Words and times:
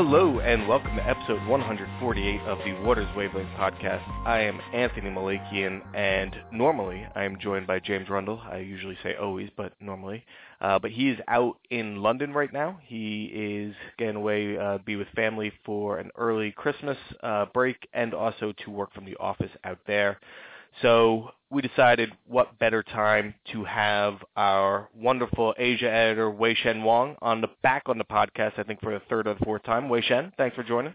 Hello 0.00 0.38
and 0.38 0.68
welcome 0.68 0.94
to 0.94 1.04
episode 1.04 1.44
148 1.48 2.40
of 2.42 2.58
the 2.58 2.72
Waters 2.86 3.08
Wavelength 3.16 3.50
podcast. 3.58 4.08
I 4.24 4.42
am 4.42 4.60
Anthony 4.72 5.10
Malakian 5.10 5.82
and 5.92 6.36
normally 6.52 7.04
I 7.16 7.24
am 7.24 7.36
joined 7.36 7.66
by 7.66 7.80
James 7.80 8.08
Rundle. 8.08 8.40
I 8.48 8.58
usually 8.58 8.96
say 9.02 9.16
always, 9.16 9.50
but 9.56 9.72
normally. 9.80 10.24
Uh, 10.60 10.78
but 10.78 10.92
he 10.92 11.08
is 11.08 11.18
out 11.26 11.56
in 11.70 11.96
London 11.96 12.32
right 12.32 12.52
now. 12.52 12.78
He 12.86 13.24
is 13.24 13.74
getting 13.98 14.14
away, 14.14 14.56
uh, 14.56 14.78
be 14.86 14.94
with 14.94 15.08
family 15.16 15.50
for 15.64 15.98
an 15.98 16.12
early 16.14 16.52
Christmas 16.52 16.96
uh, 17.24 17.46
break 17.52 17.88
and 17.92 18.14
also 18.14 18.54
to 18.64 18.70
work 18.70 18.94
from 18.94 19.04
the 19.04 19.16
office 19.16 19.50
out 19.64 19.80
there. 19.88 20.20
So 20.80 21.32
we 21.50 21.62
decided 21.62 22.10
what 22.26 22.58
better 22.58 22.82
time 22.82 23.34
to 23.52 23.64
have 23.64 24.16
our 24.36 24.88
wonderful 24.94 25.54
Asia 25.56 25.90
editor 25.90 26.30
Wei 26.30 26.54
Shen 26.54 26.82
Wong 26.82 27.16
on 27.22 27.40
the 27.40 27.48
back 27.62 27.84
on 27.86 27.98
the 27.98 28.04
podcast. 28.04 28.58
I 28.58 28.62
think 28.64 28.80
for 28.80 28.92
the 28.92 29.02
third 29.08 29.26
or 29.26 29.34
the 29.34 29.44
fourth 29.44 29.62
time. 29.64 29.88
Wei 29.88 30.02
Shen, 30.02 30.32
thanks 30.36 30.54
for 30.54 30.62
joining. 30.62 30.94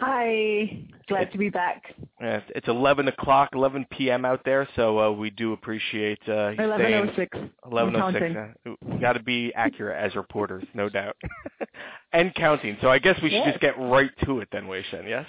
Hi, 0.00 0.82
glad 1.08 1.24
it, 1.24 1.32
to 1.32 1.38
be 1.38 1.50
back. 1.50 1.94
Yeah, 2.22 2.40
it's 2.54 2.68
11 2.68 3.08
o'clock, 3.08 3.50
11 3.52 3.86
p.m. 3.90 4.24
out 4.24 4.40
there, 4.46 4.66
so 4.74 4.98
uh, 4.98 5.10
we 5.12 5.28
do 5.28 5.52
appreciate 5.52 6.18
uh, 6.26 6.56
11:06. 6.56 7.50
11:06. 7.66 8.54
Uh, 8.66 8.74
we 8.82 8.98
got 8.98 9.12
to 9.12 9.22
be 9.22 9.52
accurate 9.54 10.02
as 10.02 10.16
reporters, 10.16 10.64
no 10.72 10.88
doubt, 10.88 11.16
and 12.14 12.34
counting. 12.34 12.78
So 12.80 12.88
I 12.88 12.98
guess 12.98 13.20
we 13.22 13.28
should 13.28 13.44
just 13.44 13.60
get 13.60 13.78
right 13.78 14.10
to 14.24 14.40
it 14.40 14.48
then, 14.50 14.68
Wei 14.68 14.82
Shen. 14.90 15.06
Yes. 15.06 15.26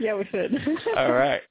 Yeah, 0.00 0.14
we 0.14 0.24
should. 0.30 0.56
All 0.96 1.12
right. 1.12 1.42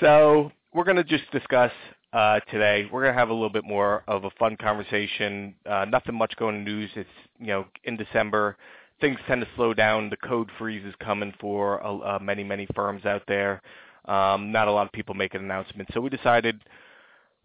So 0.00 0.50
we're 0.72 0.84
going 0.84 0.96
to 0.96 1.04
just 1.04 1.30
discuss 1.30 1.72
uh, 2.12 2.40
today. 2.50 2.88
We're 2.92 3.02
going 3.02 3.14
to 3.14 3.18
have 3.18 3.30
a 3.30 3.34
little 3.34 3.50
bit 3.50 3.64
more 3.64 4.02
of 4.08 4.24
a 4.24 4.30
fun 4.38 4.56
conversation. 4.56 5.54
Uh, 5.64 5.84
nothing 5.86 6.14
much 6.14 6.34
going 6.36 6.56
in 6.56 6.64
news. 6.64 6.90
It's 6.94 7.08
you 7.38 7.48
know 7.48 7.66
in 7.84 7.96
December. 7.96 8.56
Things 9.00 9.18
tend 9.26 9.42
to 9.42 9.48
slow 9.56 9.74
down. 9.74 10.08
The 10.08 10.16
code 10.16 10.50
freeze 10.58 10.84
is 10.84 10.94
coming 11.00 11.32
for 11.40 11.84
uh, 11.84 12.18
many 12.18 12.44
many 12.44 12.66
firms 12.74 13.04
out 13.04 13.22
there. 13.28 13.62
Um, 14.06 14.52
not 14.52 14.68
a 14.68 14.72
lot 14.72 14.86
of 14.86 14.92
people 14.92 15.14
make 15.14 15.34
an 15.34 15.42
announcement, 15.42 15.88
So 15.92 16.00
we 16.00 16.10
decided 16.10 16.62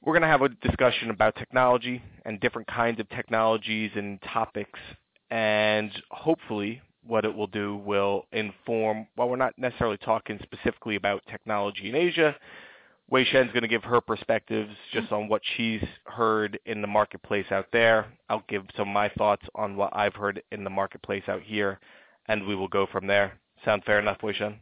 we're 0.01 0.13
going 0.13 0.21
to 0.21 0.27
have 0.27 0.43
a 0.43 0.49
discussion 0.49 1.09
about 1.09 1.35
technology 1.35 2.01
and 2.25 2.39
different 2.39 2.67
kinds 2.67 2.99
of 2.99 3.09
technologies 3.09 3.91
and 3.95 4.21
topics, 4.21 4.79
and 5.31 5.91
hopefully 6.11 6.81
what 7.05 7.25
it 7.25 7.33
will 7.33 7.47
do 7.47 7.77
will 7.77 8.25
inform, 8.31 9.07
while 9.15 9.29
we're 9.29 9.35
not 9.35 9.57
necessarily 9.57 9.97
talking 9.97 10.39
specifically 10.43 10.95
about 10.95 11.23
technology 11.29 11.89
in 11.89 11.95
Asia, 11.95 12.35
Wei 13.09 13.25
Shen's 13.25 13.51
going 13.51 13.63
to 13.63 13.67
give 13.67 13.83
her 13.83 13.99
perspectives 13.99 14.73
just 14.93 15.11
on 15.11 15.27
what 15.27 15.41
she's 15.57 15.83
heard 16.05 16.57
in 16.65 16.81
the 16.81 16.87
marketplace 16.87 17.45
out 17.51 17.67
there. 17.73 18.05
I'll 18.29 18.45
give 18.47 18.63
some 18.77 18.87
of 18.87 18.93
my 18.93 19.09
thoughts 19.09 19.45
on 19.53 19.75
what 19.75 19.93
I've 19.93 20.15
heard 20.15 20.41
in 20.51 20.63
the 20.63 20.69
marketplace 20.69 21.23
out 21.27 21.41
here, 21.41 21.79
and 22.27 22.47
we 22.47 22.55
will 22.55 22.69
go 22.69 22.87
from 22.89 23.07
there. 23.07 23.33
Sound 23.65 23.83
fair 23.83 23.99
enough, 23.99 24.23
Wei 24.23 24.33
Shen? 24.33 24.55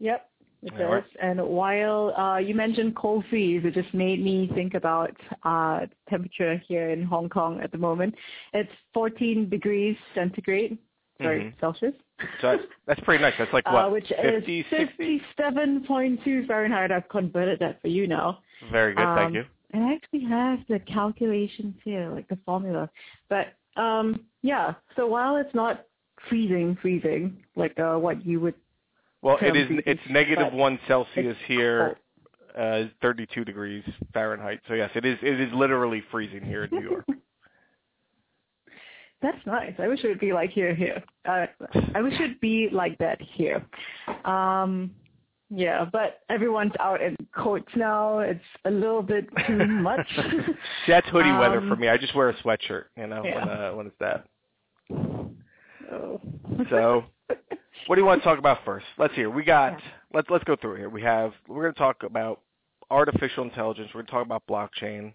Yep. 0.00 0.27
It 0.62 0.70
does. 0.70 0.80
Right. 0.80 1.04
And 1.22 1.40
while 1.40 2.14
uh, 2.16 2.38
you 2.38 2.54
mentioned 2.54 2.96
cold 2.96 3.24
freeze, 3.30 3.62
it 3.64 3.74
just 3.74 3.94
made 3.94 4.22
me 4.22 4.50
think 4.54 4.74
about 4.74 5.16
uh, 5.44 5.80
temperature 6.08 6.60
here 6.66 6.90
in 6.90 7.02
Hong 7.04 7.28
Kong 7.28 7.60
at 7.60 7.70
the 7.70 7.78
moment. 7.78 8.14
It's 8.52 8.70
14 8.92 9.48
degrees 9.48 9.96
centigrade, 10.14 10.78
sorry, 11.22 11.44
mm-hmm. 11.44 11.60
Celsius. 11.60 11.94
So 12.40 12.56
that's, 12.56 12.62
that's, 12.86 13.00
pretty 13.00 13.22
nice. 13.22 13.34
That's 13.38 13.52
like 13.52 13.64
uh, 13.66 13.72
what, 13.72 13.84
uh, 13.84 13.90
which 13.90 14.12
50, 14.20 14.60
is 14.60 15.20
57.2 15.38 16.46
Fahrenheit. 16.48 16.90
I've 16.90 17.08
converted 17.08 17.60
that 17.60 17.80
for 17.80 17.88
you 17.88 18.08
now. 18.08 18.40
Very 18.72 18.94
good, 18.94 19.04
um, 19.04 19.16
thank 19.16 19.34
you. 19.34 19.44
And 19.72 19.84
I 19.84 19.92
actually 19.94 20.24
have 20.24 20.58
the 20.68 20.80
calculations 20.80 21.74
here, 21.84 22.08
like 22.08 22.26
the 22.28 22.38
formula. 22.44 22.90
But 23.28 23.54
um, 23.80 24.24
yeah, 24.42 24.74
so 24.96 25.06
while 25.06 25.36
it's 25.36 25.54
not 25.54 25.86
freezing, 26.28 26.76
freezing, 26.82 27.44
like 27.54 27.78
uh, 27.78 27.96
what 27.96 28.26
you 28.26 28.40
would 28.40 28.54
well, 29.22 29.38
it 29.40 29.56
is. 29.56 29.66
It's 29.86 30.00
negative 30.08 30.52
one 30.52 30.78
Celsius 30.86 31.36
here, 31.46 31.98
uh, 32.56 32.84
32 33.02 33.44
degrees 33.44 33.84
Fahrenheit. 34.12 34.60
So 34.68 34.74
yes, 34.74 34.90
it 34.94 35.04
is. 35.04 35.18
It 35.22 35.40
is 35.40 35.52
literally 35.52 36.02
freezing 36.10 36.44
here 36.44 36.64
in 36.64 36.70
New 36.72 36.88
York. 36.88 37.04
That's 39.20 39.38
nice. 39.46 39.74
I 39.80 39.88
wish 39.88 40.04
it 40.04 40.08
would 40.08 40.20
be 40.20 40.32
like 40.32 40.50
here. 40.50 40.74
Here, 40.74 41.02
uh, 41.28 41.46
I 41.94 42.00
wish 42.00 42.14
it'd 42.14 42.38
be 42.40 42.68
like 42.70 42.96
that 42.98 43.20
here. 43.20 43.66
Um, 44.24 44.92
yeah, 45.50 45.86
but 45.90 46.20
everyone's 46.30 46.74
out 46.78 47.00
in 47.02 47.16
coats 47.34 47.72
now. 47.74 48.20
It's 48.20 48.40
a 48.64 48.70
little 48.70 49.02
bit 49.02 49.28
too 49.46 49.56
much. 49.66 50.06
See, 50.14 50.52
that's 50.86 51.08
hoodie 51.08 51.30
um, 51.30 51.38
weather 51.38 51.60
for 51.66 51.74
me. 51.74 51.88
I 51.88 51.96
just 51.96 52.14
wear 52.14 52.28
a 52.28 52.36
sweatshirt, 52.42 52.84
you 52.96 53.08
know, 53.08 53.24
yeah. 53.24 53.34
when 53.34 53.48
uh, 53.48 53.70
when 53.72 53.86
it's 53.86 53.96
that. 53.98 54.26
Oh. 55.90 56.20
so 56.70 57.04
what 57.86 57.94
do 57.94 58.00
you 58.00 58.06
want 58.06 58.22
to 58.22 58.28
talk 58.28 58.38
about 58.38 58.58
first? 58.64 58.86
Let's 58.98 59.14
hear. 59.14 59.30
We 59.30 59.44
got. 59.44 59.72
Yeah. 59.72 59.90
Let's 60.12 60.30
let's 60.30 60.44
go 60.44 60.56
through 60.56 60.76
here. 60.76 60.88
We 60.88 61.02
have. 61.02 61.32
We're 61.46 61.62
going 61.62 61.74
to 61.74 61.78
talk 61.78 62.02
about 62.02 62.40
artificial 62.90 63.44
intelligence. 63.44 63.90
We're 63.94 64.02
going 64.02 64.06
to 64.06 64.12
talk 64.12 64.26
about 64.26 64.42
blockchain. 64.48 65.12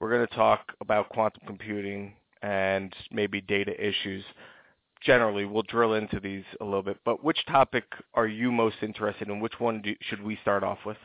We're 0.00 0.10
going 0.10 0.26
to 0.26 0.34
talk 0.34 0.72
about 0.80 1.08
quantum 1.10 1.42
computing 1.46 2.14
and 2.42 2.94
maybe 3.10 3.40
data 3.40 3.72
issues. 3.78 4.24
Generally, 5.04 5.46
we'll 5.46 5.62
drill 5.62 5.94
into 5.94 6.20
these 6.20 6.44
a 6.60 6.64
little 6.64 6.82
bit. 6.82 6.98
But 7.04 7.24
which 7.24 7.38
topic 7.46 7.84
are 8.14 8.26
you 8.26 8.52
most 8.52 8.76
interested 8.82 9.28
in? 9.28 9.40
Which 9.40 9.58
one 9.58 9.82
do, 9.82 9.94
should 10.02 10.22
we 10.22 10.38
start 10.42 10.62
off 10.62 10.78
with? 10.86 10.96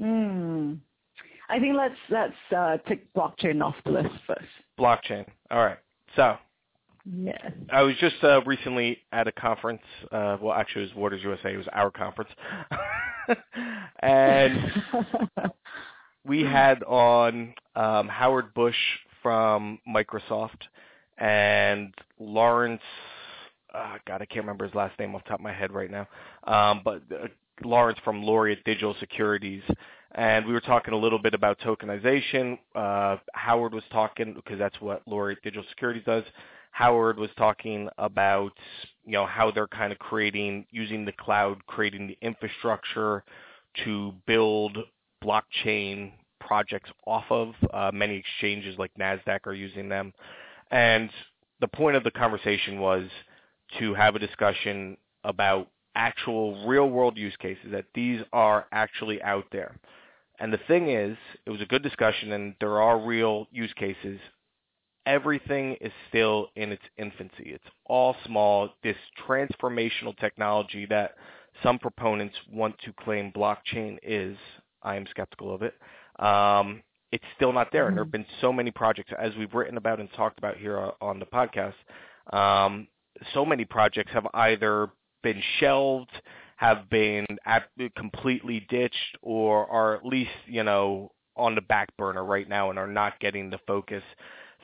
Hmm. 0.00 0.74
I 1.48 1.58
think 1.60 1.76
let's 1.76 1.94
let's 2.10 2.32
uh, 2.56 2.78
take 2.88 3.12
blockchain 3.12 3.62
off 3.62 3.74
the 3.84 3.92
list 3.92 4.14
first. 4.26 4.44
Blockchain. 4.78 5.26
All 5.50 5.64
right. 5.64 5.78
So 6.16 6.36
Yes. 7.04 7.52
I 7.70 7.82
was 7.82 7.94
just 8.00 8.16
uh, 8.22 8.40
recently 8.46 8.98
at 9.12 9.28
a 9.28 9.32
conference. 9.32 9.82
Uh, 10.10 10.38
well, 10.40 10.54
actually, 10.54 10.84
it 10.84 10.88
was 10.88 10.94
Waters 10.96 11.22
USA. 11.22 11.52
It 11.52 11.58
was 11.58 11.66
our 11.72 11.90
conference, 11.90 12.30
and 14.00 14.72
we 16.24 16.42
had 16.42 16.82
on 16.84 17.54
um, 17.76 18.08
Howard 18.08 18.54
Bush 18.54 18.76
from 19.22 19.78
Microsoft 19.86 20.60
and 21.18 21.92
Lawrence. 22.18 22.82
Uh, 23.74 23.98
God, 24.06 24.22
I 24.22 24.26
can't 24.26 24.44
remember 24.44 24.64
his 24.64 24.74
last 24.74 24.98
name 24.98 25.14
off 25.14 25.24
the 25.24 25.30
top 25.30 25.40
of 25.40 25.44
my 25.44 25.52
head 25.52 25.72
right 25.72 25.90
now. 25.90 26.08
Um, 26.44 26.80
but 26.84 27.02
uh, 27.12 27.26
Lawrence 27.64 27.98
from 28.02 28.22
Laureate 28.22 28.64
Digital 28.64 28.96
Securities, 28.98 29.62
and 30.12 30.46
we 30.46 30.54
were 30.54 30.60
talking 30.60 30.94
a 30.94 30.98
little 30.98 31.18
bit 31.18 31.34
about 31.34 31.58
tokenization. 31.60 32.58
Uh, 32.74 33.16
Howard 33.34 33.74
was 33.74 33.84
talking 33.92 34.32
because 34.32 34.58
that's 34.58 34.80
what 34.80 35.02
Laureate 35.06 35.42
Digital 35.42 35.64
Securities 35.68 36.04
does. 36.06 36.24
Howard 36.74 37.20
was 37.20 37.30
talking 37.36 37.88
about, 37.98 38.52
you 39.04 39.12
know, 39.12 39.26
how 39.26 39.52
they're 39.52 39.68
kind 39.68 39.92
of 39.92 39.98
creating, 40.00 40.66
using 40.72 41.04
the 41.04 41.12
cloud, 41.12 41.64
creating 41.68 42.08
the 42.08 42.18
infrastructure 42.20 43.22
to 43.84 44.12
build 44.26 44.76
blockchain 45.22 46.10
projects 46.40 46.90
off 47.06 47.26
of. 47.30 47.54
Uh, 47.72 47.92
many 47.94 48.16
exchanges 48.16 48.76
like 48.76 48.90
NASDAQ 48.98 49.46
are 49.46 49.54
using 49.54 49.88
them. 49.88 50.12
And 50.72 51.10
the 51.60 51.68
point 51.68 51.94
of 51.94 52.02
the 52.02 52.10
conversation 52.10 52.80
was 52.80 53.08
to 53.78 53.94
have 53.94 54.16
a 54.16 54.18
discussion 54.18 54.96
about 55.22 55.68
actual 55.94 56.66
real 56.66 56.90
world 56.90 57.16
use 57.16 57.36
cases, 57.36 57.66
that 57.70 57.84
these 57.94 58.20
are 58.32 58.66
actually 58.72 59.22
out 59.22 59.44
there. 59.52 59.76
And 60.40 60.52
the 60.52 60.58
thing 60.66 60.88
is, 60.90 61.16
it 61.46 61.50
was 61.50 61.60
a 61.60 61.66
good 61.66 61.84
discussion 61.84 62.32
and 62.32 62.56
there 62.58 62.82
are 62.82 62.98
real 62.98 63.46
use 63.52 63.72
cases 63.74 64.18
everything 65.06 65.76
is 65.80 65.92
still 66.08 66.48
in 66.56 66.72
its 66.72 66.82
infancy. 66.96 67.44
It's 67.46 67.64
all 67.86 68.16
small. 68.24 68.70
This 68.82 68.96
transformational 69.26 70.16
technology 70.18 70.86
that 70.86 71.14
some 71.62 71.78
proponents 71.78 72.36
want 72.52 72.76
to 72.84 72.92
claim 72.92 73.32
blockchain 73.32 73.98
is, 74.02 74.36
I 74.82 74.96
am 74.96 75.06
skeptical 75.10 75.54
of 75.54 75.62
it. 75.62 75.74
Um, 76.18 76.82
it's 77.12 77.24
still 77.36 77.52
not 77.52 77.70
there, 77.70 77.86
and 77.86 77.96
there 77.96 78.04
have 78.04 78.12
been 78.12 78.26
so 78.40 78.52
many 78.52 78.70
projects, 78.70 79.12
as 79.16 79.32
we've 79.36 79.54
written 79.54 79.76
about 79.76 80.00
and 80.00 80.12
talked 80.14 80.38
about 80.38 80.56
here 80.56 80.90
on 81.00 81.20
the 81.20 81.26
podcast. 81.26 81.74
Um, 82.32 82.88
so 83.32 83.44
many 83.44 83.64
projects 83.64 84.12
have 84.12 84.26
either 84.34 84.90
been 85.22 85.40
shelved, 85.60 86.10
have 86.56 86.90
been 86.90 87.26
completely 87.96 88.66
ditched, 88.68 89.18
or 89.22 89.66
are 89.68 89.94
at 89.94 90.04
least 90.04 90.30
you 90.46 90.64
know 90.64 91.12
on 91.36 91.54
the 91.54 91.60
back 91.60 91.88
burner 91.96 92.24
right 92.24 92.48
now 92.48 92.70
and 92.70 92.78
are 92.78 92.86
not 92.86 93.18
getting 93.20 93.50
the 93.50 93.58
focus 93.66 94.02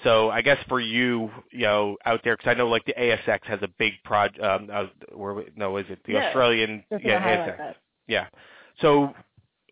so 0.04 0.30
I 0.30 0.42
guess 0.42 0.58
for 0.68 0.80
you, 0.80 1.30
you 1.50 1.62
know, 1.62 1.96
out 2.06 2.20
there, 2.24 2.36
because 2.36 2.50
I 2.50 2.54
know 2.54 2.68
like 2.68 2.84
the 2.86 2.94
ASX 2.94 3.44
has 3.44 3.58
a 3.62 3.68
big 3.78 3.94
project. 4.04 4.42
Um, 4.42 4.68
uh, 4.72 4.86
where 5.14 5.44
no, 5.56 5.76
is 5.76 5.86
it 5.88 5.98
the 6.06 6.14
yeah, 6.14 6.28
Australian? 6.28 6.84
Yeah, 7.02 7.46
ASX. 7.46 7.74
Yeah. 8.06 8.26
So 8.80 9.14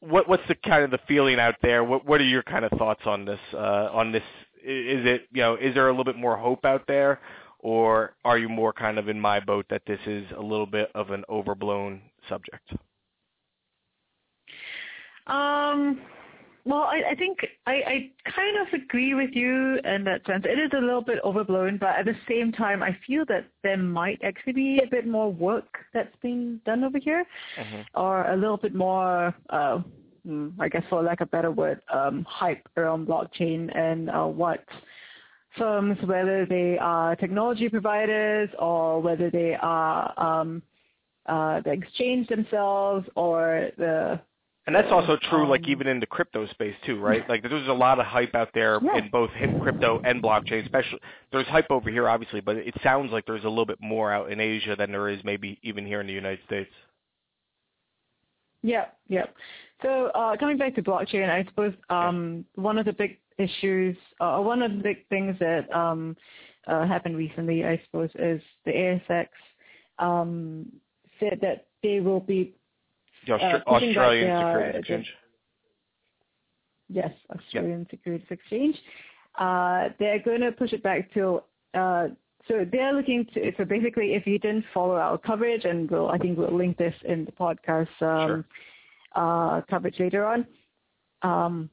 what 0.01 0.29
what's 0.29 0.47
the 0.49 0.55
kind 0.55 0.85
of 0.85 0.91
the 0.91 1.01
feeling 1.09 1.39
out 1.39 1.57
there? 1.63 1.85
What 1.85 2.05
what 2.05 2.21
are 2.21 2.25
your 2.25 2.43
kind 2.43 2.65
of 2.65 2.73
thoughts 2.73 3.03
on 3.07 3.25
this? 3.25 3.41
Uh, 3.53 3.89
on 3.93 4.13
this, 4.13 4.23
is 4.63 5.07
it 5.07 5.29
you 5.33 5.41
know, 5.43 5.57
is 5.57 5.75
there 5.75 5.89
a 5.89 5.91
little 5.91 6.05
bit 6.05 6.17
more 6.17 6.37
hope 6.37 6.65
out 6.65 6.85
there, 6.87 7.21
or 7.61 8.15
are 8.25 8.39
you 8.39 8.49
more 8.49 8.73
kind 8.73 8.99
of 8.99 9.09
in 9.09 9.19
my 9.19 9.41
boat 9.41 9.67
that 9.71 9.83
this 9.87 10.01
is 10.07 10.27
a 10.37 10.43
little 10.43 10.67
bit 10.67 10.91
of 10.95 11.11
an 11.11 11.25
overblown 11.29 12.03
subject? 12.29 12.73
Um 15.27 16.01
well, 16.69 16.83
I, 16.83 17.13
I 17.13 17.15
think 17.15 17.39
I, 17.67 17.73
I 17.73 18.11
kind 18.31 18.59
of 18.59 18.67
agree 18.75 19.15
with 19.15 19.31
you 19.33 19.79
in 19.85 20.05
that 20.05 20.21
sense. 20.27 20.45
It 20.45 20.59
is 20.59 20.71
a 20.77 20.81
little 20.81 21.01
bit 21.01 21.19
overblown, 21.25 21.79
but 21.79 21.97
at 21.99 22.05
the 22.05 22.15
same 22.29 22.53
time, 22.53 22.83
I 22.83 22.95
feel 23.07 23.25
that 23.29 23.47
there 23.63 23.79
might 23.79 24.21
actually 24.23 24.53
be 24.53 24.81
a 24.85 24.87
bit 24.87 25.07
more 25.07 25.33
work 25.33 25.79
that's 25.95 26.15
being 26.21 26.61
done 26.67 26.85
over 26.85 26.99
here, 26.99 27.25
Mhm. 27.59 27.87
or 27.95 28.31
a 28.31 28.37
little 28.37 28.59
bit 28.59 28.75
more, 28.75 29.35
uh, 29.49 29.81
mm, 30.27 30.53
I 30.61 30.69
guess 30.69 30.85
for 30.91 31.03
lack 31.03 31.23
of 31.23 31.29
a 31.29 31.31
better 31.31 31.51
word, 31.51 31.81
um, 31.91 32.25
hype 32.25 32.69
around 32.77 33.09
blockchain 33.09 33.75
and 33.75 34.11
uh, 34.11 34.27
what 34.27 34.63
firms, 35.57 35.97
whether 36.03 36.45
they 36.45 36.77
are 36.77 37.17
technology 37.17 37.71
providers 37.71 38.51
or 38.59 39.01
whether 39.01 39.31
they 39.31 39.55
are 39.55 40.13
um, 40.19 40.63
uh, 41.27 41.61
the 41.63 41.73
exchange 41.73 42.29
themselves 42.29 43.09
or 43.17 43.71
the 43.79 44.21
And 44.69 44.75
that's 44.77 44.93
also 44.93 45.17
true, 45.31 45.49
like 45.49 45.65
Um, 45.65 45.71
even 45.71 45.87
in 45.87 45.99
the 45.99 46.05
crypto 46.07 46.47
space 46.49 46.75
too, 46.85 47.01
right? 47.01 47.27
Like 47.27 47.41
there's 47.43 47.69
a 47.69 47.73
lot 47.73 47.99
of 47.99 48.05
hype 48.05 48.35
out 48.35 48.51
there 48.53 48.79
Yeah. 48.83 48.99
in 48.99 49.09
both 49.09 49.31
crypto 49.61 49.99
and 50.05 50.23
blockchain. 50.23 50.63
Especially 50.63 51.01
there's 51.33 51.47
hype 51.47 51.71
over 51.71 51.89
here, 51.89 52.07
obviously, 52.07 52.43
but 52.43 52.57
it 52.57 52.75
sounds 52.83 53.11
like 53.11 53.25
there's 53.25 53.45
a 53.45 53.49
little 53.49 53.65
bit 53.65 53.81
more 53.81 54.13
out 54.13 54.31
in 54.31 54.41
Asia 54.41 54.77
than 54.77 54.93
there 54.93 55.09
is 55.09 55.25
maybe 55.25 55.59
even 55.63 55.87
here 55.87 56.03
in 56.03 56.07
the 56.07 56.13
United 56.13 56.45
States. 56.45 56.71
Yeah, 58.63 58.89
yeah. 59.09 59.25
So 59.81 60.09
uh, 60.15 60.37
coming 60.37 60.59
back 60.59 60.75
to 60.75 60.83
blockchain, 60.83 61.31
I 61.31 61.45
suppose 61.45 61.73
um, 61.89 62.45
one 62.57 62.77
of 62.77 62.85
the 62.85 62.93
big 62.93 63.21
issues, 63.39 63.97
uh, 64.21 64.39
one 64.41 64.61
of 64.61 64.73
the 64.73 64.83
big 64.83 65.09
things 65.09 65.35
that 65.39 65.65
um, 65.75 66.15
uh, 66.67 66.87
happened 66.87 67.17
recently, 67.17 67.65
I 67.65 67.81
suppose, 67.87 68.11
is 68.17 68.43
the 68.67 68.73
ASX 68.73 69.29
um, 69.99 70.71
said 71.21 71.39
that 71.41 71.69
they 71.83 72.01
will 72.01 72.21
be, 72.21 72.55
The 73.29 73.35
Austra- 73.35 73.63
Uh, 73.67 73.71
Australian 73.71 74.37
Securities 74.39 74.79
Exchange. 74.81 75.15
yes, 76.89 77.13
Australian 77.31 77.87
Securities 77.91 78.27
Exchange. 78.31 78.77
Uh, 79.39 79.91
they're 79.99 80.19
going 80.19 80.41
to 80.41 80.51
push 80.53 80.73
it 80.73 80.83
back 80.83 81.13
to, 81.13 81.43
uh, 81.75 82.09
so 82.49 82.65
they're 82.73 82.95
looking 82.95 83.27
to, 83.35 83.53
so 83.57 83.65
basically 83.65 84.15
if 84.15 84.27
you 84.27 84.39
didn't 84.39 84.65
follow 84.73 84.97
our 84.97 85.19
coverage, 85.19 85.65
and 85.65 85.91
we'll, 85.91 86.09
I 86.09 86.17
think 86.19 86.39
we'll 86.39 86.57
link 86.57 86.77
this 86.79 86.95
in 87.05 87.25
the 87.27 87.33
podcast 87.33 87.89
um, 88.01 88.45
uh, 89.15 89.61
coverage 89.69 89.99
later 90.01 90.25
on, 90.25 90.47
um, 91.23 91.71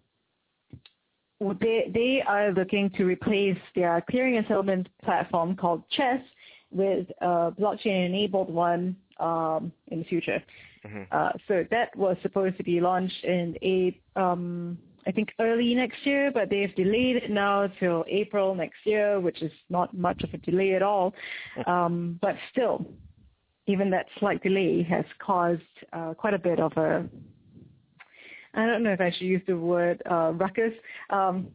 they, 1.62 1.90
they 1.94 2.24
are 2.28 2.52
looking 2.52 2.90
to 2.98 3.06
replace 3.06 3.58
their 3.76 4.04
clearing 4.10 4.38
and 4.38 4.46
settlement 4.48 4.90
platform 5.04 5.56
called 5.56 5.84
Chess 5.92 6.22
with 6.72 7.08
a 7.22 7.52
blockchain-enabled 7.60 8.50
one 8.54 8.96
um, 9.20 9.72
in 9.88 10.00
the 10.00 10.06
future. 10.06 10.44
Mhm. 10.86 11.08
Uh, 11.12 11.32
so 11.48 11.66
that 11.72 11.96
was 11.96 12.16
supposed 12.22 12.58
to 12.58 12.64
be 12.64 12.80
launched 12.80 13.24
in 13.24 13.58
a, 13.64 14.00
um, 14.16 14.78
I 15.08 15.12
think 15.12 15.34
early 15.40 15.74
next 15.76 16.06
year, 16.06 16.32
but 16.32 16.50
they've 16.50 16.74
delayed 16.76 17.16
it 17.18 17.30
now 17.30 17.68
till 17.80 18.06
April 18.08 18.56
next 18.56 18.86
year, 18.86 19.20
which 19.20 19.42
is 19.42 19.52
not 19.70 19.96
much 19.96 20.24
of 20.24 20.34
a 20.34 20.38
delay 20.38 20.74
at 20.76 20.82
all. 20.82 21.14
Um, 21.66 22.20
but 22.22 22.36
still, 22.52 22.86
even 23.68 23.90
that 23.92 24.08
slight 24.20 24.44
delay 24.44 24.84
has 24.84 25.06
caused 25.20 25.62
uh, 25.94 26.14
quite 26.14 26.34
a 26.34 26.40
bit 26.40 26.60
of 26.60 26.72
a, 26.78 27.08
I 28.54 28.66
don't 28.66 28.84
know 28.84 28.94
if 28.94 29.02
I 29.02 29.12
should 29.12 29.28
use 29.28 29.42
the 29.48 29.58
word 29.58 30.02
uh, 30.10 30.34
ruckus, 30.34 30.74
um, 31.10 31.48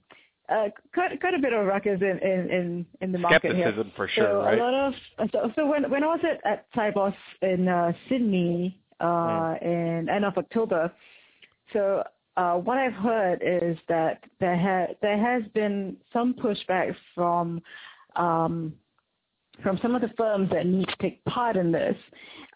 uh, 0.48 0.68
quite, 0.92 1.20
quite 1.20 1.34
a 1.34 1.38
bit 1.38 1.52
of 1.52 1.64
ruckus 1.66 2.00
in, 2.00 2.18
in, 2.18 2.50
in, 2.50 2.86
in 3.00 3.12
the 3.12 3.18
market 3.18 3.54
here. 3.54 3.66
Skepticism 3.66 3.92
for 3.94 4.08
sure, 4.08 4.24
so 4.24 4.42
right? 4.42 4.58
a 4.58 4.62
lot 4.62 4.74
of 4.74 4.94
so, 5.30 5.52
so 5.54 5.66
when 5.66 5.88
when 5.88 6.02
I 6.02 6.06
was 6.08 6.20
at 6.24 6.44
at 6.44 6.66
Sibos 6.72 7.14
in 7.42 7.68
uh, 7.68 7.92
Sydney 8.08 8.79
uh, 9.00 9.54
in 9.62 10.08
end 10.08 10.24
of 10.24 10.36
October, 10.36 10.92
so 11.72 12.02
uh, 12.36 12.54
what 12.54 12.78
I've 12.78 12.92
heard 12.94 13.42
is 13.42 13.76
that 13.88 14.22
there 14.38 14.56
ha- 14.58 14.94
there 15.02 15.18
has 15.18 15.42
been 15.52 15.96
some 16.12 16.34
pushback 16.34 16.94
from 17.14 17.60
um, 18.16 18.74
from 19.62 19.78
some 19.82 19.94
of 19.94 20.00
the 20.00 20.10
firms 20.16 20.48
that 20.50 20.64
need 20.64 20.88
to 20.88 20.96
take 21.00 21.22
part 21.26 21.56
in 21.56 21.70
this 21.70 21.96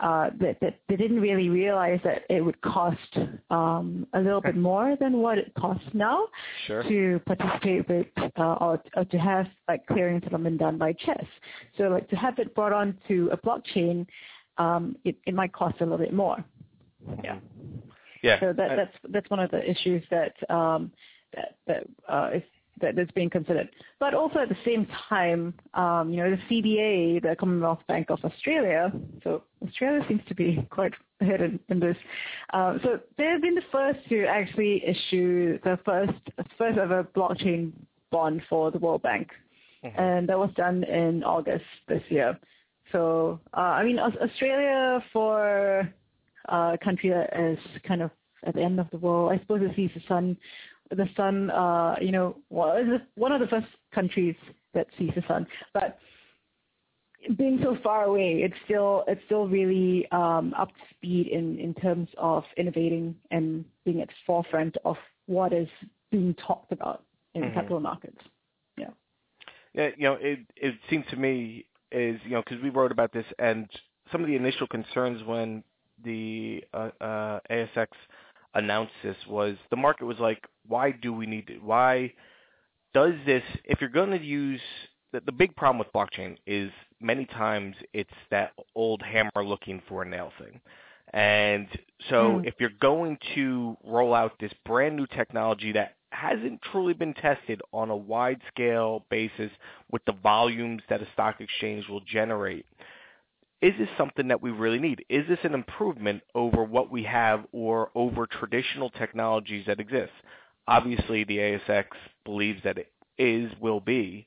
uh, 0.01 0.31
that, 0.41 0.57
that 0.61 0.79
they 0.89 0.97
didn't 0.97 1.21
really 1.21 1.49
realize 1.51 2.01
that 2.03 2.23
it 2.31 2.41
would 2.41 2.59
cost 2.63 3.19
um, 3.51 4.07
a 4.15 4.21
little 4.21 4.41
bit 4.41 4.57
more 4.57 4.97
than 5.01 5.19
what 5.19 5.37
it 5.37 5.53
costs 5.59 5.87
now 5.93 6.27
Sure. 6.67 6.83
to 6.85 7.21
participate 7.27 7.87
with 7.89 8.07
uh, 8.39 8.55
or, 8.55 8.83
or 8.97 9.05
to 9.05 9.19
have 9.19 9.47
like 9.69 9.87
clearing 9.87 10.21
settlement 10.23 10.59
done 10.59 10.79
by 10.79 10.93
chess. 10.95 11.25
So 11.77 11.85
like 11.85 12.09
to 12.09 12.17
have 12.17 12.39
it 12.39 12.55
brought 12.55 12.73
on 12.73 12.97
to 13.09 13.29
a 13.33 13.37
blockchain, 13.37 14.07
it, 15.05 15.17
it 15.27 15.35
might 15.35 15.53
cost 15.53 15.77
a 15.81 15.85
little 15.85 15.99
bit 15.99 16.13
more. 16.13 16.45
Yeah. 17.23 17.39
Yeah. 18.23 18.41
So 18.41 18.53
that, 18.57 18.77
that's 18.77 18.97
that's 19.11 19.31
one 19.31 19.41
of 19.41 19.51
the 19.51 19.63
issues 19.69 20.03
that 20.11 20.35
um, 20.51 20.91
that 21.35 21.57
that 21.67 21.85
uh, 22.09 22.31
is 22.35 22.43
that 22.81 22.99
is 22.99 23.09
being 23.15 23.31
considered. 23.31 23.69
But 24.01 24.15
also 24.15 24.41
at 24.41 24.49
the 24.49 24.57
same 24.65 24.87
time, 25.09 25.55
um, 25.75 26.11
you 26.11 26.17
know, 26.17 26.31
the 26.31 26.43
CBA, 26.51 27.23
the 27.23 27.37
Commonwealth 27.37 27.81
Bank 27.87 28.11
of 28.11 28.19
Australia, 28.25 28.91
so 29.23 29.43
Australia 29.67 30.05
seems 30.09 30.23
to 30.29 30.35
be 30.35 30.67
quite 30.71 30.93
ahead 31.21 31.41
in, 31.41 31.81
this. 31.81 31.97
Um, 32.53 32.81
so 32.83 32.99
they've 33.17 33.41
been 33.41 33.55
the 33.55 33.63
first 33.71 33.99
to 34.09 34.25
actually 34.27 34.83
issue 34.85 35.59
the 35.63 35.79
first 35.85 36.13
first 36.59 36.79
ever 36.79 37.05
blockchain 37.15 37.73
bond 38.11 38.43
for 38.49 38.71
the 38.71 38.79
World 38.79 39.03
Bank, 39.03 39.29
Mhm. 39.85 39.99
and 39.99 40.29
that 40.29 40.39
was 40.39 40.51
done 40.57 40.83
in 40.85 41.23
August 41.25 41.65
this 41.89 42.03
year. 42.09 42.39
So 42.93 43.41
uh, 43.57 43.61
I 43.61 43.85
mean, 43.85 43.99
Australia 43.99 45.03
for 45.13 45.89
uh, 46.51 46.73
a 46.75 46.79
country 46.85 47.11
that 47.11 47.31
is 47.39 47.59
kind 47.87 48.03
of 48.03 48.11
at 48.45 48.55
the 48.55 48.63
end 48.63 48.79
of 48.81 48.89
the 48.91 48.99
world, 48.99 49.33
I 49.33 49.39
suppose 49.39 49.63
it 49.63 49.75
sees 49.77 49.91
the 49.95 50.03
sun 50.09 50.37
the 50.91 51.09
sun, 51.17 51.51
uh, 51.51 51.97
you 52.01 52.13
know, 52.13 52.37
one 52.49 53.33
of 53.33 53.41
the 53.41 53.47
first 53.49 53.67
countries 53.95 54.37
that 54.75 54.87
sees 54.99 55.11
the 55.17 55.23
sun. 55.27 55.47
But 55.73 55.99
being 57.37 57.59
so 57.63 57.77
far 57.83 58.05
away, 58.05 58.43
it's 58.45 58.55
still 58.65 59.05
it's 59.09 59.21
still 59.27 59.49
really 59.49 60.07
um, 60.13 60.55
up 60.59 60.69
to 60.69 60.83
speed 60.95 61.29
in, 61.29 61.59
in 61.59 61.75
terms 61.75 62.09
of 62.19 62.45
innovating 62.57 63.17
and 63.31 63.65
being 63.85 64.01
at 64.01 64.09
the 64.09 64.15
forefront 64.27 64.77
of 64.85 64.97
what 65.27 65.53
is 65.53 65.69
being 66.11 66.35
talked 66.35 66.73
about 66.73 67.05
in 67.35 67.43
Mhm. 67.43 67.55
capital 67.55 67.81
markets. 67.81 68.19
Yeah, 68.77 68.91
Yeah, 69.75 69.91
you 69.97 70.05
know, 70.05 70.15
it 70.15 70.41
it 70.57 70.75
seemed 70.91 71.09
to 71.09 71.17
me 71.17 71.67
is 71.95 72.21
you 72.25 72.33
know 72.33 72.43
because 72.47 72.63
we 72.63 72.71
wrote 72.71 72.93
about 72.93 73.13
this 73.13 73.27
and 73.39 73.69
some 74.13 74.21
of 74.21 74.27
the 74.27 74.37
initial 74.37 74.67
concerns 74.67 75.23
when 75.25 75.65
the 76.05 76.63
uh, 76.75 76.91
uh, 77.01 77.41
ASX 77.51 77.87
announced 78.55 78.93
this 79.03 79.17
was 79.29 79.57
the 79.71 79.77
market 79.77 80.05
was 80.05 80.19
like, 80.19 80.45
why 80.67 80.91
do 80.91 81.13
we 81.13 81.27
need 81.27 81.49
it? 81.51 81.63
Why 81.63 82.13
does 82.93 83.15
this? 83.27 83.43
If 83.65 83.81
you're 83.81 83.91
going 83.91 84.11
to 84.11 84.23
use 84.25 84.61
the, 85.13 85.21
the 85.25 85.33
big 85.33 85.55
problem 85.57 85.79
with 85.79 85.93
blockchain 85.93 86.37
is 86.47 86.71
many 87.01 87.25
times 87.27 87.77
it's 87.93 88.11
that 88.31 88.53
old 88.75 89.03
hammer 89.03 89.45
looking 89.45 89.83
for 89.89 90.03
a 90.03 90.09
nail 90.09 90.33
thing. 90.39 90.61
And 91.13 91.69
so 92.11 92.41
Mm. 92.41 92.47
if 92.47 92.55
you're 92.59 92.71
going 92.81 93.19
to 93.35 93.77
roll 93.85 94.15
out 94.15 94.33
this 94.41 94.53
brand 94.67 94.97
new 94.97 95.07
technology 95.07 95.73
that 95.73 95.95
hasn't 96.15 96.63
truly 96.63 96.95
been 96.95 97.15
tested 97.15 97.61
on 97.73 97.91
a 97.91 97.97
wide 97.97 98.41
scale 98.49 99.05
basis 99.11 99.51
with 99.91 100.05
the 100.07 100.13
volumes 100.23 100.83
that 100.89 101.03
a 101.03 101.07
stock 101.13 101.41
exchange 101.41 101.89
will 101.89 102.01
generate, 102.01 102.67
is 103.61 103.73
this 103.79 103.89
something 103.97 104.29
that 104.29 104.43
we 104.43 104.51
really 104.51 104.79
need? 104.79 105.05
Is 105.09 105.27
this 105.29 105.39
an 105.43 105.55
improvement 105.55 106.23
over 106.35 106.63
what 106.63 106.91
we 106.91 107.03
have 107.05 107.47
or 107.53 107.91
over 107.95 108.27
traditional 108.27 108.91
technologies 108.91 109.65
that 109.67 109.81
exist? 109.81 110.13
Obviously, 110.69 111.25
the 111.25 111.39
ASX 111.39 111.87
believes 112.25 112.63
that 112.65 112.79
it 112.79 112.93
is, 113.19 113.51
will 113.61 113.81
be, 113.81 114.27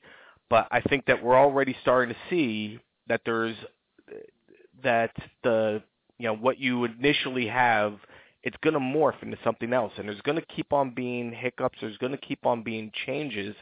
but 0.50 0.68
I 0.72 0.82
think 0.82 1.06
that 1.06 1.24
we're 1.24 1.38
already 1.38 1.76
starting 1.82 2.14
to 2.14 2.20
see 2.30 2.80
that 3.08 3.22
there's 3.26 3.56
that 4.84 5.12
the 5.44 5.82
you 6.20 6.28
know 6.28 6.36
what 6.36 6.60
you 6.60 6.86
initially 6.86 7.48
have 7.48 7.94
it's 8.48 8.56
going 8.64 8.74
to 8.74 8.80
morph 8.80 9.22
into 9.22 9.38
something 9.44 9.74
else. 9.74 9.92
And 9.98 10.08
there's 10.08 10.22
going 10.22 10.40
to 10.40 10.46
keep 10.46 10.72
on 10.72 10.92
being 10.92 11.34
hiccups. 11.34 11.80
There's 11.82 11.98
going 11.98 12.14
to 12.14 12.18
keep 12.18 12.46
on 12.46 12.64
being 12.64 12.94
changes. 13.06 13.54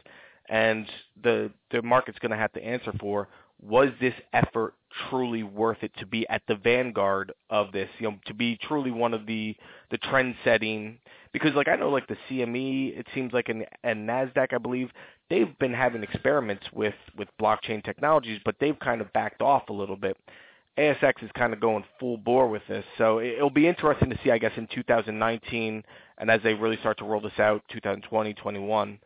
And 0.48 0.86
the 1.24 1.50
the 1.72 1.82
market's 1.82 2.20
going 2.20 2.30
to 2.30 2.36
have 2.36 2.52
to 2.52 2.64
answer 2.64 2.92
for 3.00 3.26
was 3.60 3.88
this 4.00 4.14
effort 4.32 4.74
truly 5.10 5.42
worth 5.42 5.78
it 5.82 5.90
to 5.98 6.06
be 6.06 6.28
at 6.28 6.42
the 6.46 6.54
vanguard 6.54 7.32
of 7.48 7.72
this 7.72 7.88
you 7.98 8.08
know 8.08 8.16
to 8.26 8.34
be 8.34 8.58
truly 8.62 8.90
one 8.92 9.12
of 9.12 9.26
the 9.26 9.56
the 9.90 9.98
trend 9.98 10.36
setting? 10.44 10.98
Because 11.32 11.54
like 11.56 11.66
I 11.66 11.74
know 11.74 11.90
like 11.90 12.06
the 12.06 12.16
CME 12.30 12.96
it 12.96 13.06
seems 13.12 13.32
like 13.32 13.48
and 13.48 13.66
and 13.82 14.08
Nasdaq 14.08 14.52
I 14.52 14.58
believe 14.58 14.90
they've 15.28 15.58
been 15.58 15.74
having 15.74 16.04
experiments 16.04 16.66
with 16.72 16.94
with 17.18 17.26
blockchain 17.42 17.82
technologies 17.82 18.40
but 18.44 18.54
they've 18.60 18.78
kind 18.78 19.00
of 19.00 19.12
backed 19.12 19.42
off 19.42 19.68
a 19.68 19.72
little 19.72 19.96
bit 19.96 20.16
ASX 20.78 21.22
is 21.22 21.30
kind 21.32 21.52
of 21.52 21.60
going 21.60 21.84
full 21.98 22.18
bore 22.18 22.48
with 22.48 22.66
this. 22.68 22.84
So 22.98 23.18
it- 23.18 23.34
it'll 23.34 23.50
be 23.50 23.66
interesting 23.66 24.10
to 24.10 24.18
see, 24.18 24.30
I 24.30 24.38
guess, 24.38 24.56
in 24.56 24.66
2019 24.66 25.84
and 26.18 26.30
as 26.30 26.42
they 26.42 26.54
really 26.54 26.76
start 26.78 26.98
to 26.98 27.04
roll 27.04 27.20
this 27.20 27.38
out, 27.38 27.62
2020, 27.68 28.34
21, 28.34 28.98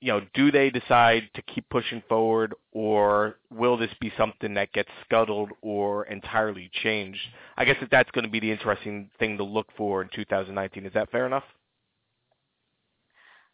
you 0.00 0.12
know, 0.12 0.20
do 0.32 0.50
they 0.50 0.70
decide 0.70 1.28
to 1.34 1.42
keep 1.42 1.68
pushing 1.68 2.00
forward 2.08 2.54
or 2.72 3.36
will 3.50 3.76
this 3.76 3.92
be 4.00 4.10
something 4.16 4.54
that 4.54 4.72
gets 4.72 4.90
scuttled 5.04 5.52
or 5.60 6.04
entirely 6.06 6.70
changed? 6.82 7.20
I 7.56 7.66
guess 7.66 7.78
that 7.80 7.90
that's 7.90 8.10
going 8.12 8.24
to 8.24 8.30
be 8.30 8.40
the 8.40 8.50
interesting 8.50 9.10
thing 9.18 9.36
to 9.36 9.44
look 9.44 9.70
for 9.76 10.00
in 10.00 10.08
2019. 10.08 10.86
Is 10.86 10.92
that 10.94 11.10
fair 11.10 11.26
enough? 11.26 11.44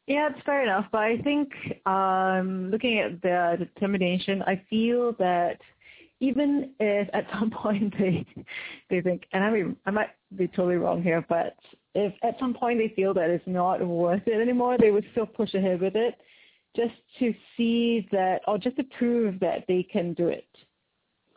Yeah, 0.06 0.28
it's 0.30 0.44
fair 0.46 0.62
enough. 0.62 0.86
But 0.92 1.00
I 1.00 1.18
think 1.18 1.52
um, 1.84 2.70
looking 2.70 3.00
at 3.00 3.20
the 3.22 3.56
determination, 3.58 4.42
I 4.42 4.62
feel 4.70 5.14
that 5.18 5.60
even 6.20 6.70
if 6.80 7.08
at 7.12 7.26
some 7.38 7.50
point 7.50 7.94
they 7.98 8.26
they 8.90 9.00
think, 9.00 9.24
and 9.32 9.44
I 9.44 9.50
mean 9.50 9.76
I 9.86 9.90
might 9.90 10.10
be 10.36 10.48
totally 10.48 10.76
wrong 10.76 11.02
here, 11.02 11.24
but 11.28 11.56
if 11.94 12.12
at 12.22 12.38
some 12.38 12.54
point 12.54 12.78
they 12.78 12.92
feel 12.94 13.14
that 13.14 13.30
it's 13.30 13.46
not 13.46 13.84
worth 13.86 14.26
it 14.26 14.40
anymore, 14.40 14.76
they 14.78 14.90
would 14.90 15.06
still 15.12 15.26
push 15.26 15.54
ahead 15.54 15.80
with 15.80 15.96
it, 15.96 16.14
just 16.74 16.94
to 17.18 17.34
see 17.56 18.06
that 18.12 18.42
or 18.46 18.58
just 18.58 18.76
to 18.76 18.84
prove 18.98 19.40
that 19.40 19.64
they 19.66 19.82
can 19.82 20.12
do 20.12 20.28
it. 20.28 20.46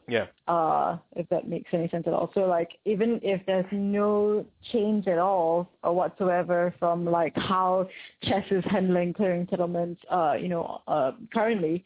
Yeah. 0.10 0.26
Uh, 0.48 0.98
if 1.16 1.30
that 1.30 1.48
makes 1.48 1.70
any 1.72 1.88
sense 1.90 2.06
at 2.08 2.14
all. 2.14 2.32
So 2.34 2.42
like 2.42 2.72
even 2.86 3.20
if 3.22 3.46
there's 3.46 3.66
no 3.72 4.46
change 4.72 5.08
at 5.08 5.20
all 5.20 5.70
or 5.84 5.94
whatsoever 5.94 6.74
from 6.80 7.06
like 7.06 7.38
how 7.38 7.88
chess 8.24 8.44
is 8.50 8.64
handling 8.66 9.14
clearing 9.14 9.48
settlements, 9.50 10.02
uh, 10.12 10.34
you 10.34 10.50
know, 10.50 10.82
uh, 10.88 11.12
currently, 11.32 11.86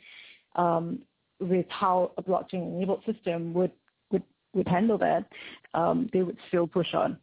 um, 0.55 0.99
with 1.39 1.65
how 1.69 2.11
a 2.17 2.23
blockchain 2.23 2.75
enabled 2.75 3.03
system 3.05 3.53
would 3.53 3.71
would 4.11 4.23
would 4.53 4.67
handle 4.67 4.97
that, 4.97 5.25
um, 5.73 6.09
they 6.13 6.21
would 6.21 6.37
still 6.47 6.67
push 6.67 6.93
on. 6.93 7.17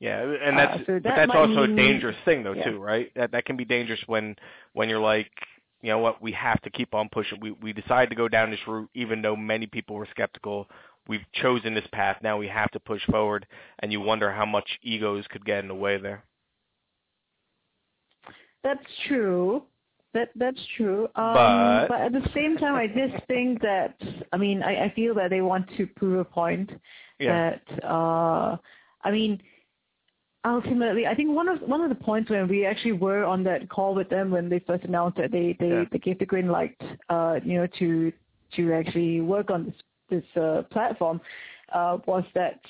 Yeah, 0.00 0.22
and 0.22 0.56
that's 0.56 0.80
uh, 0.80 0.84
so 0.86 0.92
that 0.92 1.02
but 1.02 1.16
that's 1.16 1.32
also 1.34 1.66
mean, 1.66 1.72
a 1.72 1.76
dangerous 1.76 2.16
thing 2.24 2.44
though 2.44 2.52
yeah. 2.52 2.70
too, 2.70 2.78
right? 2.78 3.10
That 3.16 3.32
that 3.32 3.44
can 3.44 3.56
be 3.56 3.64
dangerous 3.64 4.00
when 4.06 4.36
when 4.72 4.88
you're 4.88 5.00
like, 5.00 5.30
you 5.82 5.90
know 5.90 5.98
what, 5.98 6.22
we 6.22 6.32
have 6.32 6.60
to 6.62 6.70
keep 6.70 6.94
on 6.94 7.08
pushing. 7.10 7.40
We 7.40 7.50
we 7.50 7.72
decided 7.72 8.10
to 8.10 8.16
go 8.16 8.28
down 8.28 8.50
this 8.50 8.60
route 8.66 8.90
even 8.94 9.22
though 9.22 9.34
many 9.34 9.66
people 9.66 9.96
were 9.96 10.08
skeptical. 10.10 10.68
We've 11.08 11.24
chosen 11.32 11.74
this 11.74 11.86
path. 11.92 12.18
Now 12.22 12.36
we 12.36 12.46
have 12.48 12.70
to 12.72 12.80
push 12.80 13.02
forward, 13.10 13.46
and 13.80 13.90
you 13.90 14.00
wonder 14.00 14.30
how 14.30 14.46
much 14.46 14.68
egos 14.82 15.24
could 15.30 15.44
get 15.44 15.60
in 15.60 15.68
the 15.68 15.74
way 15.74 15.96
there. 15.96 16.22
That's 18.62 18.84
true. 19.08 19.62
That 20.14 20.30
that's 20.36 20.60
true. 20.76 21.04
Um, 21.16 21.34
but, 21.34 21.88
but 21.88 22.00
at 22.00 22.12
the 22.12 22.26
same 22.34 22.56
time, 22.56 22.74
I 22.74 22.86
just 22.86 23.24
think 23.26 23.60
that 23.62 23.96
I 24.32 24.36
mean 24.36 24.62
I, 24.62 24.86
I 24.86 24.92
feel 24.94 25.14
that 25.14 25.30
they 25.30 25.42
want 25.42 25.68
to 25.76 25.86
prove 25.86 26.20
a 26.20 26.24
point 26.24 26.70
yeah, 27.20 27.54
that 27.68 27.84
uh, 27.84 28.56
I 29.04 29.10
mean 29.10 29.40
ultimately 30.46 31.06
I 31.06 31.14
think 31.14 31.30
one 31.34 31.48
of 31.48 31.60
one 31.60 31.82
of 31.82 31.90
the 31.90 31.94
points 31.94 32.30
when 32.30 32.48
we 32.48 32.64
actually 32.64 32.92
were 32.92 33.24
on 33.24 33.44
that 33.44 33.68
call 33.68 33.94
with 33.94 34.08
them 34.08 34.30
when 34.30 34.48
they 34.48 34.60
first 34.60 34.84
announced 34.84 35.18
that 35.18 35.30
they 35.30 35.56
they, 35.60 35.68
Yeah. 35.68 35.84
they 35.92 35.98
gave 35.98 36.18
the 36.18 36.26
green 36.26 36.48
light 36.48 36.76
uh, 37.10 37.40
you 37.44 37.58
know 37.58 37.66
to 37.78 38.12
to 38.56 38.72
actually 38.72 39.20
work 39.20 39.50
on 39.50 39.66
this 39.66 39.74
this 40.08 40.42
uh, 40.42 40.62
platform 40.70 41.20
uh, 41.74 41.98
was 42.06 42.24
that 42.34 42.60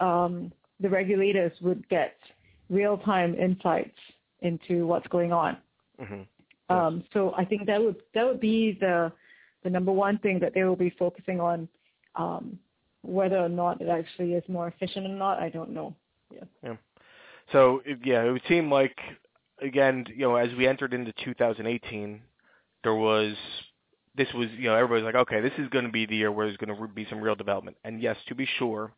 um, 0.00 0.52
the 0.80 0.88
regulators 0.88 1.52
would 1.60 1.88
get 1.88 2.16
real 2.68 2.98
time 2.98 3.34
insights 3.36 3.96
into 4.40 4.86
what's 4.86 5.06
going 5.08 5.32
on. 5.32 5.56
hmm 6.00 6.22
Um, 6.70 7.04
so 7.12 7.34
I 7.36 7.44
think 7.44 7.66
that 7.66 7.80
would 7.80 7.96
that 8.14 8.24
would 8.24 8.40
be 8.40 8.76
the 8.80 9.12
the 9.62 9.70
number 9.70 9.92
one 9.92 10.18
thing 10.18 10.38
that 10.40 10.54
they 10.54 10.64
will 10.64 10.76
be 10.76 10.90
focusing 10.98 11.40
on. 11.40 11.68
Um, 12.16 12.58
whether 13.02 13.36
or 13.38 13.48
not 13.50 13.80
it 13.82 13.88
actually 13.88 14.32
is 14.32 14.42
more 14.48 14.68
efficient 14.68 15.04
or 15.06 15.10
not, 15.10 15.38
I 15.38 15.50
don't 15.50 15.70
know. 15.70 15.94
Yeah. 16.62 16.76
So 17.52 17.82
it- 17.84 17.98
yeah, 18.04 18.22
it 18.24 18.32
would 18.32 18.44
seem 18.48 18.70
like 18.70 18.98
again, 19.60 20.06
you 20.08 20.26
know, 20.26 20.36
as 20.36 20.54
we 20.54 20.66
entered 20.66 20.94
into 20.94 21.12
2018, 21.24 22.20
there 22.82 22.94
was 22.94 23.36
this 24.16 24.32
was 24.34 24.48
you 24.52 24.64
know 24.64 24.74
everybody's 24.74 25.04
like, 25.04 25.14
okay, 25.14 25.40
this 25.40 25.52
is 25.58 25.68
going 25.68 25.84
to 25.84 25.90
be 25.90 26.06
the 26.06 26.16
year 26.16 26.32
where 26.32 26.46
there's 26.46 26.56
going 26.56 26.74
to 26.74 26.88
be 26.88 27.06
some 27.10 27.20
real 27.20 27.34
development. 27.34 27.76
And 27.84 28.00
yes, 28.00 28.16
to 28.28 28.34
be 28.34 28.46
sure, 28.58 28.92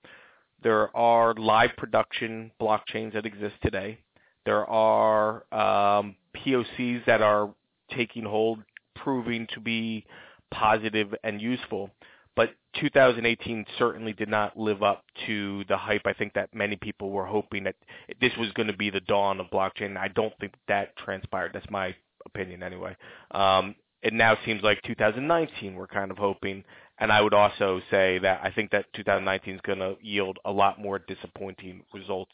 there 0.62 0.94
are 0.96 1.34
live 1.34 1.70
production 1.76 2.50
blockchains 2.60 3.12
that 3.14 3.26
exist 3.26 3.54
today. 3.62 3.98
There 4.46 4.64
are 4.64 5.42
um, 5.52 6.16
POCs 6.36 7.04
that 7.06 7.20
are 7.20 7.52
taking 7.94 8.24
hold, 8.24 8.60
proving 8.94 9.46
to 9.54 9.60
be 9.60 10.06
positive 10.50 11.14
and 11.24 11.42
useful. 11.42 11.90
But 12.36 12.50
2018 12.80 13.64
certainly 13.78 14.12
did 14.12 14.28
not 14.28 14.56
live 14.56 14.82
up 14.82 15.04
to 15.26 15.64
the 15.68 15.76
hype. 15.76 16.02
I 16.06 16.12
think 16.12 16.34
that 16.34 16.54
many 16.54 16.76
people 16.76 17.10
were 17.10 17.26
hoping 17.26 17.64
that 17.64 17.76
this 18.20 18.32
was 18.38 18.52
going 18.52 18.68
to 18.68 18.76
be 18.76 18.90
the 18.90 19.00
dawn 19.00 19.40
of 19.40 19.46
blockchain. 19.50 19.96
I 19.96 20.08
don't 20.08 20.34
think 20.38 20.54
that 20.68 20.96
transpired. 20.96 21.52
That's 21.52 21.70
my 21.70 21.94
opinion 22.24 22.62
anyway. 22.62 22.96
Um, 23.32 23.74
it 24.02 24.12
now 24.12 24.36
seems 24.44 24.62
like 24.62 24.80
2019 24.82 25.74
we're 25.74 25.86
kind 25.86 26.10
of 26.10 26.18
hoping, 26.18 26.62
and 26.98 27.10
I 27.10 27.20
would 27.22 27.34
also 27.34 27.80
say 27.90 28.18
that 28.18 28.40
I 28.44 28.50
think 28.50 28.70
that 28.70 28.84
2019 28.92 29.54
is 29.54 29.60
going 29.62 29.78
to 29.78 29.96
yield 30.02 30.38
a 30.44 30.52
lot 30.52 30.78
more 30.78 30.98
disappointing 30.98 31.82
results 31.92 32.32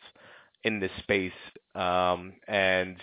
in 0.64 0.80
this 0.80 0.90
space. 1.02 1.32
Um, 1.74 2.34
and 2.48 2.96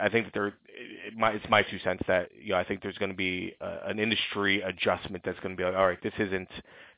I 0.00 0.08
think 0.08 0.26
that 0.26 0.34
there, 0.34 0.54
it's 0.68 1.48
my 1.48 1.62
two 1.62 1.78
cents 1.80 2.02
that 2.06 2.30
you 2.40 2.50
know 2.50 2.58
I 2.58 2.64
think 2.64 2.82
there's 2.82 2.98
going 2.98 3.10
to 3.10 3.16
be 3.16 3.54
a, 3.60 3.88
an 3.88 3.98
industry 3.98 4.62
adjustment 4.62 5.24
that's 5.24 5.38
going 5.40 5.56
to 5.56 5.60
be 5.60 5.64
like, 5.64 5.74
all 5.74 5.86
right, 5.86 6.02
this 6.02 6.12
isn't 6.18 6.48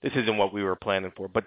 this 0.02 0.12
isn't 0.14 0.37
what 0.37 0.52
we 0.52 0.62
were 0.62 0.76
planning 0.76 1.12
for. 1.16 1.28
But 1.28 1.45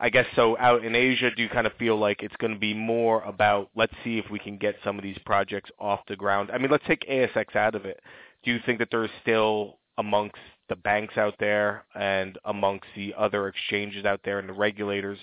I 0.00 0.10
guess 0.10 0.26
so. 0.34 0.58
Out 0.58 0.84
in 0.84 0.94
Asia, 0.94 1.30
do 1.34 1.42
you 1.42 1.48
kind 1.48 1.66
of 1.66 1.72
feel 1.74 1.96
like 1.96 2.22
it's 2.22 2.36
going 2.36 2.52
to 2.52 2.58
be 2.58 2.74
more 2.74 3.22
about 3.22 3.70
let's 3.74 3.94
see 4.04 4.18
if 4.18 4.30
we 4.30 4.38
can 4.38 4.58
get 4.58 4.76
some 4.84 4.98
of 4.98 5.02
these 5.02 5.18
projects 5.24 5.70
off 5.78 6.00
the 6.08 6.16
ground? 6.16 6.50
I 6.52 6.58
mean, 6.58 6.70
let's 6.70 6.86
take 6.86 7.08
ASX 7.08 7.56
out 7.56 7.74
of 7.74 7.84
it. 7.84 8.00
Do 8.44 8.52
you 8.52 8.58
think 8.66 8.78
that 8.80 8.88
there's 8.90 9.10
still 9.22 9.78
amongst 9.98 10.36
the 10.68 10.76
banks 10.76 11.16
out 11.16 11.34
there 11.38 11.84
and 11.94 12.38
amongst 12.44 12.86
the 12.94 13.14
other 13.16 13.48
exchanges 13.48 14.04
out 14.04 14.20
there 14.24 14.38
and 14.38 14.48
the 14.48 14.52
regulators, 14.52 15.18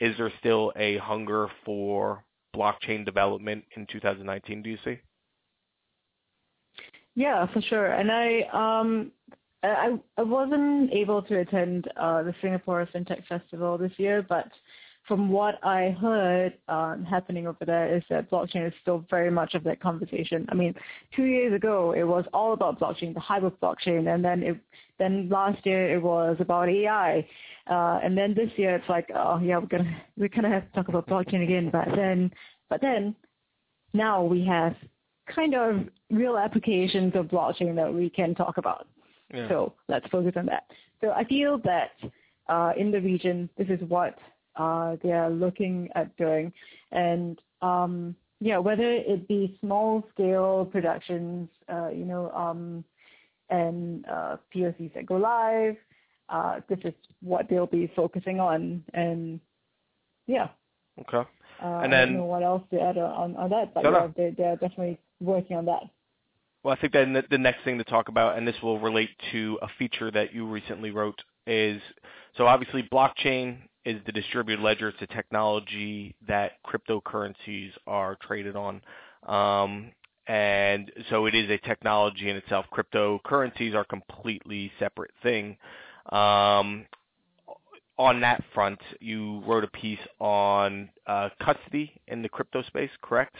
is 0.00 0.16
there 0.16 0.32
still 0.40 0.72
a 0.76 0.98
hunger 0.98 1.48
for 1.64 2.24
blockchain 2.54 3.04
development 3.04 3.64
in 3.76 3.86
2019? 3.86 4.62
Do 4.62 4.70
you 4.70 4.78
see? 4.84 4.98
Yeah, 7.14 7.46
for 7.52 7.62
sure. 7.62 7.86
And 7.86 8.10
I 8.12 8.42
um 8.52 9.12
I 9.62 9.98
I 10.16 10.22
wasn't 10.22 10.92
able 10.92 11.22
to 11.22 11.38
attend 11.40 11.88
uh, 11.96 12.22
the 12.22 12.34
Singapore 12.42 12.88
FinTech 12.94 13.26
Festival 13.26 13.78
this 13.78 13.92
year, 13.96 14.24
but 14.28 14.48
from 15.06 15.30
what 15.30 15.64
I 15.64 15.96
heard 16.00 16.54
um, 16.68 17.04
happening 17.04 17.46
over 17.46 17.64
there 17.64 17.96
is 17.96 18.02
that 18.10 18.30
blockchain 18.30 18.66
is 18.66 18.72
still 18.82 19.04
very 19.08 19.30
much 19.30 19.54
of 19.54 19.62
that 19.64 19.80
conversation. 19.80 20.46
I 20.48 20.54
mean, 20.54 20.74
two 21.14 21.24
years 21.24 21.54
ago 21.54 21.92
it 21.96 22.04
was 22.04 22.24
all 22.32 22.52
about 22.52 22.80
blockchain, 22.80 23.14
the 23.14 23.20
hype 23.20 23.44
of 23.44 23.58
blockchain, 23.60 24.12
and 24.12 24.24
then 24.24 24.42
it 24.42 24.56
then 24.98 25.28
last 25.28 25.64
year 25.66 25.94
it 25.94 26.02
was 26.02 26.36
about 26.40 26.68
AI, 26.68 27.26
uh, 27.70 28.00
and 28.02 28.16
then 28.16 28.34
this 28.34 28.50
year 28.56 28.76
it's 28.76 28.88
like, 28.88 29.08
oh 29.14 29.38
yeah, 29.38 29.58
we're 29.58 29.66
gonna 29.66 30.02
we're 30.16 30.28
gonna 30.28 30.50
have 30.50 30.66
to 30.66 30.72
talk 30.72 30.88
about 30.88 31.06
blockchain 31.06 31.42
again, 31.42 31.70
but 31.70 31.88
then 31.94 32.32
but 32.68 32.80
then 32.80 33.14
now 33.92 34.22
we 34.22 34.44
have 34.44 34.74
kind 35.34 35.54
of 35.54 35.88
real 36.10 36.36
applications 36.36 37.14
of 37.14 37.26
blockchain 37.26 37.74
that 37.76 37.92
we 37.92 38.10
can 38.10 38.34
talk 38.34 38.58
about. 38.58 38.86
Yeah. 39.32 39.48
So 39.48 39.74
let's 39.88 40.06
focus 40.08 40.32
on 40.36 40.46
that. 40.46 40.64
So 41.00 41.10
I 41.10 41.24
feel 41.24 41.58
that 41.64 41.90
uh, 42.48 42.72
in 42.76 42.90
the 42.90 43.00
region, 43.00 43.48
this 43.58 43.68
is 43.68 43.80
what 43.88 44.16
uh, 44.56 44.96
they 45.02 45.12
are 45.12 45.30
looking 45.30 45.88
at 45.94 46.16
doing. 46.16 46.52
And 46.92 47.40
um, 47.62 48.14
yeah, 48.40 48.58
whether 48.58 48.82
it 48.90 49.26
be 49.28 49.56
small 49.60 50.04
scale 50.12 50.68
productions, 50.70 51.48
uh, 51.72 51.88
you 51.88 52.04
know, 52.04 52.30
um, 52.32 52.84
and 53.50 54.04
uh, 54.08 54.36
POCs 54.54 54.92
that 54.94 55.06
go 55.06 55.16
live, 55.16 55.76
uh, 56.28 56.60
this 56.68 56.78
is 56.84 56.94
what 57.22 57.48
they'll 57.48 57.66
be 57.66 57.90
focusing 57.94 58.40
on. 58.40 58.82
And 58.94 59.40
yeah. 60.26 60.48
Okay. 61.00 61.28
Uh, 61.62 61.64
And 61.82 61.94
I 61.94 61.98
then- 61.98 62.08
don't 62.08 62.16
know 62.18 62.24
what 62.24 62.42
else 62.42 62.62
to 62.70 62.80
add 62.80 62.98
on, 62.98 63.36
on 63.36 63.50
that, 63.50 63.72
but 63.74 63.84
No, 63.84 63.90
no. 63.90 63.98
yeah, 63.98 64.08
they, 64.16 64.30
they're 64.36 64.56
definitely 64.56 64.98
working 65.20 65.56
on 65.56 65.64
that. 65.66 65.82
Well, 66.62 66.74
I 66.76 66.80
think 66.80 66.92
then 66.92 67.12
the, 67.12 67.22
the 67.30 67.38
next 67.38 67.62
thing 67.62 67.78
to 67.78 67.84
talk 67.84 68.08
about, 68.08 68.36
and 68.36 68.46
this 68.46 68.56
will 68.60 68.80
relate 68.80 69.10
to 69.30 69.56
a 69.62 69.68
feature 69.78 70.10
that 70.10 70.34
you 70.34 70.46
recently 70.46 70.90
wrote, 70.90 71.22
is 71.46 71.80
so 72.36 72.46
obviously 72.46 72.82
blockchain 72.82 73.58
is 73.86 74.00
the 74.04 74.12
distributed 74.12 74.62
ledger. 74.62 74.88
It's 74.88 75.00
a 75.00 75.06
technology 75.06 76.14
that 76.26 76.54
cryptocurrencies 76.66 77.70
are 77.86 78.18
traded 78.20 78.56
on. 78.56 78.82
Um, 79.26 79.92
and 80.26 80.90
so 81.08 81.26
it 81.26 81.36
is 81.36 81.48
a 81.48 81.58
technology 81.58 82.28
in 82.28 82.36
itself. 82.36 82.66
Cryptocurrencies 82.72 83.74
are 83.74 83.82
a 83.82 83.84
completely 83.84 84.72
separate 84.80 85.12
thing. 85.22 85.56
Um, 86.10 86.86
on 87.96 88.20
that 88.20 88.42
front, 88.52 88.80
you 89.00 89.40
wrote 89.46 89.62
a 89.62 89.68
piece 89.68 90.00
on 90.18 90.90
uh, 91.06 91.28
custody 91.40 91.92
in 92.08 92.22
the 92.22 92.28
crypto 92.28 92.62
space, 92.64 92.90
correct? 93.02 93.36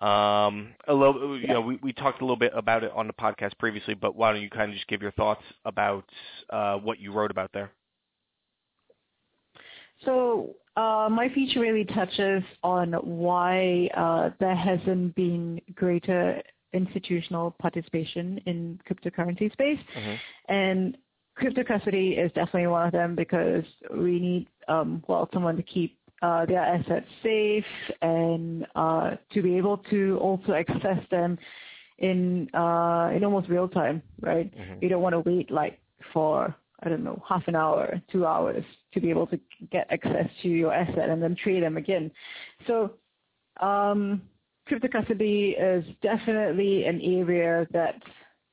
Um, 0.00 0.74
a 0.86 0.92
little, 0.92 1.40
you 1.40 1.48
know, 1.48 1.62
we, 1.62 1.76
we 1.82 1.94
talked 1.94 2.20
a 2.20 2.24
little 2.24 2.36
bit 2.36 2.52
about 2.54 2.84
it 2.84 2.92
on 2.94 3.06
the 3.06 3.14
podcast 3.14 3.58
previously, 3.58 3.94
but 3.94 4.14
why 4.14 4.30
don't 4.30 4.42
you 4.42 4.50
kind 4.50 4.70
of 4.70 4.76
just 4.76 4.86
give 4.88 5.00
your 5.00 5.12
thoughts 5.12 5.42
about 5.64 6.04
uh, 6.50 6.76
what 6.76 7.00
you 7.00 7.12
wrote 7.12 7.30
about 7.30 7.50
there? 7.54 7.72
So 10.04 10.56
uh, 10.76 11.08
my 11.10 11.28
feature 11.34 11.60
really 11.60 11.84
touches 11.84 12.42
on 12.62 12.92
why 12.92 13.88
uh, 13.96 14.30
there 14.38 14.54
hasn't 14.56 15.14
been 15.14 15.60
greater 15.74 16.42
institutional 16.72 17.52
participation 17.58 18.38
in 18.46 18.78
cryptocurrency 18.88 19.50
space, 19.52 19.78
Mhm. 19.96 20.18
and 20.48 20.98
crypto 21.34 21.64
custody 21.64 22.12
is 22.12 22.30
definitely 22.32 22.66
one 22.66 22.86
of 22.86 22.92
them 22.92 23.14
because 23.14 23.64
we 23.94 24.18
need 24.20 24.46
um, 24.68 25.02
well 25.08 25.28
someone 25.32 25.56
to 25.56 25.62
keep 25.62 25.98
uh, 26.22 26.44
their 26.46 26.60
assets 26.60 27.06
safe 27.22 27.64
and 28.02 28.66
uh, 28.74 29.16
to 29.32 29.42
be 29.42 29.56
able 29.56 29.78
to 29.78 30.18
also 30.20 30.52
access 30.52 31.02
them 31.10 31.38
in 31.98 32.48
uh, 32.54 33.10
in 33.14 33.24
almost 33.24 33.48
real 33.48 33.68
time, 33.68 34.02
right? 34.20 34.52
Mm-hmm. 34.54 34.78
You 34.82 34.88
don't 34.88 35.02
want 35.02 35.14
to 35.14 35.20
wait 35.20 35.50
like 35.50 35.78
for 36.12 36.54
I 36.82 36.88
don't 36.88 37.04
know 37.04 37.22
half 37.28 37.42
an 37.48 37.56
hour, 37.56 38.00
two 38.12 38.26
hours 38.26 38.64
to 38.92 39.00
be 39.00 39.10
able 39.10 39.26
to 39.28 39.40
get 39.70 39.86
access 39.90 40.28
to 40.42 40.48
your 40.48 40.72
asset 40.72 41.08
and 41.08 41.22
then 41.22 41.36
trade 41.36 41.62
them 41.62 41.76
again. 41.76 42.10
So 42.66 42.92
um, 43.60 44.22
crypto 44.66 44.88
custody 44.88 45.56
is 45.58 45.84
definitely 46.02 46.84
an 46.84 47.00
area 47.00 47.66
that 47.72 48.02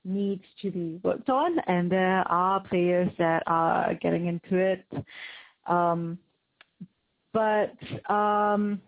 needs 0.06 0.44
to 0.62 0.72
be 0.72 1.00
worked 1.04 1.30
on, 1.30 1.60
and 1.68 1.92
there 1.92 2.28
are 2.28 2.62
players 2.62 3.10
that 3.18 3.44
are 3.48 3.94
getting 3.96 4.28
into 4.28 4.58
it. 4.58 4.86
Um, 5.68 6.18
but 7.34 7.74
um, 8.10 8.82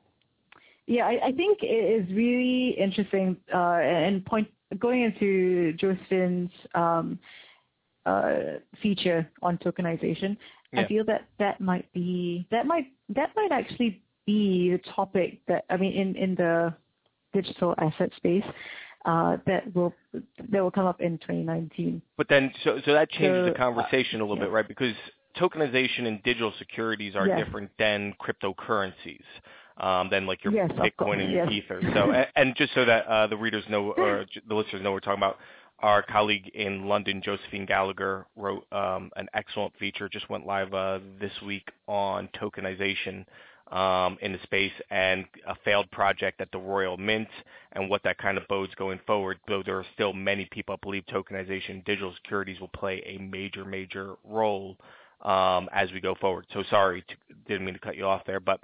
yeah, 0.88 1.06
I, 1.06 1.28
I, 1.28 1.32
think 1.32 1.60
it 1.62 1.66
is 1.66 2.16
really 2.16 2.76
interesting 2.78 3.38
uh, 3.54 3.78
and 3.78 4.24
point 4.26 4.48
going 4.78 5.04
into 5.04 5.74
Josephine's 5.74 6.52
um, 6.76 7.18
uh, 8.06 8.60
feature 8.82 9.30
on 9.42 9.58
tokenization. 9.60 10.38
Yeah. 10.74 10.82
I 10.82 10.88
feel 10.88 11.06
that 11.06 11.28
that 11.40 11.62
might 11.62 11.92
be 11.94 12.48
that 12.52 12.66
might 12.66 12.88
that 13.10 13.32
might 13.36 13.52
actually 13.52 14.02
be 14.26 14.72
the 14.72 14.92
topic 14.96 15.40
that 15.48 15.66
I 15.70 15.78
mean 15.78 15.94
in 15.94 16.16
in 16.16 16.36
the 16.36 16.74
digital 17.34 17.76
asset 17.78 18.12
space 18.18 18.44
uh, 19.06 19.38
that 19.46 19.74
will 19.76 19.94
that 20.52 20.62
will 20.62 20.72
come 20.72 20.86
up 20.86 21.02
in 21.02 21.18
2019. 21.20 22.02
But 22.18 22.28
then, 22.30 22.52
so 22.64 22.80
so 22.86 22.94
that 22.94 23.10
changes 23.12 23.46
so, 23.48 23.52
the 23.52 23.58
conversation 23.58 24.20
uh, 24.20 24.24
a 24.24 24.26
little 24.26 24.38
yeah. 24.38 24.44
bit, 24.46 24.52
right? 24.52 24.68
Because 24.68 24.96
tokenization 25.40 26.08
and 26.08 26.22
digital 26.24 26.54
securities 26.58 27.16
are 27.16 27.28
yes. 27.28 27.44
different 27.44 27.70
than 27.78 28.14
cryptocurrencies. 28.20 29.24
Um, 29.78 30.08
than 30.10 30.26
like 30.26 30.42
your 30.42 30.54
yes, 30.54 30.72
Bitcoin 30.72 31.22
and 31.22 31.30
your 31.34 31.52
yes. 31.52 31.66
Ether. 31.66 31.82
So, 31.94 32.12
and, 32.12 32.28
and 32.38 32.56
just 32.56 32.74
so 32.74 32.86
that 32.86 33.06
uh, 33.08 33.28
the 33.28 33.36
readers 33.36 33.66
know, 33.70 33.92
or 33.92 34.26
the 34.48 34.56
listeners 34.56 34.82
know, 34.82 34.92
what 34.92 34.96
we're 34.96 35.00
talking 35.02 35.20
about. 35.20 35.38
Our 35.86 36.02
colleague 36.02 36.50
in 36.56 36.88
London, 36.88 37.22
Josephine 37.24 37.68
Gallagher, 37.68 38.26
wrote 38.36 38.66
um, 38.72 39.12
an 39.18 39.28
excellent 39.36 39.72
feature. 39.78 40.10
Just 40.10 40.28
went 40.32 40.44
live 40.44 40.74
uh, 40.74 40.98
this 41.22 41.32
week 41.46 41.70
on 41.86 42.28
tokenization 42.42 43.24
um, 43.72 44.18
in 44.24 44.32
the 44.32 44.40
space 44.42 44.72
and 44.90 45.26
a 45.48 45.54
failed 45.64 45.92
project 45.92 46.42
at 46.42 46.52
the 46.52 46.58
Royal 46.58 46.98
Mint 46.98 47.28
and 47.74 47.88
what 47.88 48.02
that 48.02 48.18
kind 48.18 48.40
of 48.40 48.48
bodes 48.48 48.74
going 48.74 49.00
forward, 49.06 49.38
though 49.48 49.62
there 49.64 49.78
are 49.78 49.86
still 49.94 50.12
many 50.12 50.46
people 50.50 50.74
who 50.74 50.90
believe 50.90 51.04
tokenization 51.06 51.86
digital 51.86 52.16
securities 52.16 52.60
will 52.60 52.70
play 52.70 53.04
a 53.06 53.22
major, 53.22 53.64
major 53.64 54.16
role 54.24 54.78
um, 55.22 55.70
as 55.72 55.92
we 55.92 56.02
go 56.02 56.16
forward. 56.16 56.48
So 56.52 56.64
sorry, 56.68 57.06
didn't 57.48 57.64
mean 57.64 57.76
to 57.76 57.80
cut 57.80 57.96
you 57.96 58.08
off 58.08 58.24
there, 58.26 58.40
but 58.40 58.60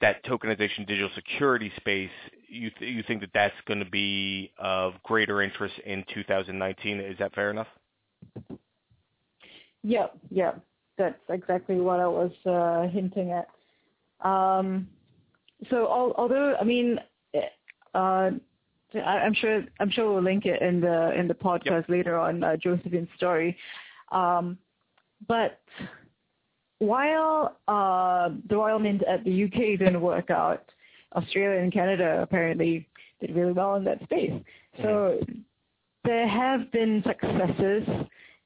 that 0.00 0.24
tokenization 0.24 0.86
digital 0.86 1.10
security 1.14 1.72
space, 1.76 2.10
you 2.48 2.70
you 2.78 3.02
think 3.06 3.20
that 3.20 3.30
that's 3.34 3.54
going 3.66 3.80
to 3.80 3.90
be 3.90 4.52
of 4.58 4.94
greater 5.02 5.42
interest 5.42 5.74
in 5.86 6.04
2019? 6.12 7.00
Is 7.00 7.18
that 7.18 7.34
fair 7.34 7.50
enough? 7.50 7.68
Yep. 10.30 10.60
That's 10.96 11.18
exactly 11.28 11.76
what 11.76 12.00
I 12.00 12.06
was 12.06 12.32
uh, 12.46 12.88
hinting 12.92 13.32
at. 13.32 13.48
Um, 14.26 14.88
so 15.70 15.86
although 15.86 16.54
I 16.60 16.64
mean, 16.64 16.98
uh, 17.94 18.30
I'm 18.94 19.34
sure 19.34 19.64
I'm 19.80 19.90
sure 19.90 20.12
we'll 20.12 20.22
link 20.22 20.46
it 20.46 20.62
in 20.62 20.80
the 20.80 21.18
in 21.18 21.28
the 21.28 21.34
podcast 21.34 21.88
later 21.88 22.18
on 22.18 22.42
uh, 22.42 22.56
Josephine's 22.56 23.08
story. 23.16 23.56
Um, 26.84 26.88
while 26.88 27.56
uh, 27.68 28.30
the 28.48 28.56
Royal 28.56 28.78
Mint 28.78 29.02
at 29.04 29.22
the 29.24 29.44
UK 29.44 29.78
didn't 29.78 30.00
work 30.00 30.30
out, 30.30 30.64
Australia 31.14 31.60
and 31.60 31.70
Canada 31.72 32.20
apparently 32.22 32.88
did 33.20 33.34
really 33.34 33.52
well 33.52 33.74
in 33.76 33.84
that 33.84 34.02
space. 34.04 34.32
So 34.78 35.18
mm-hmm. 35.22 35.40
there 36.04 36.26
have 36.28 36.70
been 36.72 37.02
successes 37.06 37.88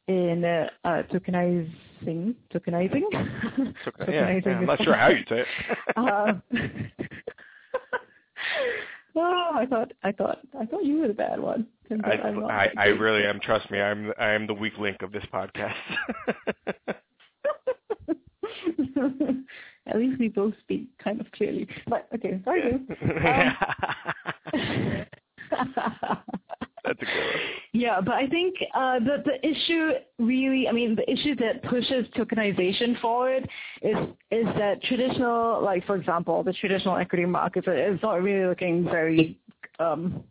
in 0.07 0.45
uh, 0.45 0.69
uh, 0.85 1.03
tokenizing, 1.13 2.35
tokenizing. 2.55 3.03
Token, 3.11 3.75
tokenizing 3.87 4.07
yeah, 4.09 4.41
yeah, 4.45 4.53
I'm 4.53 4.67
not 4.67 4.83
sure 4.83 4.95
how 4.95 5.09
you 5.09 5.25
say 5.29 5.41
it. 5.41 5.47
uh, 5.97 6.35
oh, 9.17 9.51
I 9.55 9.67
thought, 9.67 9.93
I 10.03 10.13
thought, 10.13 10.39
I 10.59 10.67
thought 10.67 10.85
you 10.85 11.01
were 11.01 11.09
the 11.09 11.15
bad 11.15 11.41
one. 11.41 11.67
I, 12.05 12.11
I, 12.11 12.69
I 12.77 12.87
really 12.89 13.25
am. 13.25 13.41
Trust 13.41 13.71
me, 13.71 13.81
I'm, 13.81 14.13
I 14.19 14.33
am 14.33 14.47
the 14.47 14.53
weak 14.53 14.77
link 14.79 15.01
of 15.01 15.11
this 15.11 15.25
podcast. 15.33 15.73
At 19.87 19.97
least 19.97 20.19
we 20.19 20.29
both 20.29 20.55
speak 20.61 20.89
kind 21.03 21.21
of 21.21 21.31
clearly. 21.33 21.67
But 21.89 22.09
okay, 22.15 22.41
sorry. 22.45 22.81
Um, 25.51 25.51
That's 26.85 27.03
a 27.03 27.05
good 27.05 27.09
one. 27.09 27.35
Yeah, 27.73 28.01
but 28.01 28.15
I 28.15 28.27
think 28.27 28.55
uh, 28.75 28.99
the 29.01 29.23
the 29.25 29.47
issue 29.47 29.91
really, 30.19 30.69
I 30.69 30.73
mean, 30.73 30.97
the 30.97 31.11
issue 31.11 31.35
that 31.37 31.63
pushes 31.65 32.07
tokenization 32.17 33.01
forward 33.01 33.49
is 33.83 33.97
is 34.31 34.47
that 34.57 34.83
traditional, 34.85 35.63
like 35.63 35.87
for 35.87 35.97
example, 35.97 36.43
the 36.43 36.53
traditional 36.53 36.97
equity 36.97 37.27
market 37.27 37.67
is 37.69 38.01
not 38.03 38.23
really 38.23 38.47
looking 38.47 38.85
very 38.85 39.39
um, 39.79 40.23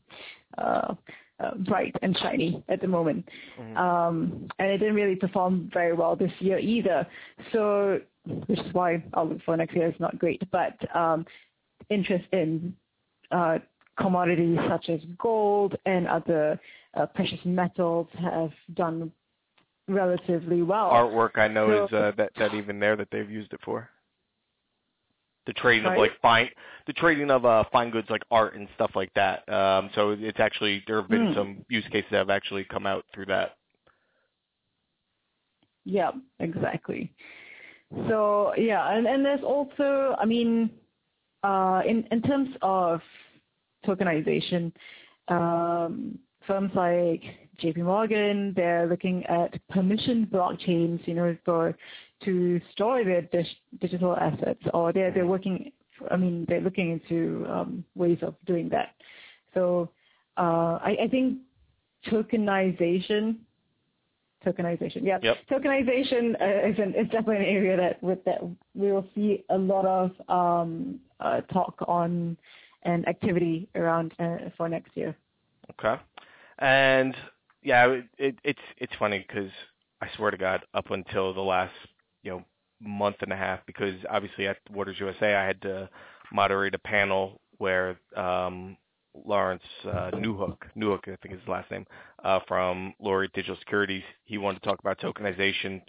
uh, 0.58 0.96
uh, 1.40 1.56
bright 1.56 1.96
and 2.02 2.18
shiny 2.18 2.64
at 2.70 2.82
the 2.82 2.88
moment, 2.88 3.28
mm-hmm. 3.60 3.78
um, 3.78 4.48
and 4.60 4.70
it 4.70 4.78
didn't 4.80 4.96
really 4.96 5.16
perform 5.16 5.70
very 5.72 5.94
well 5.94 6.16
this 6.16 6.32
year 6.40 6.58
either. 6.58 7.06
So, 7.52 8.00
which 8.48 8.60
is 8.60 8.74
why 8.74 9.04
outlook 9.16 9.40
for 9.46 9.56
next 9.58 9.76
year 9.76 9.88
is 9.88 10.00
not 10.00 10.18
great. 10.20 10.42
But 10.52 10.74
um, 10.96 11.26
interest 11.90 12.26
in 12.32 12.76
uh, 13.32 13.60
commodities 14.00 14.58
such 14.70 14.90
as 14.90 15.00
gold 15.18 15.76
and 15.86 16.08
other 16.08 16.60
uh, 16.96 17.06
precious 17.08 17.40
metals 17.46 18.08
have 18.20 18.52
done 18.74 19.12
relatively 19.88 20.62
well. 20.62 20.92
Artwork, 20.92 21.38
I 21.38 21.48
know, 21.48 21.68
so, 21.68 21.86
is 21.86 21.94
uh, 21.94 22.12
that 22.18 22.32
that 22.38 22.54
even 22.54 22.80
there 22.80 22.96
that 22.96 23.08
they've 23.12 23.30
used 23.30 23.54
it 23.54 23.60
for 23.64 23.90
the 25.48 25.54
trading 25.54 25.86
right. 25.86 25.94
of 25.94 26.00
like 26.00 26.12
fine, 26.22 26.50
the 26.86 26.94
trading 26.94 27.32
of 27.32 27.46
uh, 27.46 27.64
fine 27.72 27.90
goods 27.90 28.08
like 28.10 28.22
art 28.30 28.56
and 28.56 28.68
stuff 28.76 28.92
like 28.94 29.12
that. 29.16 29.48
Um, 29.50 29.90
so 29.96 30.16
it's 30.20 30.40
actually 30.40 30.84
there 30.86 31.02
have 31.02 31.10
been 31.10 31.28
mm. 31.28 31.36
some 31.36 31.66
use 31.70 31.86
cases 31.92 32.10
that 32.12 32.18
have 32.18 32.30
actually 32.30 32.66
come 32.66 32.86
out 32.86 33.06
through 33.14 33.28
that. 33.28 33.56
Yeah, 35.86 36.12
exactly. 36.40 37.14
So 38.08 38.54
yeah, 38.58 38.96
and 38.96 39.08
and 39.08 39.26
there's 39.26 39.44
also, 39.44 40.16
I 40.20 40.26
mean, 40.26 40.70
uh, 41.44 41.82
in 41.88 42.08
in 42.12 42.22
terms 42.22 42.50
of 42.62 43.02
tokenization. 43.86 44.72
Um, 45.30 46.20
firms 46.48 46.72
like 46.74 47.22
JP 47.62 47.80
Morgan, 47.80 48.54
they're 48.56 48.88
looking 48.88 49.26
at 49.26 49.54
permission 49.68 50.28
blockchains, 50.32 51.06
you 51.06 51.14
know, 51.14 51.38
for 51.46 51.76
to 52.24 52.60
store 52.72 53.04
their 53.04 53.22
dig- 53.24 53.46
digital 53.80 54.16
assets, 54.16 54.62
or 54.74 54.94
they're 54.94 55.12
they're 55.12 55.28
working. 55.28 55.72
I 56.10 56.16
mean, 56.16 56.46
they're 56.48 56.62
looking 56.62 56.92
into 56.92 57.46
um, 57.50 57.84
ways 57.96 58.20
of 58.22 58.36
doing 58.46 58.70
that. 58.70 58.94
So 59.54 59.90
uh, 60.38 60.78
I, 60.82 60.96
I 61.04 61.08
think 61.10 61.40
tokenization 62.08 63.38
tokenization. 64.46 65.04
Yeah, 65.04 65.20
yep. 65.22 65.38
tokenization 65.50 66.34
uh, 66.42 66.70
is, 66.70 66.80
an, 66.80 66.94
is 66.96 67.06
definitely 67.12 67.38
an 67.38 67.56
area 67.56 67.78
that 67.78 68.02
with 68.02 68.24
that 68.26 68.42
we 68.76 68.92
will 68.92 69.08
see 69.16 69.44
a 69.50 69.58
lot 69.58 69.86
of 69.86 70.12
um, 70.30 71.00
uh, 71.20 71.42
talk 71.42 71.76
on 71.88 72.38
and 72.84 73.08
activity 73.08 73.68
around 73.76 74.14
uh, 74.20 74.38
for 74.56 74.70
next 74.70 74.96
year. 74.96 75.16
Okay. 75.72 76.02
And 76.60 77.16
yeah, 77.64 77.88
it, 77.88 78.06
it, 78.18 78.36
it's 78.44 78.60
it's 78.78 78.94
funny 78.98 79.26
because 79.28 79.52
I 80.02 80.08
swear 80.16 80.32
to 80.32 80.38
God, 80.38 80.64
up 80.74 80.92
until 80.92 81.34
the 81.34 81.42
last 81.42 81.74
you 82.24 82.32
know 82.32 82.44
month 82.82 83.18
and 83.22 83.34
a 83.34 83.36
half, 83.36 83.60
because 83.66 83.96
obviously 84.10 84.48
at 84.48 84.58
Waters 84.72 84.98
USA 85.00 85.36
I 85.36 85.46
had 85.46 85.62
to 85.64 85.90
moderate 86.32 86.76
a 86.76 86.80
panel 86.80 87.42
where 87.58 88.00
um, 88.16 88.78
Lawrence 89.26 89.64
uh, 89.86 90.12
Newhook, 90.14 90.58
Newhook 90.78 91.08
I 91.08 91.16
think 91.22 91.34
is 91.36 91.40
his 91.40 91.48
last 91.48 91.70
name, 91.72 91.86
uh, 92.24 92.40
from 92.48 92.94
Laureate 93.00 93.34
Digital 93.34 93.58
Securities, 93.60 94.04
he 94.26 94.38
wanted 94.38 94.62
to 94.62 94.68
talk 94.68 94.80
about 94.80 95.00
tokenization, 95.00 95.82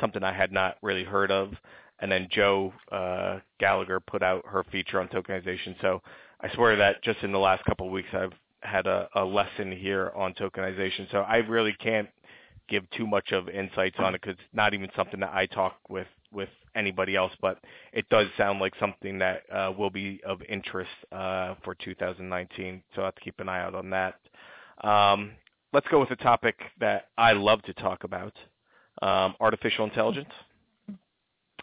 something 0.00 0.22
I 0.22 0.32
had 0.32 0.52
not 0.52 0.76
really 0.82 1.04
heard 1.04 1.30
of. 1.30 1.52
And 1.98 2.12
then 2.12 2.28
Joe 2.30 2.74
uh, 2.92 3.38
Gallagher 3.58 4.00
put 4.00 4.22
out 4.22 4.44
her 4.46 4.64
feature 4.70 5.00
on 5.00 5.08
tokenization. 5.08 5.80
So 5.80 6.02
I 6.40 6.52
swear 6.54 6.76
that 6.76 7.02
just 7.02 7.20
in 7.22 7.32
the 7.32 7.38
last 7.38 7.64
couple 7.64 7.86
of 7.86 7.92
weeks 7.92 8.08
I've 8.12 8.34
had 8.60 8.86
a, 8.86 9.08
a 9.14 9.24
lesson 9.24 9.72
here 9.72 10.12
on 10.14 10.34
tokenization. 10.34 11.10
So 11.10 11.18
I 11.18 11.36
really 11.36 11.74
can't 11.80 12.08
give 12.68 12.88
too 12.90 13.06
much 13.06 13.32
of 13.32 13.48
insights 13.48 13.96
on 13.98 14.14
it 14.14 14.20
because 14.20 14.34
it's 14.34 14.54
not 14.54 14.74
even 14.74 14.90
something 14.96 15.20
that 15.20 15.32
I 15.32 15.46
talk 15.46 15.76
with 15.88 16.08
with 16.32 16.48
anybody 16.76 17.16
else. 17.16 17.32
But 17.40 17.58
it 17.92 18.08
does 18.10 18.26
sound 18.36 18.60
like 18.60 18.74
something 18.78 19.18
that 19.18 19.42
uh, 19.52 19.72
will 19.76 19.90
be 19.90 20.20
of 20.24 20.40
interest 20.48 20.90
uh, 21.12 21.54
for 21.64 21.74
2019. 21.74 22.82
So 22.94 23.02
I 23.02 23.06
have 23.06 23.14
to 23.14 23.20
keep 23.20 23.40
an 23.40 23.48
eye 23.48 23.62
out 23.62 23.74
on 23.74 23.90
that. 23.90 24.14
Um, 24.82 25.32
let's 25.72 25.88
go 25.88 25.98
with 26.00 26.10
a 26.10 26.16
topic 26.16 26.56
that 26.80 27.08
I 27.16 27.32
love 27.32 27.62
to 27.62 27.74
talk 27.74 28.04
about: 28.04 28.34
um, 29.02 29.34
artificial 29.40 29.84
intelligence. 29.84 30.30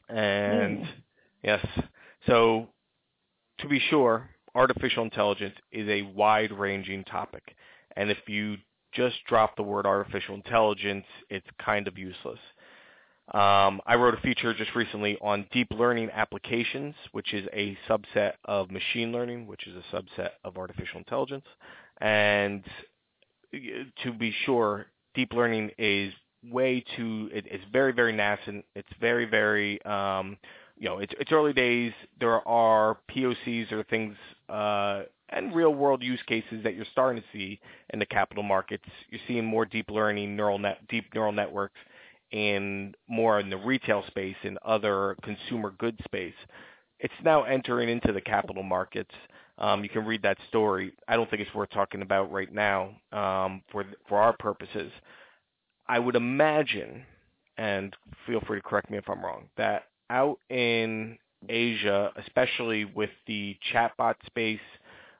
And 0.10 0.86
yes, 1.44 1.66
So, 2.28 2.68
to 3.60 3.68
be 3.68 3.80
sure, 3.90 4.30
artificial 4.56 5.04
intelligence 5.04 5.56
is 5.72 5.88
a 5.88 6.02
wide-ranging 6.04 7.04
topic, 7.06 7.56
and 7.96 8.10
if 8.12 8.18
you 8.28 8.58
just 8.94 9.16
drop 9.28 9.56
the 9.56 9.64
word 9.64 9.86
artificial 9.86 10.36
intelligence, 10.36 11.06
it's 11.30 11.48
kind 11.64 11.88
of 11.88 11.98
useless. 11.98 12.40
Um, 13.32 13.80
I 13.86 13.96
wrote 13.96 14.14
a 14.14 14.22
feature 14.22 14.54
just 14.54 14.76
recently 14.76 15.18
on 15.22 15.48
deep 15.52 15.70
learning 15.72 16.10
applications, 16.12 16.94
which 17.14 17.34
is 17.34 17.48
a 17.54 17.78
subset 17.90 18.34
of 18.46 18.70
machine 18.70 19.14
learning, 19.14 19.48
which 19.48 19.66
is 19.66 19.76
a 19.76 19.96
subset 19.96 20.32
of 20.44 20.58
artificial 20.58 20.98
intelligence. 20.98 21.46
And 22.02 22.64
to 24.04 24.12
be 24.12 24.34
sure, 24.46 24.88
deep 25.16 25.32
learning 25.32 25.72
is 25.78 26.14
way 26.52 26.84
too. 26.98 27.30
It, 27.34 27.46
it's 27.50 27.64
very 27.72 27.94
very 27.94 28.12
nascent. 28.12 28.66
It's 28.76 28.90
very 29.00 29.26
very 29.26 29.82
um, 29.86 30.38
you 30.78 30.90
know 30.90 31.00
it's 31.00 31.14
it's 31.18 31.32
early 31.32 31.54
days. 31.54 31.94
There 32.20 32.46
are 32.46 32.98
POCs 33.10 33.72
or 33.72 33.84
things 33.84 34.18
uh, 34.50 35.04
and 35.30 35.56
real 35.56 35.74
world 35.74 36.04
use 36.04 36.22
cases 36.28 36.62
that 36.64 36.76
you're 36.76 36.86
starting 36.92 37.22
to 37.22 37.28
see 37.32 37.60
in 37.92 38.00
the 38.00 38.06
capital 38.06 38.44
markets. 38.44 38.84
You're 39.10 39.22
seeing 39.28 39.46
more 39.46 39.66
deep 39.66 39.90
learning 39.90 40.36
neural 40.36 40.60
net 40.60 40.80
deep 40.90 41.06
neural 41.14 41.32
networks 41.32 41.80
in 42.34 42.96
more 43.08 43.40
in 43.40 43.50
the 43.50 43.58
retail 43.58 44.04
space 44.08 44.36
and 44.44 44.58
other 44.66 45.16
consumer 45.24 45.72
goods 45.78 46.00
space. 46.04 46.34
It's 47.00 47.14
now 47.24 47.44
entering 47.44 47.90
into 47.90 48.12
the 48.12 48.22
capital 48.22 48.64
markets. 48.64 49.12
Um, 49.60 49.84
you 49.84 49.90
can 49.90 50.04
read 50.06 50.24
that 50.24 50.38
story. 50.50 50.94
I 51.08 51.16
don't 51.16 51.30
think 51.30 51.44
it's 51.44 51.54
worth 51.54 51.70
talking 51.70 52.02
about 52.02 52.32
right 52.32 52.52
now 52.52 52.96
um, 53.12 53.62
for 53.72 53.86
for 54.10 54.20
our 54.20 54.36
purposes. 54.40 54.92
I 55.88 56.00
would 56.00 56.16
imagine, 56.16 57.04
and 57.58 57.96
feel 58.26 58.42
free 58.42 58.60
to 58.60 58.68
correct 58.68 58.90
me 58.90 58.98
if 58.98 59.08
I'm 59.08 59.24
wrong, 59.24 59.44
that 59.58 59.84
out 60.10 60.40
in 60.50 61.18
Asia, 61.50 62.12
especially 62.16 62.86
with 62.86 63.12
the 63.28 63.56
chatbot 63.72 64.16
space, 64.26 64.60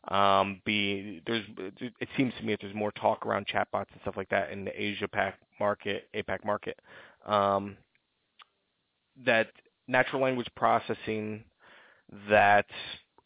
um, 0.08 0.62
be 0.66 1.22
there's 1.28 1.44
it 1.80 2.10
seems 2.18 2.34
to 2.40 2.44
me 2.44 2.54
that 2.54 2.62
there's 2.62 2.74
more 2.74 2.92
talk 2.94 3.26
around 3.26 3.46
chatbots 3.46 3.92
and 3.92 4.02
stuff 4.02 4.18
like 4.18 4.30
that 4.30 4.52
in 4.52 4.66
the 4.66 4.82
Asia 4.82 5.08
Pac 5.08 5.38
market, 5.60 6.08
APAC 6.16 6.44
market. 6.46 6.78
Um, 7.26 7.78
that 9.26 9.48
natural 9.88 10.22
language 10.22 10.48
processing, 10.56 11.44
that 12.30 12.66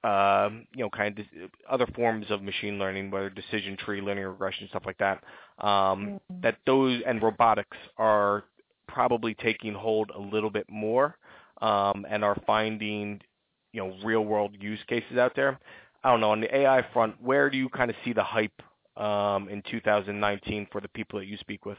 uh, 0.04 0.50
you 0.74 0.84
know, 0.84 0.90
kind 0.90 1.20
of 1.20 1.26
other 1.70 1.88
forms 1.96 2.28
of 2.30 2.42
machine 2.42 2.78
learning, 2.78 3.12
whether 3.12 3.30
decision 3.30 3.76
tree, 3.78 4.00
linear 4.00 4.32
regression, 4.32 4.68
stuff 4.70 4.84
like 4.86 4.98
that, 5.00 5.24
um, 5.66 6.20
that 6.42 6.58
those 6.66 7.02
and 7.06 7.22
robotics 7.22 7.78
are 7.98 8.44
probably 8.88 9.34
taking 9.36 9.74
hold 9.74 10.12
a 10.16 10.20
little 10.20 10.50
bit 10.50 10.66
more 10.70 11.18
um, 11.62 12.06
and 12.10 12.24
are 12.24 12.38
finding 12.46 13.20
you 13.74 13.82
know 13.82 13.96
real 14.04 14.24
world 14.24 14.56
use 14.60 14.80
cases 14.88 15.18
out 15.18 15.34
there. 15.36 15.60
I 16.04 16.12
don't 16.12 16.22
know 16.22 16.32
on 16.32 16.42
the 16.42 16.56
AI 16.56 16.86
front, 16.94 17.22
where 17.22 17.50
do 17.50 17.58
you 17.58 17.70
kind 17.70 17.90
of 17.90 17.98
see 18.06 18.14
the 18.14 18.24
hype 18.24 18.62
um, 18.96 19.50
in 19.50 19.62
2019 19.70 20.68
for 20.72 20.80
the 20.80 20.88
people 20.90 21.20
that 21.20 21.26
you 21.26 21.38
speak 21.38 21.66
with? 21.66 21.78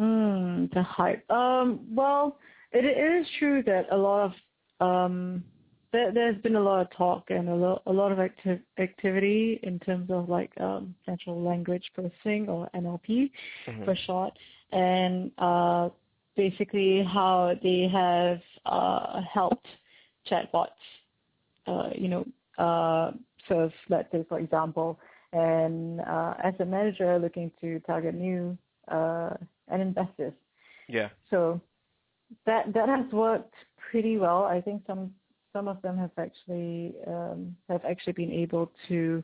Mm, 0.00 0.72
the 0.72 0.82
hype. 0.82 1.30
Um, 1.30 1.80
well, 1.90 2.38
it, 2.72 2.84
it 2.84 3.20
is 3.20 3.26
true 3.38 3.62
that 3.64 3.86
a 3.90 3.96
lot 3.96 4.32
of 4.80 4.86
um, 4.86 5.44
there, 5.92 6.12
there's 6.12 6.40
been 6.42 6.56
a 6.56 6.60
lot 6.60 6.80
of 6.80 6.90
talk 6.96 7.30
and 7.30 7.48
a 7.48 7.54
lot, 7.54 7.82
a 7.86 7.92
lot 7.92 8.12
of 8.12 8.18
acti- 8.18 8.62
activity 8.78 9.60
in 9.62 9.78
terms 9.80 10.10
of 10.10 10.28
like 10.28 10.52
um, 10.60 10.94
natural 11.06 11.42
language 11.42 11.84
processing 11.94 12.48
or 12.48 12.70
NLP 12.74 13.30
mm-hmm. 13.66 13.84
for 13.84 13.94
short, 14.06 14.32
and 14.72 15.30
uh, 15.38 15.90
basically 16.36 17.04
how 17.04 17.54
they 17.62 17.88
have 17.92 18.40
uh, 18.66 19.20
helped 19.32 19.66
chatbots, 20.30 20.68
uh, 21.66 21.90
you 21.94 22.08
know, 22.08 22.26
uh, 22.58 23.10
serve, 23.48 23.72
let's 23.88 24.10
say, 24.12 24.24
for 24.28 24.38
example, 24.38 24.98
and 25.32 26.00
uh, 26.00 26.34
as 26.42 26.54
a 26.60 26.64
manager 26.64 27.18
looking 27.18 27.50
to 27.60 27.80
target 27.80 28.14
new 28.14 28.56
uh, 28.88 29.30
and 29.70 29.82
investors. 29.82 30.32
Yeah. 30.88 31.08
So 31.30 31.60
that 32.46 32.72
that 32.74 32.88
has 32.88 33.10
worked 33.12 33.54
pretty 33.90 34.16
well. 34.16 34.44
I 34.44 34.60
think 34.60 34.82
some 34.86 35.12
some 35.52 35.68
of 35.68 35.80
them 35.82 35.96
have 35.98 36.10
actually 36.16 36.94
um, 37.06 37.56
have 37.68 37.84
actually 37.84 38.12
been 38.14 38.32
able 38.32 38.70
to 38.88 39.22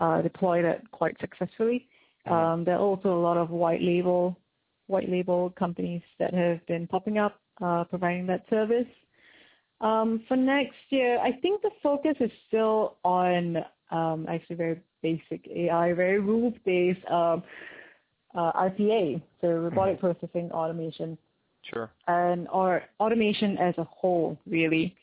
uh, 0.00 0.22
deploy 0.22 0.62
that 0.62 0.90
quite 0.90 1.16
successfully. 1.20 1.88
Mm-hmm. 2.26 2.32
Um, 2.32 2.64
there 2.64 2.74
are 2.74 2.80
also 2.80 3.08
a 3.08 3.20
lot 3.20 3.36
of 3.36 3.50
white 3.50 3.82
label 3.82 4.36
white 4.86 5.10
label 5.10 5.50
companies 5.58 6.02
that 6.18 6.32
have 6.32 6.64
been 6.66 6.86
popping 6.86 7.18
up 7.18 7.40
uh, 7.62 7.84
providing 7.84 8.26
that 8.26 8.44
service. 8.48 8.86
Um, 9.80 10.22
for 10.26 10.36
next 10.36 10.76
year, 10.90 11.18
I 11.18 11.32
think 11.32 11.60
the 11.62 11.70
focus 11.82 12.14
is 12.20 12.30
still 12.48 12.96
on 13.04 13.58
um, 13.90 14.26
actually 14.28 14.56
very 14.56 14.80
basic 15.02 15.46
AI, 15.54 15.92
very 15.92 16.18
rules-based 16.18 17.04
um, 17.10 17.16
uh, 17.16 17.40
RPA, 18.36 19.20
so 19.40 19.48
robotic 19.48 20.00
mm-hmm. 20.00 20.06
processing 20.06 20.50
automation. 20.52 21.18
Sure. 21.72 21.90
And 22.06 22.46
or 22.52 22.82
automation 23.00 23.58
as 23.58 23.74
a 23.78 23.84
whole, 23.84 24.38
really. 24.46 24.94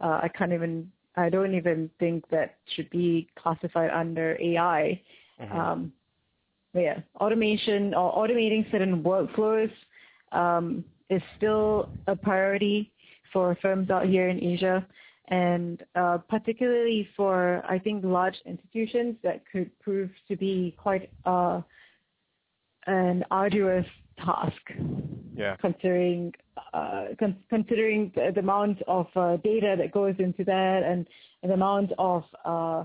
Uh, 0.00 0.20
I 0.22 0.30
can't 0.36 0.52
even, 0.52 0.90
I 1.16 1.28
don't 1.28 1.54
even 1.54 1.90
think 1.98 2.28
that 2.30 2.56
should 2.74 2.88
be 2.90 3.28
classified 3.36 3.90
under 3.90 4.38
AI. 4.40 5.00
Mm-hmm. 5.40 5.58
Um, 5.58 5.92
yeah, 6.74 7.00
automation 7.20 7.94
or 7.94 8.14
automating 8.14 8.70
certain 8.70 9.02
workflows 9.02 9.72
um, 10.32 10.84
is 11.10 11.22
still 11.36 11.90
a 12.06 12.14
priority 12.14 12.92
for 13.32 13.56
firms 13.60 13.90
out 13.90 14.06
here 14.06 14.28
in 14.28 14.42
Asia, 14.42 14.86
and 15.28 15.82
uh, 15.94 16.18
particularly 16.28 17.08
for 17.16 17.62
I 17.68 17.78
think 17.78 18.04
large 18.04 18.36
institutions 18.46 19.16
that 19.22 19.42
could 19.50 19.70
prove 19.80 20.10
to 20.28 20.36
be 20.36 20.74
quite 20.78 21.10
uh, 21.24 21.62
an 22.88 23.24
arduous 23.30 23.86
task. 24.18 24.60
Yeah. 25.34 25.56
Considering 25.60 26.34
uh, 26.74 27.06
con- 27.18 27.36
considering 27.48 28.10
the, 28.16 28.32
the, 28.34 28.40
amount 28.40 28.82
of 28.88 29.06
uh, 29.14 29.36
data 29.36 29.76
that 29.78 29.92
goes 29.92 30.16
into 30.18 30.42
that 30.44 30.82
and, 30.84 31.06
and 31.42 31.50
the 31.50 31.54
amount 31.54 31.92
of 31.96 32.24
uh, 32.44 32.84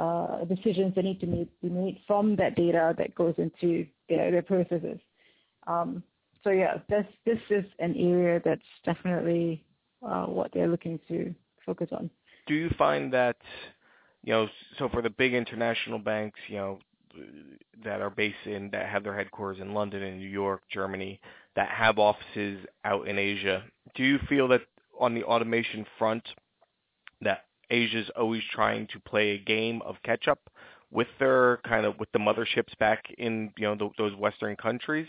uh, 0.00 0.44
decisions 0.44 0.94
that 0.94 1.04
need 1.04 1.18
to 1.20 1.26
be 1.26 1.68
made 1.68 1.98
from 2.06 2.36
that 2.36 2.54
data 2.54 2.94
that 2.96 3.12
goes 3.16 3.34
into 3.38 3.86
their, 4.08 4.30
their 4.30 4.42
processes. 4.42 5.00
Um, 5.66 6.04
so 6.44 6.50
yeah, 6.50 6.78
this 6.88 7.04
this 7.26 7.40
is 7.50 7.64
an 7.80 7.96
area 7.96 8.40
that's 8.44 8.62
definitely 8.84 9.64
uh, 10.06 10.26
what 10.26 10.52
they're 10.54 10.68
looking 10.68 11.00
to 11.08 11.34
focus 11.66 11.88
on. 11.90 12.08
Do 12.46 12.54
you 12.54 12.70
find 12.78 13.12
that 13.12 13.36
you 14.22 14.32
know, 14.32 14.48
so 14.78 14.88
for 14.88 15.02
the 15.02 15.10
big 15.10 15.34
international 15.34 15.98
banks, 15.98 16.38
you 16.48 16.56
know, 16.56 16.78
that 17.84 18.00
are 18.00 18.10
based 18.10 18.46
in 18.46 18.70
that 18.70 18.86
have 18.88 19.04
their 19.04 19.16
headquarters 19.16 19.60
in 19.60 19.74
London 19.74 20.02
and 20.02 20.18
New 20.18 20.28
York, 20.28 20.62
Germany, 20.70 21.20
that 21.56 21.68
have 21.68 21.98
offices 21.98 22.64
out 22.84 23.08
in 23.08 23.18
Asia. 23.18 23.64
Do 23.94 24.04
you 24.04 24.18
feel 24.28 24.48
that 24.48 24.62
on 24.98 25.14
the 25.14 25.24
automation 25.24 25.86
front 25.98 26.22
that 27.22 27.44
Asia's 27.70 28.10
always 28.16 28.42
trying 28.52 28.86
to 28.88 29.00
play 29.00 29.30
a 29.30 29.38
game 29.38 29.80
of 29.82 29.96
catch 30.04 30.28
up 30.28 30.40
with 30.90 31.08
their 31.18 31.58
kind 31.58 31.86
of 31.86 31.98
with 31.98 32.10
the 32.12 32.18
motherships 32.18 32.76
back 32.78 33.04
in 33.18 33.52
you 33.56 33.64
know 33.64 33.92
those 33.96 34.14
Western 34.16 34.56
countries? 34.56 35.06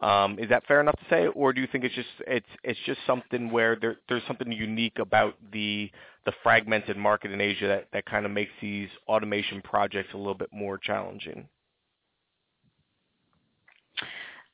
Um, 0.00 0.38
is 0.38 0.48
that 0.48 0.66
fair 0.66 0.80
enough 0.80 0.96
to 0.96 1.04
say, 1.10 1.26
or 1.26 1.52
do 1.52 1.60
you 1.60 1.66
think 1.70 1.84
it's 1.84 1.94
just 1.94 2.08
it's 2.26 2.46
it's 2.64 2.78
just 2.86 3.00
something 3.06 3.50
where 3.50 3.76
there, 3.76 3.96
there's 4.08 4.22
something 4.26 4.50
unique 4.50 4.98
about 4.98 5.34
the 5.52 5.90
the 6.24 6.32
fragmented 6.42 6.96
market 6.96 7.32
in 7.32 7.40
Asia 7.40 7.66
that, 7.66 7.88
that 7.92 8.06
kind 8.06 8.24
of 8.24 8.32
makes 8.32 8.50
these 8.62 8.88
automation 9.08 9.60
projects 9.62 10.14
a 10.14 10.16
little 10.16 10.34
bit 10.34 10.48
more 10.52 10.78
challenging? 10.78 11.46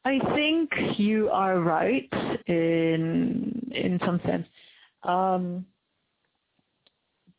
I 0.05 0.19
think 0.35 0.71
you 0.99 1.29
are 1.31 1.61
right 1.61 2.09
in 2.47 3.71
in 3.73 4.01
some 4.05 4.21
sense, 4.25 4.47
um, 5.05 5.65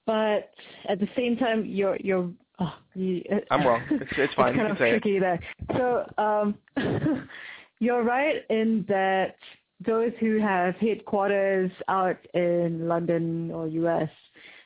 but 0.05 0.51
at 0.87 0.99
the 0.99 1.09
same 1.15 1.35
time, 1.35 1.65
you're 1.65 1.97
you're. 1.97 2.29
Oh, 2.59 2.73
you, 2.95 3.21
I'm 3.51 3.67
wrong. 3.67 3.83
It's, 4.17 4.33
fine. 4.33 4.49
It's 4.49 4.57
kind 4.57 4.71
of 4.71 4.77
tricky 4.77 5.19
there. 5.19 5.39
So 5.73 6.11
um, 6.17 6.57
You're 7.79 8.03
right 8.03 8.43
in 8.49 8.85
that 8.87 9.35
those 9.85 10.11
who 10.19 10.39
have 10.39 10.75
headquarters 10.75 11.71
out 11.87 12.17
in 12.33 12.87
London 12.87 13.51
or 13.51 13.67
US 13.67 14.09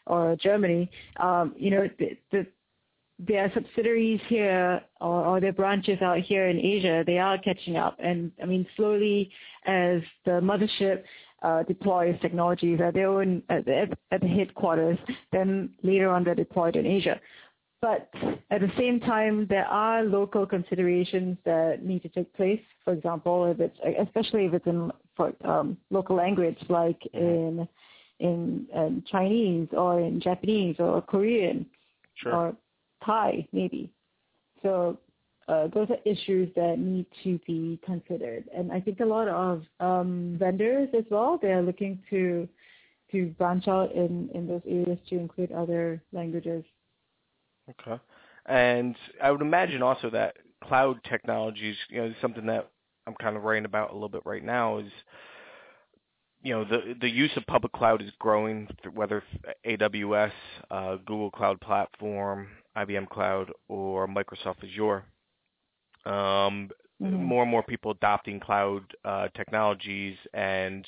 or 0.07 0.35
Germany, 0.41 0.89
um, 1.19 1.53
you 1.57 1.71
know, 1.71 1.87
the, 1.99 2.17
the, 2.31 2.47
their 3.19 3.51
subsidiaries 3.53 4.21
here 4.27 4.81
or, 4.99 5.25
or 5.25 5.39
their 5.39 5.53
branches 5.53 6.01
out 6.01 6.19
here 6.19 6.47
in 6.47 6.57
Asia, 6.57 7.03
they 7.05 7.17
are 7.17 7.37
catching 7.37 7.75
up. 7.75 7.97
And 7.99 8.31
I 8.41 8.45
mean, 8.45 8.65
slowly 8.75 9.31
as 9.65 10.01
the 10.25 10.39
mothership 10.41 11.03
uh, 11.41 11.63
deploys 11.63 12.15
technologies 12.21 12.79
at 12.81 12.93
their 12.93 13.09
own 13.09 13.41
at 13.49 13.67
at 13.67 14.21
the 14.21 14.27
headquarters, 14.27 14.97
then 15.31 15.71
later 15.83 16.09
on 16.09 16.23
they're 16.23 16.35
deployed 16.35 16.75
in 16.75 16.85
Asia. 16.85 17.19
But 17.81 18.09
at 18.51 18.61
the 18.61 18.71
same 18.77 18.99
time, 18.99 19.47
there 19.49 19.65
are 19.65 20.03
local 20.03 20.45
considerations 20.45 21.37
that 21.45 21.83
need 21.83 22.03
to 22.03 22.09
take 22.09 22.31
place. 22.33 22.61
For 22.85 22.93
example, 22.93 23.45
if 23.51 23.59
it's 23.59 23.77
especially 23.99 24.45
if 24.45 24.53
it's 24.53 24.67
in 24.67 24.91
for 25.15 25.33
um, 25.43 25.77
local 25.89 26.15
language, 26.15 26.57
like 26.69 27.01
in 27.13 27.67
in, 28.19 28.67
in 28.75 29.03
Chinese 29.11 29.67
or 29.71 29.99
in 29.99 30.21
Japanese 30.21 30.75
or 30.79 31.01
Korean 31.01 31.65
Sure. 32.15 32.33
or 32.33 32.55
Thai 33.03 33.47
maybe. 33.51 33.91
So 34.61 34.99
uh, 35.47 35.67
those 35.73 35.89
are 35.89 35.97
issues 36.05 36.53
that 36.55 36.77
need 36.77 37.07
to 37.23 37.39
be 37.47 37.79
considered. 37.83 38.47
And 38.55 38.71
I 38.71 38.79
think 38.79 38.99
a 38.99 39.05
lot 39.05 39.27
of 39.27 39.63
um, 39.79 40.35
vendors 40.37 40.89
as 40.95 41.05
well, 41.09 41.39
they 41.41 41.51
are 41.51 41.63
looking 41.63 41.99
to 42.11 42.47
to 43.11 43.25
branch 43.37 43.67
out 43.67 43.91
in, 43.91 44.29
in 44.33 44.47
those 44.47 44.61
areas 44.65 44.97
to 45.09 45.17
include 45.17 45.51
other 45.51 46.01
languages. 46.13 46.63
Okay. 47.79 47.99
And 48.47 48.95
I 49.21 49.31
would 49.31 49.41
imagine 49.41 49.81
also 49.81 50.09
that 50.11 50.35
cloud 50.63 50.99
technologies, 51.03 51.75
you 51.89 52.01
know, 52.01 52.13
something 52.21 52.45
that 52.47 52.69
I'm 53.07 53.15
kind 53.21 53.35
of 53.37 53.43
writing 53.43 53.65
about 53.65 53.91
a 53.91 53.93
little 53.93 54.09
bit 54.09 54.23
right 54.25 54.43
now 54.43 54.77
is, 54.79 54.91
you 56.43 56.53
know, 56.53 56.63
the 56.65 56.95
the 57.01 57.09
use 57.09 57.31
of 57.37 57.45
public 57.47 57.71
cloud 57.73 58.01
is 58.01 58.11
growing, 58.19 58.67
whether 58.93 59.23
AWS, 59.65 60.31
uh, 60.71 60.95
Google 61.05 61.31
Cloud 61.31 61.61
Platform, 61.61 62.47
IBM 62.77 63.07
Cloud, 63.09 63.51
or 63.67 64.07
Microsoft 64.07 64.63
Azure. 64.63 65.03
Um, 66.05 66.69
Mhm. 67.01 67.19
More 67.19 67.41
and 67.41 67.51
more 67.51 67.63
people 67.63 67.91
adopting 67.91 68.39
cloud 68.39 68.83
uh, 69.03 69.27
technologies 69.35 70.17
and 70.33 70.85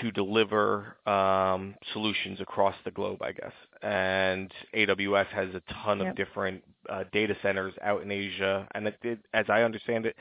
to 0.00 0.10
deliver 0.12 0.96
um, 1.06 1.74
solutions 1.92 2.40
across 2.40 2.74
the 2.84 2.90
globe, 2.90 3.22
I 3.22 3.32
guess. 3.32 3.52
And 3.82 4.52
AWS 4.74 5.26
has 5.28 5.48
a 5.54 5.62
ton 5.84 6.00
of 6.00 6.06
different 6.16 6.62
uh, 6.88 7.04
data 7.12 7.36
centers 7.42 7.74
out 7.82 8.02
in 8.02 8.10
Asia, 8.10 8.68
and 8.74 8.88
it, 8.88 8.98
it, 9.02 9.18
as 9.34 9.46
I 9.48 9.62
understand 9.62 10.06
it, 10.06 10.16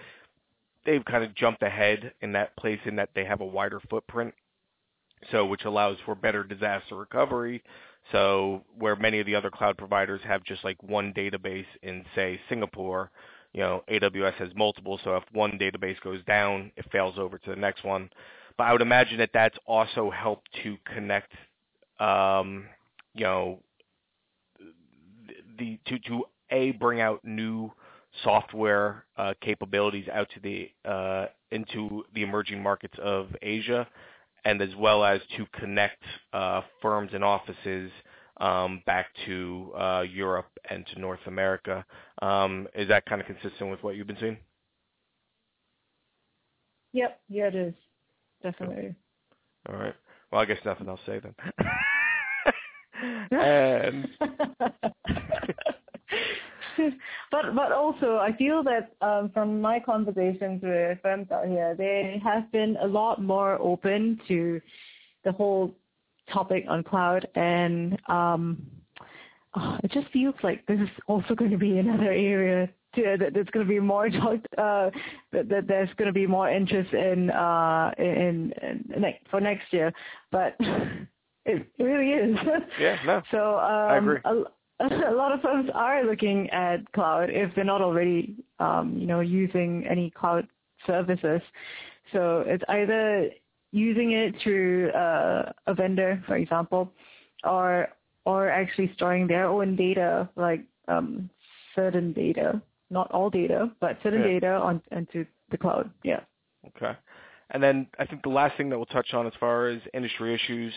they've 0.86 1.04
kind 1.06 1.24
of 1.24 1.36
jumped 1.36 1.64
ahead 1.64 2.14
in 2.22 2.32
that 2.34 2.56
place 2.58 2.80
in 2.86 2.96
that 2.98 3.10
they 3.16 3.26
have 3.26 3.42
a 3.42 3.46
wider 3.46 3.80
footprint, 3.90 4.34
so 5.32 5.46
which 5.46 5.66
allows 5.66 5.98
for 6.06 6.16
better 6.16 6.44
disaster 6.44 6.96
recovery. 6.96 7.64
So 8.12 8.64
where 8.78 8.96
many 8.96 9.20
of 9.20 9.26
the 9.26 9.36
other 9.36 9.52
cloud 9.52 9.78
providers 9.78 10.22
have 10.24 10.44
just 10.44 10.64
like 10.64 10.82
one 10.82 11.14
database 11.14 11.66
in 11.84 12.06
say 12.16 12.40
Singapore, 12.48 13.12
you 13.54 13.62
know, 13.62 13.84
AWS 13.90 14.34
has 14.36 14.50
multiple, 14.56 15.00
so 15.04 15.16
if 15.18 15.24
one 15.34 15.58
database 15.60 16.00
goes 16.02 16.24
down, 16.26 16.72
it 16.78 16.86
fails 16.92 17.16
over 17.18 17.38
to 17.40 17.50
the 17.50 17.56
next 17.56 17.84
one. 17.84 18.10
But 18.58 18.66
I 18.66 18.72
would 18.72 18.82
imagine 18.82 19.18
that 19.20 19.30
that's 19.34 19.58
also 19.66 20.10
helped 20.10 20.50
to 20.64 20.78
connect, 20.94 21.32
um, 22.00 22.66
you 23.14 23.24
know, 23.24 23.60
the 25.60 25.80
to 25.86 26.00
to 26.00 26.26
a 26.50 26.72
bring 26.72 27.02
out 27.02 27.24
new 27.24 27.72
software 28.24 29.06
uh, 29.18 29.34
capabilities 29.42 30.08
out 30.12 30.28
to 30.34 30.40
the 30.40 30.72
uh, 30.90 31.28
into 31.52 32.04
the 32.16 32.24
emerging 32.24 32.62
markets 32.62 32.96
of 33.02 33.28
Asia, 33.42 33.88
and 34.46 34.62
as 34.62 34.76
well 34.76 35.04
as 35.04 35.22
to 35.38 35.46
connect 35.60 36.02
uh, 36.34 36.62
firms 36.82 37.12
and 37.14 37.24
offices 37.24 37.92
um, 38.38 38.82
back 38.86 39.08
to 39.26 39.72
uh, 39.78 40.02
Europe 40.02 40.50
and 40.70 40.86
to 40.88 41.00
North 41.00 41.20
America. 41.28 41.86
Um, 42.22 42.68
is 42.74 42.88
that 42.88 43.06
kind 43.06 43.22
of 43.22 43.28
consistent 43.28 43.70
with 43.70 43.84
what 43.84 43.96
you've 43.96 44.08
been 44.08 44.18
seeing? 44.20 44.38
Yep, 46.94 47.20
yeah, 47.30 47.48
it 47.48 47.56
is 47.56 47.74
definitely. 48.44 48.96
All 49.70 49.76
right. 49.76 49.96
Well, 50.32 50.42
I 50.42 50.46
guess 50.46 50.58
nothing 50.66 50.88
else 50.88 51.00
to 51.06 51.12
say 51.12 51.20
then. 51.20 51.36
and 53.32 54.08
but 57.32 57.56
but 57.56 57.72
also 57.72 58.18
I 58.18 58.36
feel 58.38 58.64
that 58.64 58.94
um, 59.02 59.30
from 59.34 59.62
my 59.62 59.80
conversations 59.80 60.62
with 60.62 61.00
firms 61.02 61.28
out 61.32 61.48
here, 61.48 61.76
they 61.78 62.22
have 62.24 62.52
been 62.52 62.78
a 62.82 62.88
lot 62.88 63.22
more 63.22 63.54
open 63.62 64.20
to 64.28 64.62
the 65.24 65.32
whole 65.32 65.74
topic 66.32 66.66
on 66.68 66.84
cloud, 66.84 67.28
and 67.36 67.98
um, 68.08 68.66
oh, 69.56 69.78
it 69.84 69.92
just 69.92 70.08
feels 70.12 70.36
like 70.44 70.66
this 70.66 70.80
is 70.80 70.90
also 71.08 71.36
going 71.36 71.52
to 71.52 71.58
be 71.58 71.78
another 71.78 72.12
area 72.12 72.70
to, 72.98 73.18
that 73.20 73.34
there's 73.34 73.48
going 73.48 73.66
to 73.66 73.70
be 73.70 73.80
more 73.80 74.10
talk, 74.22 74.40
uh, 74.58 74.90
that, 75.32 75.50
that 75.50 75.68
there's 75.68 75.90
going 75.98 76.08
to 76.08 76.14
be 76.14 76.28
more 76.28 76.50
interest 76.50 76.94
in 76.94 77.30
uh, 77.32 77.92
in, 77.98 78.54
in, 78.62 78.94
in 78.96 79.06
for 79.30 79.40
next 79.40 79.72
year, 79.72 79.94
but 80.32 80.56
it 81.46 81.68
really 81.80 82.12
is. 82.12 82.38
yeah, 82.80 82.98
no, 83.06 83.22
So 83.32 83.58
um, 83.60 83.60
I 83.60 83.98
agree. 83.98 84.20
A, 84.80 85.12
lot 85.12 85.32
of 85.32 85.42
firms 85.42 85.72
are 85.74 86.06
looking 86.06 86.48
at 86.52 86.92
cloud 86.92 87.32
if 87.32 87.54
they're 87.56 87.64
not 87.64 87.82
already, 87.82 88.36
um, 88.60 88.96
you 88.96 89.08
know, 89.08 89.22
using 89.22 89.88
any 89.90 90.12
cloud 90.12 90.48
services. 90.86 91.42
So 92.14 92.44
it's 92.46 92.64
either 92.70 93.32
using 93.72 94.12
it 94.12 94.36
through 94.44 94.92
uh, 94.92 95.52
a 95.66 95.74
vendor, 95.74 96.24
for 96.28 96.36
example, 96.36 96.92
or 97.44 97.88
or 98.26 98.50
actually 98.50 98.92
storing 98.94 99.26
their 99.26 99.46
own 99.46 99.76
data, 99.76 100.30
like 100.36 100.62
um, 100.90 101.30
certain 101.76 102.12
data, 102.12 102.62
not 102.90 103.12
all 103.12 103.30
data, 103.30 103.72
but 103.80 103.98
certain 104.04 104.22
Yeah. 104.22 104.28
data 104.28 104.56
on 104.56 104.82
onto 104.92 105.26
the 105.50 105.58
cloud. 105.58 105.90
Yeah. 106.04 106.22
Okay. 106.68 106.96
And 107.52 107.64
then 107.64 107.88
I 107.98 108.06
think 108.06 108.24
the 108.24 108.30
last 108.30 108.58
thing 108.58 108.70
that 108.70 108.78
we'll 108.78 108.86
touch 108.88 109.14
on 109.14 109.26
as 109.26 109.34
far 109.40 109.68
as 109.68 109.82
industry 109.94 110.34
issues, 110.34 110.74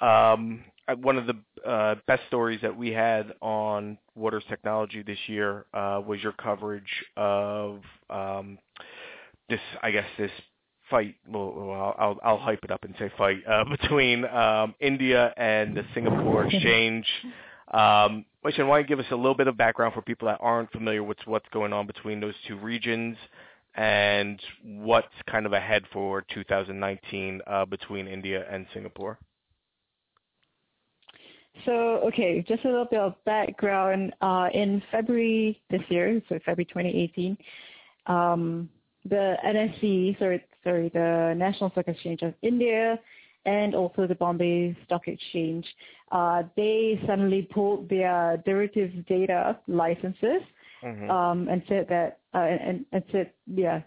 um, 0.00 0.64
uh, 0.88 0.94
one 0.94 1.16
of 1.18 1.26
the 1.26 1.68
uh, 1.68 1.96
best 2.06 2.22
stories 2.28 2.60
that 2.62 2.76
we 2.76 2.92
had 2.92 3.34
on 3.40 3.98
Waters 4.14 4.44
Technology 4.48 5.02
this 5.02 5.18
year 5.26 5.66
uh, 5.74 6.00
was 6.06 6.22
your 6.22 6.32
coverage 6.32 7.04
of 7.16 7.82
um, 8.08 8.58
this, 9.48 9.60
I 9.82 9.90
guess, 9.90 10.06
this 10.16 10.30
fight. 10.90 11.16
Well, 11.28 11.52
well 11.56 11.94
I'll, 11.98 12.18
I'll 12.22 12.38
hype 12.38 12.62
it 12.62 12.70
up 12.70 12.84
and 12.84 12.94
say 12.98 13.10
fight 13.18 13.42
uh, 13.48 13.64
between 13.80 14.24
um, 14.26 14.74
India 14.80 15.34
and 15.36 15.76
the 15.76 15.84
Singapore 15.92 16.44
Exchange. 16.46 17.06
Um, 17.72 18.24
why 18.42 18.52
don't 18.52 18.80
you 18.80 18.86
give 18.86 19.00
us 19.00 19.06
a 19.10 19.16
little 19.16 19.34
bit 19.34 19.48
of 19.48 19.56
background 19.56 19.94
for 19.94 20.02
people 20.02 20.28
that 20.28 20.38
aren't 20.40 20.70
familiar 20.70 21.02
with 21.02 21.18
what's 21.24 21.48
going 21.52 21.72
on 21.72 21.86
between 21.86 22.20
those 22.20 22.34
two 22.46 22.56
regions 22.56 23.16
and 23.74 24.40
what's 24.64 25.08
kind 25.28 25.46
of 25.46 25.52
ahead 25.52 25.82
for 25.92 26.24
2019 26.32 27.40
uh, 27.46 27.64
between 27.64 28.06
India 28.06 28.46
and 28.50 28.66
Singapore? 28.72 29.18
So, 31.64 31.72
okay, 32.06 32.44
just 32.46 32.64
a 32.64 32.68
little 32.68 32.84
bit 32.84 33.00
of 33.00 33.14
background. 33.24 34.14
Uh, 34.20 34.48
in 34.52 34.82
February 34.92 35.60
this 35.70 35.80
year, 35.88 36.20
so 36.28 36.38
February 36.44 36.66
2018, 36.66 37.36
um, 38.06 38.68
the 39.08 39.36
NSC, 39.44 40.18
sorry, 40.18 40.44
sorry, 40.62 40.90
the 40.90 41.34
National 41.36 41.70
Stock 41.70 41.88
Exchange 41.88 42.22
of 42.22 42.34
India, 42.42 42.98
and 43.46 43.74
also 43.74 44.06
the 44.06 44.14
Bombay 44.14 44.76
Stock 44.84 45.08
Exchange, 45.08 45.64
uh, 46.12 46.42
they 46.56 47.00
suddenly 47.06 47.42
pulled 47.42 47.88
their 47.88 48.42
derivatives 48.44 48.94
data 49.08 49.58
licenses 49.66 50.42
Mhm. 50.82 51.08
um, 51.10 51.48
and 51.48 51.62
said 51.68 51.88
that, 51.88 52.18
uh, 52.34 52.38
and, 52.38 52.84
and 52.92 53.02
said, 53.10 53.32
yeah, 53.46 53.80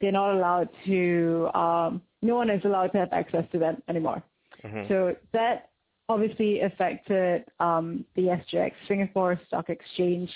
they're 0.00 0.12
not 0.12 0.34
allowed 0.34 0.68
to, 0.86 1.50
um, 1.54 2.02
no 2.22 2.36
one 2.36 2.48
is 2.48 2.64
allowed 2.64 2.88
to 2.92 2.98
have 2.98 3.12
access 3.12 3.44
to 3.52 3.58
them 3.58 3.82
anymore. 3.88 4.22
Mhm. 4.64 4.88
So 4.88 5.14
that 5.32 5.68
obviously 6.08 6.60
affected 6.60 7.44
um, 7.60 8.04
the 8.14 8.30
SGX, 8.30 8.72
Singapore 8.88 9.38
Stock 9.46 9.68
Exchange, 9.68 10.30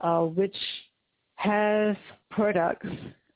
uh, 0.00 0.22
which 0.22 0.56
has 1.36 1.96
products 2.30 2.88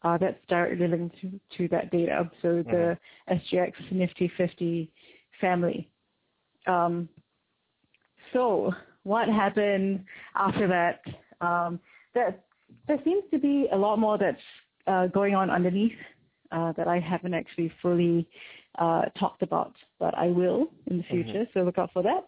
uh, 0.02 0.16
that's 0.18 0.38
directly 0.48 0.88
linked 0.88 1.16
to, 1.20 1.40
to 1.56 1.68
that 1.68 1.90
data. 1.90 2.30
So 2.42 2.62
the 2.66 2.96
SGX 3.30 3.72
Nifty 3.92 4.30
50 4.36 4.90
family. 5.40 5.88
Um, 6.66 7.08
so 8.32 8.72
what 9.02 9.28
happened 9.28 10.04
after 10.34 10.66
that? 10.68 11.02
Um, 11.44 11.80
that 12.14 12.44
there 12.86 12.98
seems 13.04 13.24
to 13.30 13.38
be 13.38 13.66
a 13.72 13.76
lot 13.76 13.98
more 13.98 14.18
that's 14.18 14.40
uh, 14.86 15.06
going 15.08 15.34
on 15.34 15.50
underneath 15.50 15.96
uh, 16.52 16.72
that 16.72 16.88
I 16.88 16.98
haven't 16.98 17.34
actually 17.34 17.72
fully 17.82 18.26
uh, 18.78 19.02
talked 19.18 19.42
about, 19.42 19.74
but 19.98 20.16
I 20.16 20.26
will 20.28 20.68
in 20.86 20.98
the 20.98 21.04
future. 21.04 21.46
So 21.54 21.60
look 21.60 21.78
out 21.78 21.90
for 21.92 22.02
that. 22.02 22.26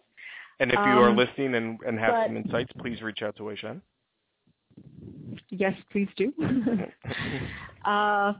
And 0.59 0.71
if 0.71 0.75
you 0.75 0.81
are 0.81 1.09
Um, 1.09 1.15
listening 1.17 1.55
and, 1.55 1.79
and 1.85 1.99
have 1.99 2.13
but- 2.13 2.27
some 2.27 2.37
insights, 2.37 2.71
please 2.79 3.01
reach 3.01 3.21
out 3.21 3.35
to 3.37 3.43
Wei 3.43 3.55
Shen. 3.55 3.81
Yes, 5.49 5.73
please 5.91 6.07
do. 6.17 6.33
uh, 7.85 8.33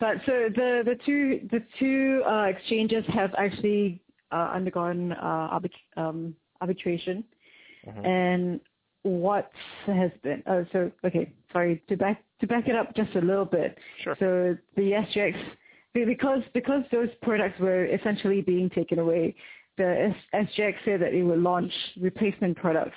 but 0.00 0.16
so 0.26 0.48
the 0.54 0.82
the 0.84 0.96
two 1.06 1.48
the 1.50 1.60
two 1.78 2.22
uh, 2.26 2.44
exchanges 2.44 3.04
have 3.08 3.30
actually 3.38 4.02
uh, 4.32 4.50
undergone 4.54 5.12
uh, 5.12 5.48
arbit- 5.58 5.86
um, 5.96 6.34
arbitration, 6.60 7.24
Mhm. 7.86 8.06
and 8.06 8.60
what 9.02 9.50
has 9.86 10.10
been 10.22 10.42
oh 10.46 10.64
so 10.72 10.90
okay 11.04 11.32
sorry 11.52 11.82
to 11.88 11.96
back 11.96 12.22
to 12.40 12.46
back 12.46 12.68
it 12.68 12.76
up 12.76 12.94
just 12.94 13.14
a 13.16 13.20
little 13.20 13.44
bit. 13.44 13.78
Sure. 14.02 14.16
So 14.18 14.56
the 14.76 14.92
SGX 14.92 15.34
be- 15.94 16.04
because 16.04 16.42
because 16.54 16.82
those 16.92 17.08
products 17.22 17.58
were 17.60 17.84
essentially 17.86 18.40
being 18.42 18.70
taken 18.70 18.98
away, 18.98 19.34
the 19.76 20.14
SGX 20.34 20.74
said 20.84 21.00
that 21.02 21.14
it 21.14 21.22
would 21.22 21.40
launch 21.40 21.72
replacement 22.00 22.56
products. 22.56 22.96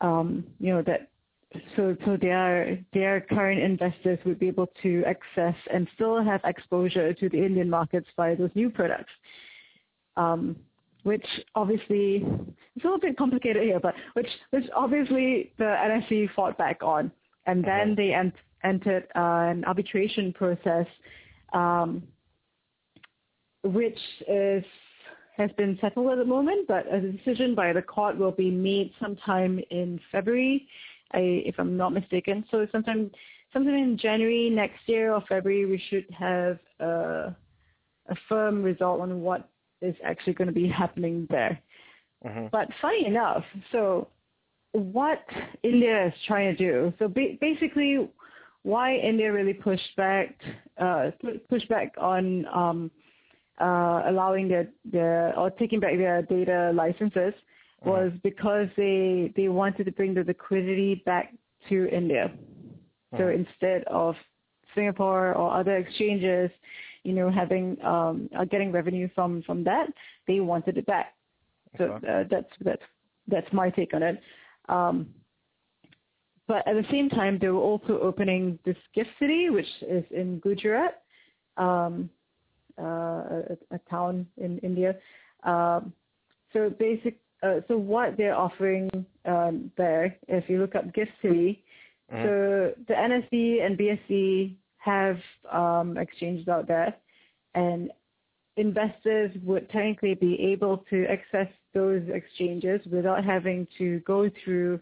Um, 0.00 0.44
you 0.60 0.72
know 0.72 0.82
that 0.82 1.10
so 1.76 1.96
so 2.04 2.16
their 2.16 2.78
their 2.92 3.20
current 3.20 3.60
investors 3.60 4.18
would 4.24 4.38
be 4.38 4.48
able 4.48 4.68
to 4.82 5.04
access 5.06 5.54
and 5.72 5.86
still 5.94 6.22
have 6.22 6.40
exposure 6.44 7.14
to 7.14 7.28
the 7.28 7.38
Indian 7.38 7.70
markets 7.70 8.08
via 8.16 8.36
those 8.36 8.50
new 8.54 8.70
products. 8.70 9.12
Um, 10.16 10.56
which 11.04 11.26
obviously 11.54 12.24
it's 12.74 12.84
a 12.84 12.86
little 12.86 12.98
bit 12.98 13.16
complicated 13.16 13.62
here, 13.62 13.78
but 13.78 13.94
which 14.14 14.28
which 14.50 14.64
obviously 14.74 15.52
the 15.56 15.64
NSE 15.64 16.28
fought 16.34 16.58
back 16.58 16.82
on, 16.82 17.12
and 17.46 17.64
then 17.64 17.94
they 17.96 18.12
ent- 18.12 18.34
entered 18.64 19.04
uh, 19.14 19.50
an 19.50 19.64
arbitration 19.66 20.32
process, 20.32 20.86
um, 21.52 22.02
which 23.62 23.98
is 24.28 24.64
has 25.36 25.50
been 25.56 25.78
settled 25.80 26.10
at 26.10 26.18
the 26.18 26.24
moment, 26.24 26.66
but 26.66 26.92
a 26.92 27.00
decision 27.00 27.54
by 27.54 27.72
the 27.72 27.82
court 27.82 28.18
will 28.18 28.32
be 28.32 28.50
made 28.50 28.90
sometime 29.00 29.60
in 29.70 30.00
February, 30.10 30.66
I, 31.12 31.18
if 31.46 31.54
I'm 31.58 31.76
not 31.76 31.92
mistaken. 31.92 32.44
So 32.50 32.66
sometime 32.72 33.10
sometime 33.52 33.74
in 33.74 33.98
January 33.98 34.50
next 34.50 34.80
year 34.86 35.14
or 35.14 35.22
February, 35.28 35.66
we 35.66 35.82
should 35.88 36.06
have 36.16 36.58
a, 36.80 37.34
a 38.08 38.16
firm 38.28 38.62
result 38.62 39.00
on 39.00 39.20
what 39.20 39.48
is 39.82 39.94
actually 40.04 40.34
going 40.34 40.48
to 40.48 40.54
be 40.54 40.68
happening 40.68 41.26
there. 41.30 41.60
Mm-hmm. 42.24 42.46
But 42.50 42.68
funny 42.80 43.06
enough, 43.06 43.44
so 43.72 44.08
what 44.72 45.24
India 45.62 46.08
is 46.08 46.12
trying 46.26 46.56
to 46.56 46.56
do, 46.56 46.92
so 46.98 47.08
ba- 47.08 47.36
basically 47.40 48.08
why 48.62 48.96
India 48.96 49.32
really 49.32 49.54
pushed 49.54 49.94
back, 49.96 50.34
uh, 50.78 51.10
pushed 51.48 51.68
back 51.68 51.94
on 51.98 52.44
um, 52.46 52.90
uh, 53.60 54.02
allowing 54.06 54.48
their, 54.48 54.68
their, 54.84 55.38
or 55.38 55.50
taking 55.50 55.78
back 55.78 55.96
their 55.96 56.22
data 56.22 56.72
licenses. 56.74 57.32
Was 57.86 58.12
because 58.22 58.68
they, 58.76 59.32
they 59.36 59.48
wanted 59.48 59.84
to 59.84 59.92
bring 59.92 60.14
the 60.14 60.24
liquidity 60.24 61.02
back 61.06 61.34
to 61.68 61.88
India. 61.88 62.32
So 63.16 63.28
Mhm. 63.28 63.34
instead 63.34 63.84
of 63.84 64.16
Singapore 64.74 65.34
or 65.34 65.52
other 65.54 65.76
exchanges, 65.76 66.50
you 67.04 67.12
know, 67.12 67.30
having 67.30 67.82
um, 67.84 68.28
uh, 68.36 68.44
getting 68.44 68.72
revenue 68.72 69.08
from 69.14 69.42
from 69.42 69.64
that, 69.64 69.86
they 70.26 70.40
wanted 70.40 70.76
it 70.76 70.86
back. 70.86 71.14
So 71.78 71.92
uh, 72.08 72.24
that's 72.30 72.52
that's 72.60 72.82
that's 73.28 73.52
my 73.52 73.70
take 73.70 73.94
on 73.94 74.02
it. 74.02 74.20
Um, 74.68 75.14
but 76.48 76.66
at 76.66 76.74
the 76.74 76.86
same 76.90 77.08
time, 77.08 77.38
they 77.40 77.48
were 77.48 77.60
also 77.60 77.98
opening 78.00 78.58
this 78.64 78.76
gift 78.94 79.10
city, 79.18 79.50
which 79.50 79.66
is 79.82 80.04
in 80.10 80.38
Gujarat, 80.40 81.02
um, 81.56 82.08
uh, 82.78 82.82
a, 83.52 83.56
a 83.72 83.78
town 83.90 84.26
in 84.36 84.58
India. 84.58 84.96
Um, 85.42 85.92
so 86.52 86.70
basic, 86.70 87.18
uh, 87.46 87.60
so 87.68 87.76
what 87.76 88.16
they're 88.16 88.36
offering 88.36 88.90
um, 89.24 89.70
there, 89.76 90.16
if 90.28 90.48
you 90.48 90.58
look 90.60 90.74
up 90.74 90.92
Gift 90.94 91.12
City, 91.22 91.62
Mhm. 92.12 92.22
so 92.22 92.74
the 92.88 92.94
NSE 92.94 93.64
and 93.64 93.76
BSE 93.76 94.54
have 94.78 95.18
um, 95.50 95.96
exchanges 95.98 96.46
out 96.48 96.66
there, 96.68 96.94
and 97.54 97.90
investors 98.56 99.30
would 99.44 99.68
technically 99.70 100.14
be 100.14 100.40
able 100.52 100.78
to 100.90 101.04
access 101.06 101.48
those 101.74 102.02
exchanges 102.08 102.80
without 102.86 103.24
having 103.24 103.66
to 103.78 104.00
go 104.00 104.30
through 104.44 104.80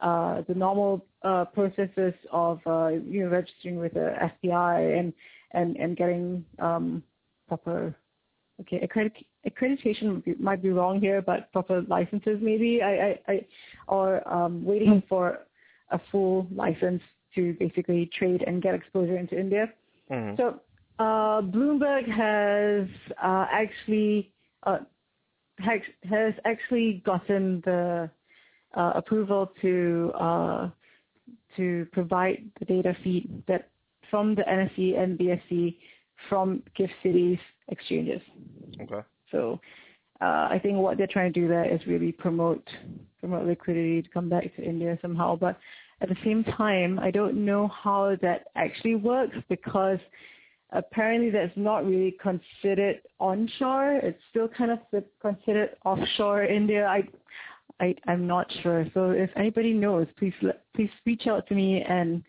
uh, 0.00 0.42
the 0.42 0.54
normal 0.54 1.04
uh, 1.22 1.44
processes 1.46 2.14
of 2.30 2.60
uh, 2.66 2.88
you 2.88 3.24
know 3.24 3.28
registering 3.30 3.76
with 3.78 3.94
the 3.94 4.14
FBI 4.20 4.98
and 4.98 5.12
and 5.52 5.76
and 5.76 5.96
getting 5.96 6.44
um, 6.60 7.02
proper 7.48 7.94
okay 8.60 8.78
accredit- 8.80 9.26
accreditation 9.46 10.14
might 10.14 10.24
be, 10.24 10.34
might 10.38 10.62
be 10.62 10.70
wrong 10.70 11.00
here, 11.00 11.22
but 11.22 11.52
proper 11.52 11.82
licenses 11.82 12.38
maybe 12.40 12.80
I, 12.82 12.92
I, 12.92 13.20
I 13.32 13.46
or 13.86 14.28
um, 14.32 14.64
waiting 14.64 15.02
for 15.08 15.40
a 15.90 16.00
full 16.10 16.46
license 16.54 17.02
to 17.34 17.54
basically 17.54 18.10
trade 18.18 18.42
and 18.46 18.62
get 18.62 18.74
exposure 18.74 19.16
into 19.16 19.38
India. 19.38 19.72
Mhm. 20.10 20.36
So 20.36 20.60
uh, 20.98 21.42
Bloomberg 21.42 22.08
has 22.08 22.88
uh, 23.22 23.46
actually 23.50 24.32
uh, 24.64 24.78
has, 25.58 25.80
has 26.08 26.34
actually 26.44 27.02
gotten 27.04 27.60
the 27.64 28.10
uh, 28.76 28.92
approval 28.94 29.52
to 29.62 30.12
uh, 30.18 30.70
to 31.56 31.86
provide 31.92 32.44
the 32.58 32.64
data 32.64 32.96
feed 33.02 33.42
that 33.46 33.70
from 34.10 34.34
the 34.34 34.42
NSE 34.42 34.98
and 34.98 35.18
BSE 35.18 35.76
from 36.28 36.62
Gift 36.76 36.92
Cities 37.02 37.38
exchanges. 37.68 38.20
Okay. 38.80 39.00
So 39.30 39.60
uh, 40.20 40.48
I 40.50 40.60
think 40.62 40.78
what 40.78 40.98
they're 40.98 41.06
trying 41.06 41.32
to 41.32 41.40
do 41.40 41.48
there 41.48 41.72
is 41.72 41.80
really 41.86 42.12
promote 42.12 42.66
promote 43.20 43.46
liquidity 43.46 44.02
to 44.02 44.08
come 44.10 44.28
back 44.28 44.54
to 44.56 44.62
India 44.62 44.98
somehow. 45.02 45.36
But 45.36 45.58
at 46.00 46.08
the 46.08 46.16
same 46.24 46.44
time, 46.44 46.98
I 46.98 47.10
don't 47.10 47.44
know 47.44 47.68
how 47.68 48.16
that 48.22 48.46
actually 48.54 48.94
works 48.94 49.36
because 49.48 49.98
apparently 50.72 51.30
that's 51.30 51.56
not 51.56 51.84
really 51.84 52.16
considered 52.22 53.00
onshore. 53.20 54.00
It's 54.02 54.20
still 54.30 54.48
kind 54.48 54.70
of 54.70 54.78
considered 55.20 55.70
offshore 55.84 56.44
India. 56.44 56.86
I, 56.86 57.02
I 57.80 57.94
I'm 58.06 58.26
not 58.26 58.46
sure. 58.62 58.86
So 58.94 59.10
if 59.10 59.30
anybody 59.36 59.72
knows, 59.72 60.06
please 60.18 60.34
please 60.74 60.90
reach 61.06 61.26
out 61.26 61.46
to 61.48 61.54
me 61.54 61.82
and 61.82 62.22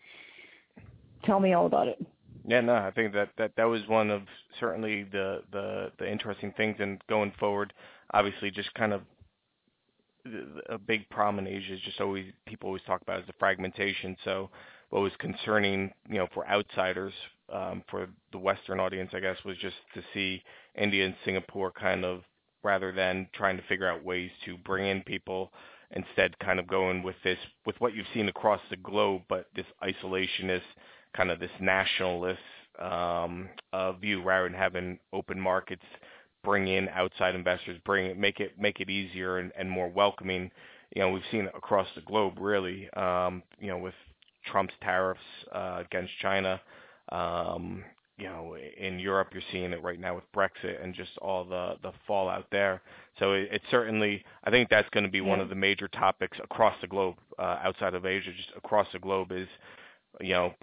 tell 1.24 1.40
me 1.40 1.52
all 1.52 1.66
about 1.66 1.88
it. 1.88 2.04
Yeah, 2.46 2.60
no, 2.60 2.74
I 2.74 2.90
think 2.92 3.12
that 3.14 3.30
that 3.38 3.52
that 3.56 3.64
was 3.64 3.82
one 3.88 4.10
of 4.10 4.22
certainly 4.60 5.04
the 5.04 5.42
the 5.52 5.92
the 5.98 6.10
interesting 6.10 6.52
things, 6.56 6.76
and 6.80 7.00
going 7.08 7.32
forward, 7.38 7.72
obviously, 8.12 8.50
just 8.50 8.72
kind 8.74 8.92
of 8.92 9.02
a 10.68 10.78
big 10.78 11.08
problem 11.10 11.46
in 11.46 11.52
Asia 11.52 11.74
is 11.74 11.80
just 11.80 12.00
always 12.00 12.26
people 12.46 12.68
always 12.68 12.82
talk 12.86 13.02
about 13.02 13.20
is 13.20 13.26
the 13.26 13.32
fragmentation. 13.38 14.16
So, 14.24 14.50
what 14.90 15.02
was 15.02 15.12
concerning, 15.18 15.92
you 16.08 16.18
know, 16.18 16.28
for 16.34 16.46
outsiders, 16.48 17.12
um, 17.52 17.82
for 17.90 18.08
the 18.32 18.38
Western 18.38 18.80
audience, 18.80 19.10
I 19.14 19.20
guess, 19.20 19.36
was 19.44 19.56
just 19.58 19.76
to 19.94 20.02
see 20.14 20.42
India 20.76 21.04
and 21.06 21.14
Singapore 21.24 21.72
kind 21.72 22.04
of 22.04 22.22
rather 22.62 22.92
than 22.92 23.28
trying 23.34 23.56
to 23.56 23.62
figure 23.68 23.88
out 23.88 24.04
ways 24.04 24.30
to 24.44 24.56
bring 24.58 24.86
in 24.86 25.02
people, 25.02 25.52
instead 25.92 26.38
kind 26.38 26.60
of 26.60 26.66
going 26.68 27.02
with 27.02 27.16
this 27.24 27.38
with 27.66 27.76
what 27.80 27.94
you've 27.94 28.06
seen 28.14 28.28
across 28.28 28.60
the 28.70 28.76
globe, 28.76 29.22
but 29.28 29.46
this 29.56 29.66
isolationist 29.82 30.62
kind 31.16 31.30
of 31.30 31.40
this 31.40 31.50
nationalist 31.60 32.40
um, 32.78 33.48
uh, 33.72 33.92
view 33.92 34.22
rather 34.22 34.48
than 34.48 34.58
having 34.58 34.98
open 35.12 35.38
markets 35.40 35.84
bring 36.42 36.68
in 36.68 36.88
outside 36.90 37.34
investors, 37.34 37.78
bring 37.84 38.06
it, 38.06 38.18
make 38.18 38.40
it 38.40 38.58
make 38.58 38.80
it 38.80 38.88
easier 38.88 39.38
and, 39.38 39.52
and 39.58 39.70
more 39.70 39.88
welcoming. 39.88 40.50
You 40.94 41.02
know, 41.02 41.10
we've 41.10 41.22
seen 41.30 41.44
it 41.44 41.52
across 41.54 41.86
the 41.94 42.00
globe 42.02 42.34
really. 42.40 42.88
Um, 42.90 43.42
you 43.60 43.68
know, 43.68 43.78
with 43.78 43.94
Trump's 44.46 44.74
tariffs 44.82 45.20
uh, 45.54 45.82
against 45.84 46.12
China. 46.20 46.60
Um, 47.12 47.84
you 48.16 48.26
know, 48.26 48.54
in 48.76 48.98
Europe, 48.98 49.28
you're 49.32 49.42
seeing 49.50 49.72
it 49.72 49.82
right 49.82 49.98
now 49.98 50.14
with 50.14 50.24
Brexit 50.36 50.82
and 50.82 50.94
just 50.94 51.16
all 51.22 51.44
the 51.44 51.76
the 51.82 51.92
fallout 52.06 52.46
there. 52.52 52.82
So 53.18 53.32
it, 53.32 53.48
it's 53.50 53.64
certainly, 53.70 54.22
I 54.44 54.50
think 54.50 54.68
that's 54.68 54.88
going 54.90 55.04
to 55.04 55.10
be 55.10 55.22
one 55.22 55.40
of 55.40 55.48
the 55.48 55.54
major 55.54 55.88
topics 55.88 56.38
across 56.42 56.74
the 56.80 56.86
globe, 56.86 57.16
uh, 57.38 57.58
outside 57.62 57.94
of 57.94 58.04
Asia, 58.04 58.30
just 58.36 58.50
across 58.56 58.86
the 58.92 58.98
globe 58.98 59.32
is, 59.32 59.48
you 60.20 60.34
know, 60.34 60.54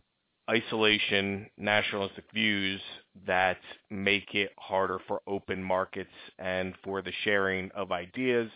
isolation, 0.49 1.47
nationalistic 1.57 2.25
views 2.33 2.79
that 3.25 3.57
make 3.89 4.33
it 4.33 4.51
harder 4.57 4.99
for 5.07 5.21
open 5.27 5.61
markets 5.61 6.09
and 6.39 6.73
for 6.83 7.01
the 7.01 7.11
sharing 7.23 7.69
of 7.71 7.91
ideas, 7.91 8.49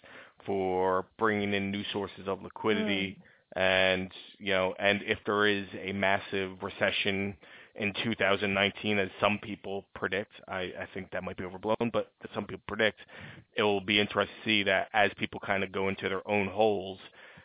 for 0.45 1.05
bringing 1.17 1.53
in 1.53 1.71
new 1.71 1.83
sources 1.91 2.27
of 2.27 2.41
liquidity, 2.41 3.17
hmm. 3.53 3.59
and 3.59 4.11
you 4.39 4.53
know, 4.53 4.73
and 4.79 5.01
if 5.03 5.19
there 5.25 5.47
is 5.47 5.65
a 5.83 5.91
massive 5.91 6.51
recession 6.61 7.35
in 7.75 7.93
2019, 8.03 8.99
as 8.99 9.09
some 9.19 9.39
people 9.41 9.85
predict, 9.95 10.31
I, 10.47 10.71
I 10.79 10.87
think 10.93 11.09
that 11.11 11.23
might 11.23 11.37
be 11.37 11.45
overblown, 11.45 11.89
but 11.93 12.11
some 12.33 12.45
people 12.45 12.63
predict, 12.67 12.99
it 13.55 13.63
will 13.63 13.81
be 13.81 13.99
interesting 13.99 14.35
to 14.43 14.49
see 14.49 14.63
that 14.63 14.89
as 14.93 15.11
people 15.17 15.39
kind 15.45 15.63
of 15.63 15.71
go 15.71 15.87
into 15.87 16.09
their 16.09 16.27
own 16.29 16.47
holes, 16.47 16.99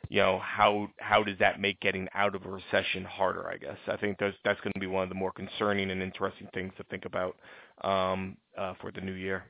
you 0.09 0.21
know, 0.21 0.39
how 0.43 0.89
how 0.99 1.23
does 1.23 1.39
that 1.39 1.61
make 1.61 1.81
getting 1.81 2.09
out 2.15 2.35
of 2.35 2.45
a 2.47 2.49
recession 2.51 3.05
harder? 3.05 3.49
I 3.49 3.57
guess 3.57 3.77
I 3.89 3.97
think 3.97 4.19
that's 4.19 4.37
that's 4.45 4.61
going 4.61 4.73
to 4.75 4.81
be 4.81 4.87
one 4.87 5.03
of 5.03 5.09
the 5.09 5.15
more 5.15 5.33
concerning 5.33 5.91
and 5.91 6.03
interesting 6.03 6.49
things 6.55 6.73
to 6.77 6.85
think 6.85 7.05
about 7.05 7.37
um, 7.83 8.37
uh, 8.57 8.75
for 8.81 8.91
the 8.93 9.01
new 9.01 9.13
year. 9.13 9.45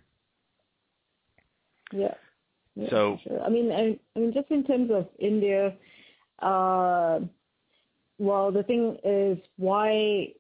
Yeah. 1.93 2.15
So- 2.91 3.19
sure. 3.27 3.43
I 3.43 3.49
mean, 3.49 3.73
I, 3.73 3.99
I 4.15 4.19
mean, 4.21 4.33
just 4.35 4.51
in 4.51 4.65
terms 4.65 4.91
of 4.93 5.09
India, 5.19 5.75
uh, 6.41 7.21
well, 8.19 8.51
the 8.53 8.63
thing 8.67 8.99
is 9.05 9.39
why 9.57 10.33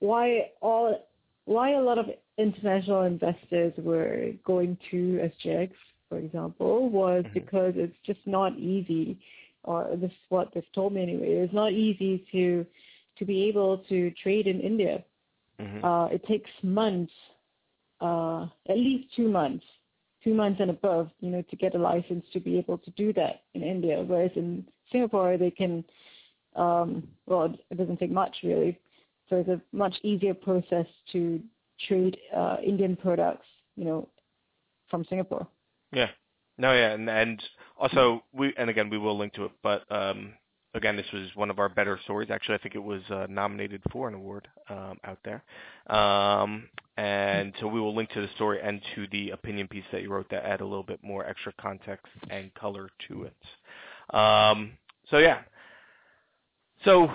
why 0.00 0.50
all 0.60 1.08
why 1.46 1.72
a 1.72 1.80
lot 1.80 1.98
of 1.98 2.06
international 2.36 3.02
investors 3.02 3.72
were 3.78 4.32
going 4.44 4.76
to 4.90 5.30
SGX, 5.42 5.70
for 6.08 6.18
example, 6.18 6.88
was 6.90 7.24
Mhm. 7.24 7.34
because 7.34 7.74
it's 7.76 7.96
just 8.04 8.20
not 8.26 8.56
easy, 8.58 9.18
or 9.68 9.96
this 9.96 10.10
is 10.10 10.26
what 10.30 10.48
they've 10.52 10.72
told 10.74 10.90
me 10.94 11.02
anyway. 11.02 11.30
It's 11.44 11.52
not 11.62 11.72
easy 11.72 12.26
to 12.32 12.66
to 13.18 13.24
be 13.24 13.38
able 13.50 13.72
to 13.90 14.10
trade 14.22 14.46
in 14.46 14.60
India. 14.60 15.04
hmm 15.60 15.80
Uh, 15.88 16.06
it 16.16 16.22
takes 16.32 16.50
months, 16.62 17.12
uh, 18.00 18.42
at 18.72 18.78
least 18.86 19.04
two 19.16 19.28
months, 19.40 19.66
two 20.24 20.34
months 20.42 20.58
and 20.62 20.70
above, 20.70 21.06
you 21.24 21.30
know, 21.32 21.42
to 21.50 21.56
get 21.56 21.74
a 21.74 21.82
license 21.90 22.24
to 22.34 22.40
be 22.48 22.52
able 22.62 22.78
to 22.86 22.90
do 23.02 23.12
that 23.20 23.34
in 23.54 23.62
India. 23.74 23.96
Whereas 24.10 24.34
in 24.42 24.48
Singapore, 24.92 25.36
they 25.44 25.52
can, 25.60 25.72
um, 26.64 26.88
well, 27.26 27.44
it 27.70 27.76
doesn't 27.80 27.98
take 28.02 28.14
much 28.22 28.34
really. 28.50 28.72
So 29.28 29.32
it's 29.40 29.54
a 29.56 29.60
much 29.84 29.96
easier 30.10 30.34
process 30.48 30.88
to 31.12 31.20
trade 31.86 32.16
uh, 32.40 32.56
Indian 32.72 32.94
products, 32.96 33.48
you 33.76 33.84
know, 33.88 34.00
from 34.90 35.04
Singapore. 35.10 35.46
Yeah, 36.00 36.10
No, 36.58 36.72
yeah, 36.72 36.90
and 36.90 37.08
and 37.08 37.42
also 37.78 38.24
we 38.32 38.52
and 38.58 38.68
again 38.68 38.90
we 38.90 38.98
will 38.98 39.16
link 39.16 39.32
to 39.34 39.44
it, 39.44 39.52
but 39.62 39.90
um, 39.90 40.34
again 40.74 40.96
this 40.96 41.06
was 41.12 41.28
one 41.36 41.50
of 41.50 41.58
our 41.60 41.68
better 41.68 41.98
stories. 42.04 42.30
Actually, 42.30 42.56
I 42.56 42.58
think 42.58 42.74
it 42.74 42.82
was 42.82 43.02
uh, 43.10 43.26
nominated 43.30 43.80
for 43.92 44.08
an 44.08 44.14
award 44.14 44.48
um, 44.68 44.98
out 45.04 45.18
there, 45.24 45.44
um, 45.96 46.68
and 46.96 47.52
so 47.60 47.68
we 47.68 47.80
will 47.80 47.94
link 47.94 48.10
to 48.10 48.20
the 48.20 48.28
story 48.34 48.58
and 48.60 48.80
to 48.96 49.06
the 49.12 49.30
opinion 49.30 49.68
piece 49.68 49.84
that 49.92 50.02
you 50.02 50.10
wrote 50.10 50.28
that 50.30 50.44
add 50.44 50.60
a 50.60 50.64
little 50.64 50.82
bit 50.82 50.98
more 51.02 51.24
extra 51.24 51.52
context 51.60 52.06
and 52.28 52.52
color 52.54 52.90
to 53.06 53.24
it. 53.24 54.16
Um, 54.16 54.72
so 55.10 55.18
yeah, 55.18 55.42
so 56.84 57.08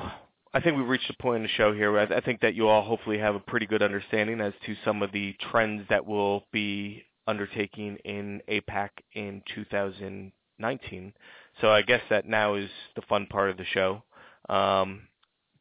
I 0.54 0.62
think 0.62 0.78
we've 0.78 0.88
reached 0.88 1.10
a 1.10 1.22
point 1.22 1.38
in 1.38 1.44
the 1.44 1.50
show 1.50 1.74
here. 1.74 1.98
I, 2.00 2.04
I 2.04 2.22
think 2.22 2.40
that 2.42 2.56
you 2.56 2.70
all 2.70 2.84
hopefully 2.84 3.18
have 3.18 3.36
a 3.36 3.40
pretty 3.40 3.66
good 3.66 3.82
understanding 3.82 4.40
as 4.40 4.54
to 4.66 4.76
some 4.86 5.02
of 5.02 5.12
the 5.12 5.36
trends 5.52 5.84
that 5.90 6.06
will 6.06 6.46
be 6.54 7.04
undertaking 7.28 7.98
in 8.06 8.42
APAC 8.50 8.90
in 9.14 9.42
2019. 9.56 11.14
So 11.62 11.72
I 11.72 11.82
guess 11.82 12.02
that 12.10 12.28
now 12.28 12.56
is 12.56 12.70
the 12.96 13.02
fun 13.04 13.28
part 13.28 13.50
of 13.50 13.58
the 13.58 13.66
show. 13.66 14.04
Um, 14.50 15.08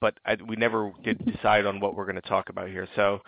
but 0.01 0.19
I, 0.27 0.37
we 0.47 0.57
never 0.57 0.93
did 1.05 1.25
decide 1.25 1.65
on 1.65 1.81
what 1.81 1.95
we're 1.95 2.05
going 2.05 2.21
to 2.21 2.29
talk 2.29 2.49
about 2.49 2.69
here. 2.69 2.89
So 2.97 3.21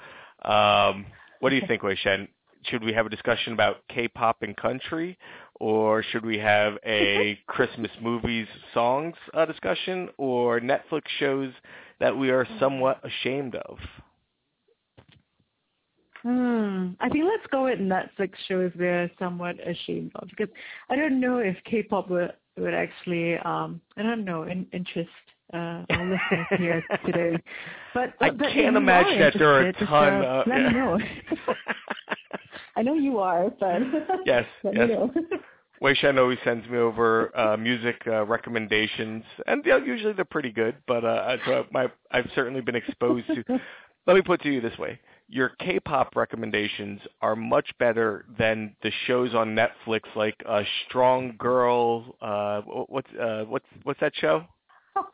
um, 0.42 1.06
what 1.40 1.50
do 1.50 1.56
you 1.56 1.62
think, 1.66 1.82
Wei 1.82 1.96
Shen? 1.96 2.28
Should 2.64 2.82
we 2.82 2.92
have 2.94 3.06
a 3.06 3.10
discussion 3.10 3.52
about 3.52 3.76
K-pop 3.88 4.42
and 4.42 4.56
country, 4.56 5.18
or 5.60 6.02
should 6.02 6.24
we 6.24 6.38
have 6.38 6.78
a 6.84 7.38
Christmas 7.46 7.90
movies 8.02 8.48
songs 8.72 9.14
uh, 9.34 9.44
discussion, 9.44 10.08
or 10.16 10.60
Netflix 10.60 11.02
shows 11.18 11.52
that 12.00 12.16
we 12.16 12.30
are 12.30 12.46
somewhat 12.58 13.00
ashamed 13.04 13.54
of? 13.54 13.78
Hmm. 16.24 16.92
I 17.00 17.08
think 17.10 17.24
let's 17.26 17.46
go 17.52 17.64
with 17.64 17.78
Netflix 17.78 18.32
shows 18.48 18.72
we're 18.78 19.10
somewhat 19.18 19.56
ashamed 19.66 20.12
of 20.14 20.28
because 20.28 20.48
I 20.88 20.96
don't 20.96 21.20
know 21.20 21.38
if 21.38 21.56
K-pop 21.64 22.08
would 22.08 22.32
would 22.56 22.72
actually 22.72 23.36
um 23.38 23.80
I 23.96 24.02
don't 24.02 24.24
know 24.24 24.44
in, 24.44 24.66
interest 24.72 25.10
uh, 25.52 25.84
our 25.90 26.18
listeners 26.30 26.46
here 26.58 26.84
today. 27.04 27.36
But, 27.92 28.14
but 28.18 28.26
I 28.26 28.30
but 28.30 28.52
can't 28.52 28.76
imagine 28.76 29.18
that 29.18 29.34
there 29.38 29.52
are 29.52 29.68
a 29.68 29.72
ton. 29.72 30.24
uh, 30.24 30.26
of, 30.26 30.46
let 30.46 30.58
yeah. 30.60 30.68
me 30.68 30.74
know. 30.74 30.98
I 32.76 32.82
know 32.82 32.94
you 32.94 33.18
are, 33.18 33.50
but 33.60 33.82
Yes, 34.26 34.46
let 34.64 34.74
yes. 34.74 34.88
me 34.88 34.94
know. 34.94 35.12
Wei 35.80 35.94
Shen 35.94 36.18
always 36.18 36.38
sends 36.44 36.66
me 36.68 36.78
over 36.78 37.36
uh, 37.38 37.56
music 37.56 38.00
uh, 38.06 38.24
recommendations, 38.24 39.22
and 39.46 39.64
you 39.64 39.72
know, 39.72 39.84
usually 39.84 40.12
they're 40.12 40.24
pretty 40.24 40.50
good. 40.50 40.76
But 40.86 41.04
uh, 41.04 41.36
so 41.44 41.66
my, 41.72 41.88
I've 42.10 42.28
certainly 42.34 42.62
been 42.62 42.76
exposed 42.76 43.26
to. 43.26 43.44
Let 44.06 44.14
me 44.14 44.22
put 44.22 44.40
it 44.40 44.44
to 44.44 44.52
you 44.52 44.60
this 44.60 44.78
way: 44.78 44.98
your 45.28 45.50
K-pop 45.60 46.16
recommendations 46.16 47.00
are 47.20 47.36
much 47.36 47.70
better 47.78 48.24
than 48.38 48.76
the 48.82 48.92
shows 49.06 49.34
on 49.34 49.56
Netflix, 49.56 50.02
like 50.14 50.36
uh, 50.46 50.62
Strong 50.86 51.36
Girl. 51.38 52.16
Uh, 52.20 52.60
what's 52.62 53.10
uh, 53.14 53.44
what's 53.48 53.66
what's 53.84 54.00
that 54.00 54.12
show? 54.16 54.44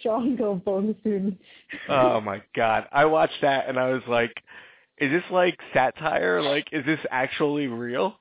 Strong 0.00 0.36
girl 0.36 0.54
Bong-soon. 0.54 1.38
Oh 1.88 2.20
my 2.20 2.40
god, 2.54 2.86
I 2.92 3.04
watched 3.06 3.40
that 3.42 3.68
and 3.68 3.78
I 3.78 3.90
was 3.90 4.02
like, 4.06 4.32
is 4.98 5.10
this 5.10 5.24
like 5.30 5.58
satire? 5.74 6.40
Like, 6.42 6.68
is 6.72 6.84
this 6.84 7.00
actually 7.10 7.66
real? 7.66 8.18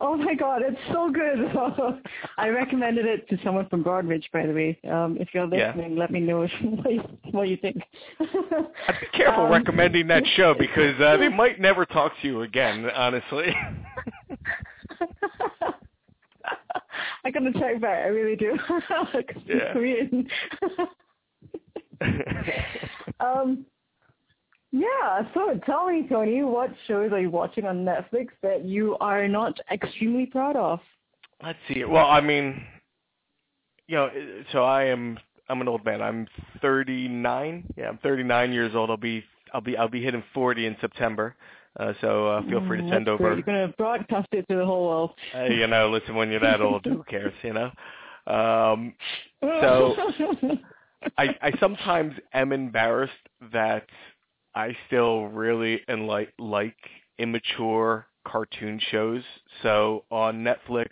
Oh 0.00 0.16
my 0.16 0.34
god, 0.34 0.62
it's 0.64 0.78
so 0.92 1.10
good. 1.10 2.00
I 2.38 2.48
recommended 2.50 3.04
it 3.04 3.28
to 3.30 3.38
someone 3.42 3.68
from 3.68 3.82
Broadridge, 3.82 4.30
by 4.32 4.46
the 4.46 4.52
way. 4.52 4.78
Um, 4.88 5.16
if 5.18 5.28
you're 5.34 5.52
Yeah. 5.52 5.68
listening, 5.68 5.96
let 5.96 6.12
me 6.12 6.20
know 6.20 6.46
what 6.62 6.92
you, 6.92 7.02
what 7.32 7.48
you 7.48 7.56
think. 7.56 7.82
I'd 8.20 9.00
be 9.00 9.08
careful 9.12 9.44
Um, 9.46 9.50
recommending 9.50 10.06
that 10.08 10.24
show 10.36 10.54
because 10.54 11.00
uh, 11.00 11.16
they 11.16 11.28
might 11.42 11.60
never 11.60 11.84
talk 11.84 12.12
to 12.22 12.28
you 12.28 12.42
again. 12.42 12.88
Honestly. 12.94 13.52
I 17.24 17.30
gotta 17.30 17.52
check 17.54 17.80
back. 17.80 18.04
I 18.04 18.08
really 18.08 18.36
do. 18.36 18.56
Yeah. 19.46 19.74
Um, 23.20 23.66
yeah. 24.72 25.22
So 25.34 25.58
tell 25.66 25.86
me, 25.88 26.06
Tony, 26.08 26.42
what 26.42 26.70
shows 26.86 27.12
are 27.12 27.20
you 27.20 27.30
watching 27.30 27.64
on 27.66 27.84
Netflix 27.84 28.28
that 28.42 28.64
you 28.64 28.96
are 29.00 29.26
not 29.28 29.58
extremely 29.70 30.26
proud 30.26 30.56
of? 30.56 30.80
Let's 31.42 31.58
see. 31.68 31.84
Well, 31.84 32.06
I 32.06 32.20
mean, 32.20 32.60
you 33.86 33.96
know, 33.96 34.10
so 34.52 34.64
I 34.64 34.84
am. 34.84 35.18
I'm 35.50 35.60
an 35.62 35.68
old 35.68 35.82
man. 35.84 36.02
I'm 36.02 36.26
39. 36.60 37.64
Yeah, 37.76 37.88
I'm 37.88 37.98
39 37.98 38.52
years 38.52 38.74
old. 38.74 38.90
I'll 38.90 38.96
be. 38.96 39.24
I'll 39.54 39.60
be. 39.62 39.76
I'll 39.76 39.88
be 39.88 40.02
hitting 40.02 40.22
40 40.34 40.66
in 40.66 40.76
September. 40.80 41.34
Uh, 41.78 41.92
so 42.00 42.26
uh, 42.28 42.42
feel 42.48 42.66
free 42.66 42.78
to 42.78 42.82
Mm, 42.82 42.90
send 42.90 43.06
that's 43.06 43.14
over. 43.14 43.34
Great. 43.34 43.46
You're 43.46 43.54
gonna 43.60 43.74
broadcast 43.78 44.28
it 44.32 44.46
to 44.50 44.56
the 44.56 44.64
whole 44.66 44.88
world. 44.88 45.10
Uh, 45.34 45.44
you 45.44 45.66
know, 45.68 45.88
listen, 45.90 46.14
when 46.16 46.28
you're 46.30 46.40
that 46.40 46.60
old, 46.60 46.84
who 46.84 47.02
cares? 47.08 47.32
You 47.42 47.52
know. 47.54 47.70
Um, 48.26 48.94
So- 49.42 49.94
I, 51.16 51.28
I 51.40 51.52
sometimes 51.60 52.14
am 52.34 52.52
embarrassed 52.52 53.12
that 53.52 53.86
I 54.54 54.76
still 54.86 55.26
really 55.26 55.80
and 55.88 56.06
like 56.06 56.32
like 56.38 56.76
immature 57.18 58.06
cartoon 58.26 58.80
shows. 58.90 59.22
So 59.62 60.04
on 60.10 60.44
Netflix, 60.44 60.88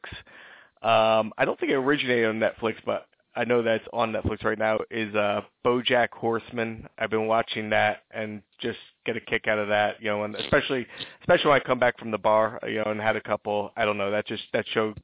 um, 0.82 1.32
I 1.38 1.44
don't 1.44 1.58
think 1.58 1.72
it 1.72 1.76
originated 1.76 2.26
on 2.26 2.38
Netflix, 2.38 2.76
but 2.84 3.06
I 3.34 3.44
know 3.44 3.62
that's 3.62 3.84
on 3.92 4.12
Netflix 4.12 4.44
right 4.44 4.58
now. 4.58 4.78
Is 4.90 5.14
uh, 5.14 5.42
BoJack 5.64 6.08
Horseman. 6.12 6.88
I've 6.98 7.10
been 7.10 7.26
watching 7.26 7.68
that 7.70 8.02
and 8.10 8.40
just 8.60 8.78
get 9.04 9.16
a 9.16 9.20
kick 9.20 9.46
out 9.46 9.58
of 9.58 9.68
that. 9.68 10.00
You 10.00 10.08
know, 10.08 10.24
and 10.24 10.34
especially 10.36 10.86
especially 11.20 11.50
when 11.50 11.60
I 11.60 11.64
come 11.64 11.78
back 11.78 11.98
from 11.98 12.10
the 12.10 12.18
bar, 12.18 12.58
you 12.66 12.76
know, 12.76 12.90
and 12.90 13.00
had 13.00 13.16
a 13.16 13.20
couple. 13.20 13.72
I 13.76 13.84
don't 13.84 13.98
know. 13.98 14.10
That 14.10 14.26
just 14.26 14.44
that 14.54 14.64
show 14.72 14.94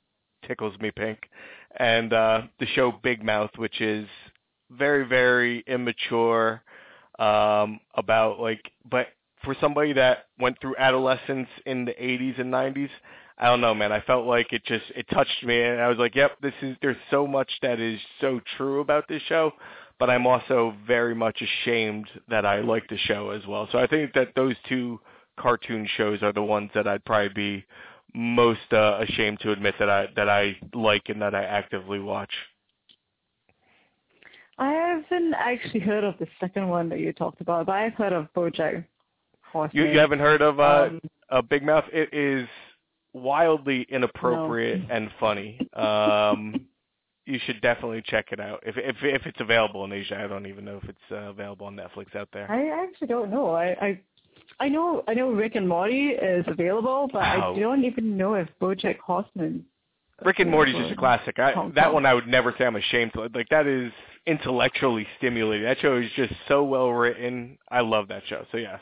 tickles 0.47 0.79
me 0.81 0.91
pink. 0.91 1.19
And 1.77 2.13
uh, 2.13 2.43
the 2.59 2.67
show 2.67 2.93
Big 3.03 3.23
Mouth, 3.23 3.51
which 3.57 3.81
is 3.81 4.07
very 4.71 5.07
very 5.07 5.63
immature 5.67 6.63
um 7.23 7.81
about 7.95 8.41
like 8.41 8.73
but 8.91 9.07
for 9.45 9.55
somebody 9.61 9.93
that 9.93 10.27
went 10.39 10.61
through 10.61 10.77
adolescence 10.77 11.49
in 11.67 11.85
the 11.85 11.93
80s 11.93 12.41
and 12.41 12.53
90s 12.53 12.91
I 13.39 13.47
don't 13.47 13.61
know 13.61 13.75
man. 13.75 13.93
I 13.93 14.01
felt 14.03 14.27
like 14.27 14.53
it 14.53 14.65
just 14.65 14.85
it 14.95 15.07
touched 15.11 15.43
me. 15.43 15.63
And 15.63 15.81
I 15.81 15.89
was 15.89 15.99
like 15.99 16.15
yep 16.15 16.33
this 16.41 16.55
is 16.63 16.77
there's 16.83 16.97
so 17.11 17.27
much 17.27 17.51
that 17.63 17.81
is 17.81 18.01
so 18.21 18.41
true 18.57 18.81
about 18.81 19.09
this 19.09 19.23
show 19.29 19.53
but 19.99 20.11
I'm 20.11 20.27
also 20.27 20.75
very 20.85 21.15
much 21.15 21.43
ashamed 21.43 22.09
that 22.29 22.45
I 22.45 22.61
like 22.61 22.89
the 22.89 22.99
show 22.99 23.31
as 23.31 23.47
well. 23.47 23.69
So 23.71 23.79
I 23.79 23.87
think 23.87 24.15
that 24.15 24.35
those 24.35 24.57
two 24.69 24.99
cartoon 25.39 25.89
shows 25.97 26.23
are 26.23 26.33
the 26.33 26.43
ones 26.43 26.71
that 26.75 26.89
I'd 26.89 27.05
probably 27.05 27.29
be 27.29 27.65
most 28.15 28.73
uh, 28.73 28.99
ashamed 29.01 29.41
to 29.41 29.53
admit 29.53 29.75
that 29.79 29.89
I 29.89 30.09
that 30.17 30.29
I 30.29 30.57
like 30.75 31.09
and 31.09 31.23
that 31.23 31.35
I 31.35 31.45
actively 31.45 32.01
watch 32.01 32.33
I 34.59 34.73
haven't 34.73 35.35
actually 35.35 35.81
heard 35.81 36.05
of 36.05 36.15
the 36.19 36.27
second 36.39 36.69
one 36.69 36.89
that 36.91 37.01
you 37.01 37.13
talked 37.13 37.41
about, 37.41 37.67
but 37.67 37.73
I've 37.73 37.95
heard 37.95 38.13
of 38.13 38.29
BoJack 38.35 38.85
Horseman. 39.51 39.87
You, 39.87 39.93
you 39.93 39.99
haven't 39.99 40.19
heard 40.21 40.43
of 40.43 40.61
uh, 40.61 40.89
Um, 40.91 41.01
uh, 41.31 41.43
Big 41.43 41.63
Mouth? 41.63 41.85
It 41.93 42.13
is 42.13 42.47
wildly 43.15 43.87
inappropriate 43.89 44.83
and 44.91 45.11
funny. 45.19 45.59
Um, 45.75 46.67
you 47.27 47.39
should 47.47 47.61
definitely 47.61 48.03
check 48.07 48.27
it 48.33 48.41
out 48.41 48.61
if 48.67 48.77
if 48.77 48.97
if 49.03 49.27
it's 49.27 49.41
available 49.41 49.85
in 49.85 49.93
Asia. 49.93 50.21
I 50.23 50.27
don't 50.27 50.47
even 50.47 50.65
know 50.65 50.81
if 50.83 50.89
it's 50.89 50.99
uh, 51.13 51.31
available 51.31 51.67
on 51.67 51.77
Netflix 51.77 52.15
out 52.17 52.29
there. 52.33 52.51
I 52.51 52.83
actually 52.85 53.07
don't 53.09 53.31
know. 53.31 53.51
I, 53.53 53.67
I 53.81 54.01
I 54.59 54.69
know 54.69 55.05
I 55.07 55.15
know 55.15 55.31
Rick 55.31 55.55
and 55.55 55.69
Morty 55.69 56.09
is 56.09 56.45
available, 56.49 57.09
but 57.13 57.21
Wow. 57.21 57.55
I 57.55 57.59
don't 57.61 57.85
even 57.85 58.17
know 58.17 58.35
if 58.35 58.49
BoJack 58.61 58.99
Horseman. 58.99 59.65
Rick 60.25 60.41
and 60.41 60.51
Morty's 60.51 60.77
just 60.77 60.93
a 60.93 60.97
classic. 60.97 61.39
I, 61.39 61.71
that 61.75 61.93
one 61.93 62.07
I 62.07 62.15
would 62.15 62.29
never 62.29 62.55
say 62.59 62.65
I'm 62.65 62.77
ashamed 62.77 63.13
to. 63.15 63.29
Like 63.35 63.49
that 63.51 63.67
is 63.67 63.93
intellectually 64.27 65.07
stimulating. 65.19 65.65
That 65.65 65.79
show 65.81 65.99
is 65.99 66.11
just 66.17 66.33
so 66.49 66.65
well 66.65 66.91
written. 66.91 67.59
I 67.71 67.81
love 67.81 68.09
that 68.09 68.23
show. 68.29 68.47
So 68.53 68.59
yes. 68.59 68.81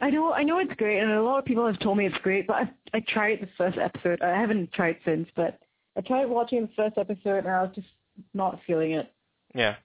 I 0.00 0.10
know 0.10 0.32
I 0.32 0.44
know 0.44 0.58
it's 0.58 0.74
great, 0.74 1.00
and 1.00 1.10
a 1.10 1.22
lot 1.22 1.38
of 1.38 1.44
people 1.44 1.66
have 1.66 1.78
told 1.80 1.98
me 1.98 2.06
it's 2.06 2.18
great. 2.18 2.46
But 2.46 2.56
I 2.56 2.70
I 2.94 3.00
tried 3.08 3.40
the 3.40 3.48
first 3.56 3.78
episode. 3.78 4.22
I 4.22 4.38
haven't 4.38 4.72
tried 4.72 4.96
since, 5.04 5.28
but 5.34 5.58
I 5.96 6.00
tried 6.02 6.26
watching 6.26 6.62
the 6.62 6.70
first 6.76 6.98
episode, 6.98 7.38
and 7.38 7.48
I 7.48 7.62
was 7.62 7.72
just 7.74 7.88
not 8.34 8.60
feeling 8.66 8.92
it. 8.92 9.12
Yeah. 9.54 9.76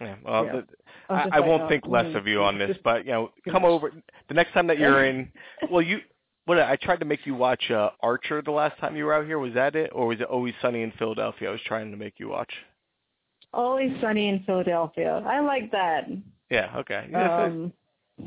Yeah. 0.00 0.16
Well, 0.24 0.44
Yeah. 0.44 0.52
the- 0.52 0.66
I 1.08 1.14
I, 1.14 1.28
I 1.34 1.40
won't 1.40 1.62
oh, 1.62 1.68
think 1.68 1.86
less 1.86 2.14
of 2.14 2.26
you 2.26 2.42
on 2.42 2.58
this, 2.58 2.76
but 2.82 3.04
you 3.04 3.12
know, 3.12 3.30
come 3.50 3.64
over 3.64 3.92
the 4.28 4.34
next 4.34 4.52
time 4.52 4.66
that 4.68 4.78
you're 4.78 5.04
in. 5.04 5.30
Well, 5.70 5.82
you 5.82 6.00
what 6.46 6.58
I 6.58 6.76
tried 6.76 7.00
to 7.00 7.04
make 7.04 7.26
you 7.26 7.34
watch 7.34 7.70
uh, 7.70 7.90
Archer 8.00 8.42
the 8.42 8.50
last 8.50 8.78
time 8.78 8.96
you 8.96 9.04
were 9.04 9.14
out 9.14 9.26
here. 9.26 9.38
Was 9.38 9.54
that 9.54 9.76
it, 9.76 9.90
or 9.94 10.06
was 10.08 10.20
it 10.20 10.26
Always 10.26 10.54
Sunny 10.62 10.82
in 10.82 10.92
Philadelphia? 10.92 11.48
I 11.48 11.52
was 11.52 11.60
trying 11.64 11.90
to 11.90 11.96
make 11.96 12.14
you 12.18 12.28
watch. 12.28 12.52
Always 13.52 13.90
Sunny 14.00 14.28
in 14.28 14.42
Philadelphia. 14.44 15.22
I 15.26 15.40
like 15.40 15.70
that. 15.72 16.08
Yeah. 16.50 16.72
Okay. 16.76 17.12
Um, 17.14 17.72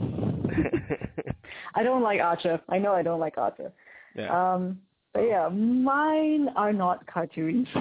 I 1.75 1.83
don't 1.83 2.01
like 2.03 2.19
Archer. 2.19 2.59
I 2.69 2.77
know 2.77 2.93
I 2.93 3.03
don't 3.03 3.19
like 3.19 3.37
Archer. 3.37 3.71
yeah. 4.15 4.53
Um, 4.53 4.79
but 5.13 5.21
yeah, 5.21 5.47
mine 5.49 6.49
are 6.55 6.73
not 6.73 7.05
cartoons. 7.05 7.67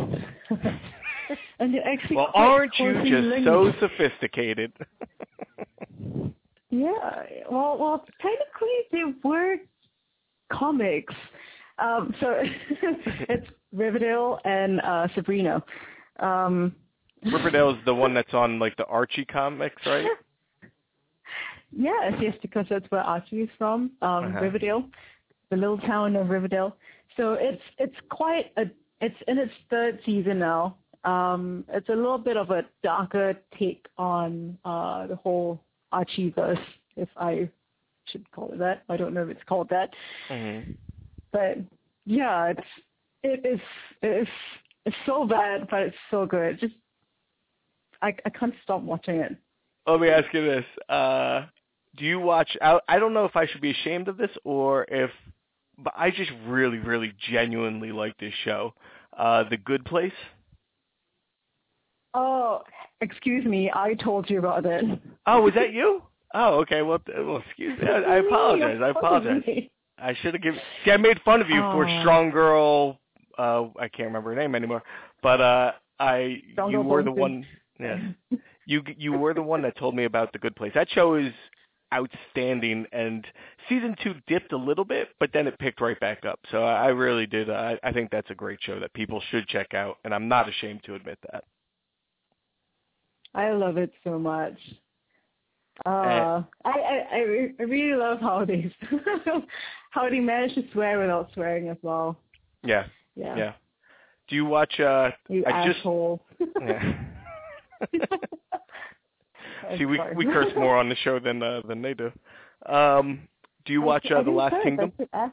and 1.59 1.74
they're 1.74 1.86
actually 1.86 2.16
Well, 2.16 2.30
aren't 2.34 2.78
you 2.78 2.93
just 3.03 3.24
linked. 3.24 3.47
so 3.47 3.72
sophisticated? 3.80 4.72
Yeah. 6.70 7.22
Well, 7.51 7.76
well, 7.78 8.05
technically 8.20 8.68
they 8.93 9.03
were 9.28 9.57
comics. 10.51 11.14
Um, 11.78 12.14
so 12.20 12.34
it's 13.28 13.47
Riverdale 13.72 14.38
and 14.45 14.80
uh, 14.80 15.09
Sabrina. 15.14 15.62
Um, 16.20 16.74
Riverdale 17.25 17.70
is 17.70 17.77
the 17.85 17.95
one 17.95 18.14
that's 18.14 18.35
on 18.35 18.59
like 18.59 18.77
the 18.77 18.87
Archie 18.87 19.25
comics, 19.25 19.81
right? 19.87 20.09
Yes, 21.70 22.12
yes, 22.20 22.35
because 22.43 22.66
that's 22.68 22.85
where 22.91 23.01
Archie 23.01 23.43
is 23.43 23.49
from, 23.57 23.93
um, 24.03 24.25
Uh-huh. 24.27 24.41
Riverdale, 24.43 24.85
the 25.51 25.57
little 25.57 25.79
town 25.79 26.16
of 26.16 26.29
Riverdale. 26.29 26.77
So 27.16 27.35
it's 27.35 27.62
it's 27.79 27.97
quite 28.11 28.53
a 28.57 28.64
it's 29.01 29.16
in 29.27 29.39
its 29.39 29.53
third 29.70 29.99
season 30.05 30.39
now. 30.39 30.77
Um, 31.05 31.64
it's 31.68 31.89
a 31.89 31.95
little 31.95 32.18
bit 32.18 32.37
of 32.37 32.51
a 32.51 32.64
darker 32.83 33.35
take 33.59 33.87
on 33.99 34.57
uh, 34.64 35.07
the 35.09 35.16
whole 35.16 35.61
Archieverse, 35.93 36.62
if 36.97 37.09
I 37.16 37.49
should 38.07 38.31
call 38.31 38.53
it 38.53 38.59
that. 38.59 38.83
I 38.89 38.97
don't 38.97 39.12
know 39.14 39.23
if 39.23 39.31
it's 39.31 39.43
called 39.49 39.68
that, 39.70 39.91
hmm 40.29 40.73
but 41.33 41.59
yeah, 42.05 42.49
it's 42.49 42.68
it 43.23 43.47
is 43.47 43.61
it's 44.03 44.31
it's 44.85 44.97
so 45.07 45.25
bad, 45.27 45.68
but 45.70 45.81
it's 45.83 45.97
so 46.11 46.27
good. 46.27 46.61
Just 46.61 46.75
I 48.03 48.15
I 48.25 48.31
can't 48.31 48.55
stop 48.63 48.83
watching 48.83 49.17
it. 49.17 49.37
Let 49.87 50.01
me 50.01 50.09
ask 50.09 50.33
you 50.33 50.45
this: 50.45 50.65
uh, 50.89 51.47
Do 51.97 52.05
you 52.05 52.21
watch? 52.21 52.57
I, 52.61 52.79
I 52.89 52.99
don't 52.99 53.15
know 53.15 53.25
if 53.25 53.37
I 53.37 53.47
should 53.47 53.61
be 53.61 53.71
ashamed 53.71 54.09
of 54.09 54.17
this 54.17 54.31
or 54.45 54.85
if, 54.89 55.11
but 55.79 55.95
I 55.97 56.11
just 56.11 56.31
really, 56.47 56.79
really, 56.79 57.13
genuinely 57.31 57.93
like 57.93 58.17
this 58.19 58.35
show, 58.45 58.75
uh, 59.17 59.45
The 59.49 59.57
Good 59.57 59.85
Place. 59.85 60.13
Oh, 62.15 62.63
excuse 63.01 63.45
me, 63.45 63.71
I 63.75 63.95
told 63.95 64.29
you 64.29 64.39
about 64.39 64.67
it. 64.67 64.85
Oh, 65.27 65.43
was 65.43 65.55
that 65.55 65.73
you? 65.73 66.03
Oh, 66.35 66.61
okay. 66.61 66.83
Well, 66.83 67.01
well 67.17 67.43
excuse 67.47 67.79
me. 67.81 67.89
I, 67.89 68.01
I 68.01 68.17
apologize. 68.17 68.81
I 68.83 68.89
apologize. 68.89 69.43
I 69.99 70.15
should 70.21 70.35
have 70.35 70.43
given. 70.43 70.61
See, 70.85 70.91
I 70.91 70.97
made 70.97 71.21
fun 71.25 71.41
of 71.41 71.49
you 71.49 71.61
for 71.61 71.87
strong 72.01 72.31
girl. 72.31 72.99
Uh, 73.39 73.69
I 73.79 73.89
can't 73.89 74.09
remember 74.09 74.35
her 74.35 74.37
name 74.37 74.55
anymore. 74.55 74.83
But 75.23 75.41
uh, 75.41 75.73
I, 75.99 76.43
Strong 76.53 76.73
you 76.73 76.79
Girl 76.79 76.89
were 76.89 77.03
the 77.03 77.13
one. 77.13 77.47
Yes, 77.83 78.41
you 78.66 78.83
you 78.97 79.12
were 79.12 79.35
the 79.35 79.43
one 79.43 79.62
that 79.62 79.76
told 79.76 79.95
me 79.95 80.05
about 80.05 80.33
the 80.33 80.39
Good 80.39 80.57
Place. 80.57 80.72
That 80.74 80.89
show 80.91 81.14
is 81.16 81.33
outstanding, 81.93 82.87
and 82.93 83.26
season 83.68 83.95
two 84.03 84.14
dipped 84.26 84.53
a 84.53 84.57
little 84.57 84.85
bit, 84.85 85.09
but 85.20 85.30
then 85.33 85.47
it 85.47 85.59
picked 85.59 85.80
right 85.80 85.99
back 86.01 86.24
up. 86.24 86.41
So 86.51 86.62
I, 86.64 86.87
I 86.87 86.89
really 86.89 87.26
did. 87.26 87.51
I, 87.51 87.78
I 87.83 87.93
think 87.93 88.11
that's 88.11 88.30
a 88.30 88.35
great 88.35 88.59
show 88.62 88.80
that 88.80 88.93
people 88.95 89.20
should 89.30 89.47
check 89.49 89.74
out, 89.74 89.99
and 90.05 90.14
I'm 90.14 90.28
not 90.28 90.49
ashamed 90.49 90.83
to 90.85 90.95
admit 90.95 91.18
that. 91.33 91.45
I 93.35 93.51
love 93.51 93.76
it 93.76 93.93
so 94.05 94.18
much. 94.18 94.57
Uh, 95.87 96.43
I, 96.64 96.70
I 96.70 97.05
I 97.12 97.49
I 97.59 97.62
really 97.62 97.97
love 97.97 98.20
holidays. 98.20 98.70
how 99.91 100.09
they 100.09 100.16
how 100.18 100.22
manage 100.22 100.55
to 100.55 100.62
swear 100.72 100.99
without 100.99 101.30
swearing 101.35 101.68
as 101.68 101.78
well. 101.83 102.18
Yeah, 102.62 102.87
Yeah. 103.16 103.37
yeah. 103.37 103.53
Do 104.28 104.37
you 104.37 104.45
watch? 104.45 104.78
uh 104.80 105.11
You 105.28 105.45
I 105.47 105.66
just 105.66 105.78
asshole. 105.80 106.22
yeah. 106.61 106.95
See, 109.78 109.85
we 109.87 109.99
we 110.16 110.24
curse 110.26 110.53
more 110.57 110.76
on 110.76 110.89
the 110.89 110.97
show 110.97 111.18
than 111.18 111.43
uh, 111.43 111.62
than 111.66 111.83
they 111.83 111.95
do. 111.95 112.11
Um, 112.66 113.28
do 113.64 113.72
you 113.72 113.83
I- 113.83 113.87
watch 113.87 114.11
uh, 114.11 114.22
The 114.22 114.30
Last 114.30 114.53
curse, 114.53 114.64
Kingdom? 114.64 114.93
I. 115.12 115.30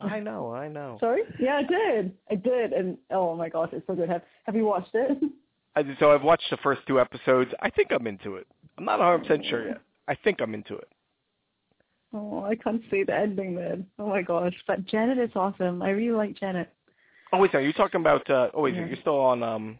I 0.00 0.18
know, 0.18 0.52
I 0.52 0.66
know. 0.66 0.96
Sorry? 0.98 1.22
Yeah, 1.38 1.58
I 1.58 1.62
did. 1.62 2.12
I 2.28 2.34
did, 2.34 2.72
and 2.72 2.98
oh 3.12 3.36
my 3.36 3.48
gosh, 3.48 3.68
it's 3.72 3.86
so 3.86 3.94
good. 3.94 4.08
Have 4.08 4.22
Have 4.46 4.56
you 4.56 4.64
watched 4.64 4.90
it? 4.94 5.16
I, 5.76 5.84
so 6.00 6.10
I've 6.12 6.24
watched 6.24 6.50
the 6.50 6.56
first 6.58 6.80
two 6.88 6.98
episodes. 7.00 7.52
I 7.60 7.70
think 7.70 7.92
I'm 7.92 8.06
into 8.08 8.34
it. 8.34 8.46
I'm 8.78 8.84
not 8.84 8.98
100 8.98 9.18
percent 9.20 9.46
sure 9.46 9.68
yet. 9.68 9.80
I 10.08 10.16
think 10.16 10.40
I'm 10.40 10.54
into 10.54 10.74
it. 10.74 10.88
Oh, 12.12 12.44
I 12.44 12.56
can't 12.56 12.82
see 12.90 13.04
the 13.04 13.14
ending 13.14 13.54
then. 13.54 13.86
Oh 13.98 14.08
my 14.08 14.22
gosh, 14.22 14.52
but 14.66 14.84
Janet 14.86 15.18
is 15.18 15.30
awesome. 15.36 15.82
I 15.82 15.90
really 15.90 16.14
like 16.16 16.34
Janet. 16.38 16.68
Oh 17.32 17.38
wait, 17.38 17.54
are 17.54 17.60
you 17.62 17.72
talking 17.72 18.00
about? 18.00 18.28
Uh, 18.28 18.48
oh 18.54 18.62
wait, 18.62 18.74
Yeah. 18.74 18.86
you're 18.86 18.96
still 19.00 19.20
on 19.20 19.42
um, 19.44 19.78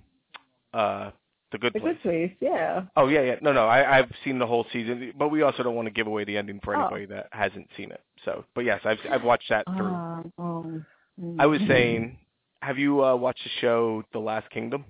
uh, 0.73 1.11
the 1.53 1.59
Good 1.59 1.73
Place. 1.75 1.83
The 1.85 1.89
Good 1.89 2.03
Place, 2.03 2.33
yeah. 2.41 2.83
Oh 2.97 3.09
yeah, 3.09 3.21
yeah. 3.23 3.37
No, 3.43 3.53
no. 3.53 3.67
I, 3.67 3.99
I've 3.99 4.11
seen 4.25 4.39
the 4.39 4.47
whole 4.47 4.67
season, 4.73 5.13
but 5.19 5.29
we 5.29 5.43
also 5.43 5.63
don't 5.63 5.75
want 5.75 5.87
to 5.87 5.93
give 5.93 6.07
away 6.07 6.25
the 6.25 6.37
ending 6.37 6.61
for 6.65 6.75
Oh. 6.77 6.81
anybody 6.81 7.07
that 7.07 7.29
hasn't 7.33 7.69
seen 7.77 7.91
it. 7.93 8.01
So, 8.25 8.45
but 8.55 8.63
yes, 8.65 8.81
I've 8.85 8.99
I've 9.11 9.25
watched 9.25 9.49
that 9.51 9.65
through. 9.67 9.87
Um, 9.87 10.33
oh, 10.39 10.83
mm. 11.23 11.37
I 11.39 11.47
was 11.47 11.61
saying, 11.69 12.19
have 12.63 12.79
you 12.79 13.05
uh, 13.05 13.15
watched 13.17 13.45
the 13.45 13.51
show 13.61 14.03
The 14.13 14.19
Last 14.19 14.51
Kingdom? 14.51 14.85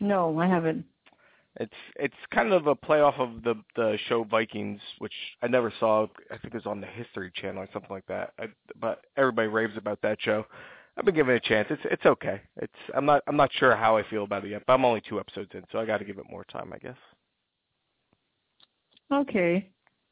No, 0.00 0.38
I 0.38 0.46
haven't. 0.46 0.84
It's 1.60 1.72
it's 1.96 2.14
kind 2.32 2.52
of 2.52 2.66
a 2.66 2.74
playoff 2.74 3.18
of 3.20 3.42
the 3.42 3.54
the 3.76 3.98
show 4.08 4.24
Vikings, 4.24 4.80
which 4.98 5.12
I 5.42 5.48
never 5.48 5.72
saw. 5.78 6.06
I 6.30 6.38
think 6.38 6.54
it 6.54 6.54
was 6.54 6.66
on 6.66 6.80
the 6.80 6.86
History 6.86 7.30
Channel 7.34 7.62
or 7.62 7.68
something 7.72 7.90
like 7.90 8.06
that. 8.06 8.32
I, 8.38 8.46
but 8.80 9.02
everybody 9.18 9.48
raves 9.48 9.76
about 9.76 10.00
that 10.02 10.18
show. 10.22 10.46
I've 10.96 11.04
been 11.04 11.14
giving 11.14 11.34
it 11.34 11.44
a 11.44 11.48
chance. 11.48 11.68
It's 11.70 11.82
it's 11.84 12.04
okay. 12.04 12.40
It's 12.56 12.72
I'm 12.94 13.06
not 13.06 13.22
I'm 13.26 13.36
not 13.36 13.50
sure 13.54 13.74
how 13.74 13.96
I 13.96 14.02
feel 14.08 14.24
about 14.24 14.44
it 14.44 14.50
yet, 14.50 14.62
but 14.66 14.74
I'm 14.74 14.84
only 14.84 15.02
two 15.08 15.18
episodes 15.18 15.50
in, 15.54 15.64
so 15.72 15.78
I 15.78 15.86
got 15.86 15.98
to 15.98 16.04
give 16.04 16.18
it 16.18 16.24
more 16.30 16.44
time, 16.44 16.72
I 16.72 16.78
guess. 16.78 16.96
Okay. 19.10 19.70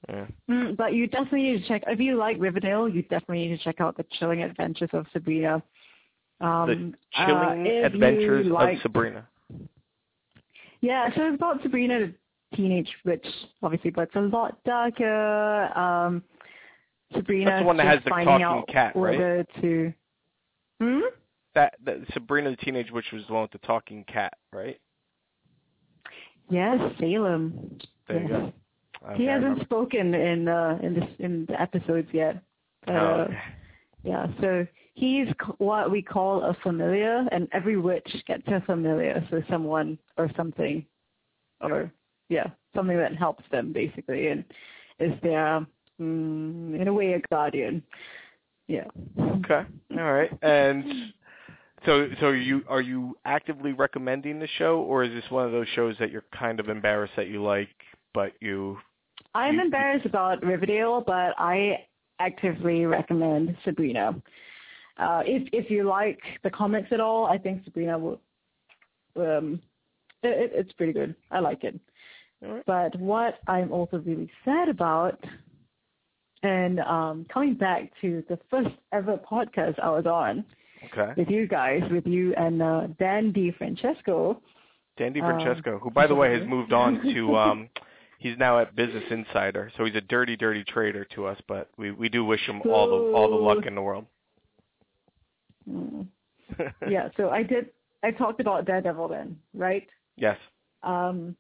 Yeah. 0.08 0.26
Mm, 0.48 0.76
but 0.76 0.94
you 0.94 1.06
definitely 1.06 1.42
need 1.42 1.62
to 1.62 1.68
check. 1.68 1.82
If 1.86 2.00
you 2.00 2.16
like 2.16 2.36
Riverdale, 2.38 2.88
you 2.88 3.02
definitely 3.02 3.48
need 3.48 3.58
to 3.58 3.62
check 3.62 3.80
out 3.80 3.96
the 3.96 4.04
Chilling 4.18 4.42
Adventures 4.42 4.90
of 4.92 5.06
Sabrina. 5.12 5.62
Um, 6.40 6.94
the 7.14 7.20
uh, 7.22 7.26
Chilling 7.26 7.66
if 7.66 7.92
Adventures 7.92 8.46
of 8.50 8.68
Sabrina. 8.82 9.28
Yeah, 10.80 11.14
so 11.14 11.26
it's 11.26 11.34
about 11.34 11.62
Sabrina, 11.62 12.00
the 12.00 12.56
teenage 12.56 12.88
witch, 13.04 13.26
obviously, 13.62 13.90
but 13.90 14.02
it's 14.02 14.16
a 14.16 14.20
lot 14.20 14.56
darker. 14.64 15.78
Um, 15.78 16.22
Sabrina 17.14 17.50
That's 17.50 17.60
the 17.60 17.66
one 17.66 17.76
that 17.76 17.86
has 17.86 18.00
the 18.04 18.10
talking 18.10 18.64
cat, 18.72 18.96
right? 18.96 19.46
to. 19.60 19.92
Hmm. 20.80 21.00
That, 21.54 21.74
that 21.84 21.98
Sabrina 22.12 22.50
the 22.50 22.56
Teenage 22.56 22.90
Witch 22.90 23.06
was 23.12 23.22
the 23.26 23.34
one 23.34 23.42
with 23.42 23.52
the 23.52 23.66
talking 23.66 24.04
cat, 24.04 24.34
right? 24.52 24.80
Yes, 26.48 26.78
Salem. 26.98 27.78
There 28.08 28.22
you 28.22 28.28
go. 28.28 28.52
Okay, 29.04 29.16
he 29.16 29.24
hasn't 29.24 29.62
spoken 29.62 30.14
in 30.14 30.46
uh, 30.46 30.78
in 30.82 30.94
this 30.94 31.08
in 31.20 31.46
the 31.46 31.60
episodes 31.60 32.08
yet. 32.12 32.42
Uh, 32.86 32.92
Oh, 32.92 33.20
okay. 33.28 33.38
Yeah, 34.02 34.26
so 34.40 34.66
he's 34.94 35.26
what 35.58 35.90
we 35.90 36.02
call 36.02 36.42
a 36.42 36.54
familiar, 36.62 37.26
and 37.32 37.48
every 37.52 37.76
witch 37.76 38.10
gets 38.26 38.46
a 38.46 38.62
familiar, 38.62 39.26
so 39.30 39.42
someone 39.50 39.98
or 40.16 40.30
something, 40.36 40.84
or 41.60 41.92
yeah, 42.28 42.46
something 42.74 42.96
that 42.96 43.14
helps 43.14 43.44
them 43.50 43.72
basically, 43.72 44.28
and 44.28 44.44
is 44.98 45.12
their 45.22 45.66
mm, 46.00 46.80
in 46.80 46.88
a 46.88 46.92
way 46.92 47.12
a 47.12 47.20
guardian. 47.28 47.82
Yeah. 48.70 48.84
Okay. 49.18 49.62
All 49.98 50.12
right. 50.12 50.30
And 50.42 51.12
so 51.84 52.08
so 52.20 52.26
are 52.26 52.36
you 52.36 52.62
are 52.68 52.80
you 52.80 53.16
actively 53.24 53.72
recommending 53.72 54.38
the 54.38 54.46
show 54.58 54.80
or 54.80 55.02
is 55.02 55.10
this 55.10 55.28
one 55.30 55.44
of 55.44 55.50
those 55.50 55.66
shows 55.74 55.96
that 55.98 56.12
you're 56.12 56.24
kind 56.32 56.60
of 56.60 56.68
embarrassed 56.68 57.14
that 57.16 57.26
you 57.26 57.42
like 57.42 57.68
but 58.14 58.32
you 58.40 58.78
I'm 59.34 59.54
You- 59.54 59.62
embarrassed 59.62 60.06
about 60.06 60.44
Riverdale, 60.44 61.02
but 61.04 61.34
I 61.38 61.86
actively 62.20 62.86
recommend 62.86 63.56
Sabrina. 63.64 64.14
Uh, 64.98 65.22
if 65.26 65.48
if 65.52 65.70
you 65.70 65.82
like 65.84 66.20
the 66.44 66.50
comics 66.50 66.88
at 66.92 67.00
all, 67.00 67.26
I 67.26 67.38
think 67.38 67.64
Sabrina 67.64 67.98
will. 67.98 68.20
Um, 69.16 69.60
it, 70.22 70.52
it's 70.54 70.72
pretty 70.74 70.92
good. 70.92 71.16
I 71.30 71.40
like 71.40 71.64
it. 71.64 71.80
Right. 72.40 72.62
But 72.66 72.98
what 73.00 73.40
I'm 73.48 73.72
also 73.72 73.98
really 73.98 74.30
sad 74.44 74.68
about, 74.68 75.18
and 76.42 76.80
um, 76.80 77.26
coming 77.32 77.54
back 77.54 77.90
to 78.00 78.22
the 78.28 78.38
first 78.50 78.70
ever 78.92 79.18
podcast 79.18 79.78
I 79.80 79.90
was 79.90 80.06
on 80.06 80.44
Okay. 80.92 81.12
with 81.16 81.28
you 81.28 81.46
guys, 81.46 81.82
with 81.90 82.06
you 82.06 82.34
and 82.36 82.62
uh, 82.62 82.86
Dan. 82.98 83.34
Francesco. 83.58 84.40
Dandy 84.96 85.20
Um, 85.20 85.26
Francesco, 85.28 85.78
who 85.78 85.90
by 85.90 86.06
the 86.06 86.14
way 86.14 86.32
has 86.38 86.46
moved 86.54 86.72
on 86.72 87.02
to 87.14 87.36
um 87.36 87.68
he's 88.18 88.36
now 88.38 88.58
at 88.58 88.74
Business 88.74 89.04
Insider. 89.10 89.70
So 89.76 89.84
he's 89.84 89.94
a 89.94 90.00
dirty 90.00 90.36
dirty 90.36 90.64
trader 90.64 91.04
to 91.14 91.26
us, 91.26 91.38
but 91.46 91.68
we 91.76 91.90
we 91.90 92.08
do 92.08 92.24
wish 92.24 92.40
him 92.48 92.62
all 92.62 92.86
the 92.88 93.12
all 93.14 93.28
the 93.30 93.36
luck 93.36 93.66
in 93.66 93.74
the 93.74 93.82
world. 93.82 94.06
Mm. 95.68 96.06
yeah, 96.88 97.08
so 97.16 97.28
I 97.30 97.42
did. 97.42 97.70
I 98.02 98.10
talked 98.10 98.40
about 98.40 98.64
Daredevil 98.64 99.08
then, 99.08 99.38
right? 99.54 99.86
yes. 100.16 100.38
Um, 100.82 101.36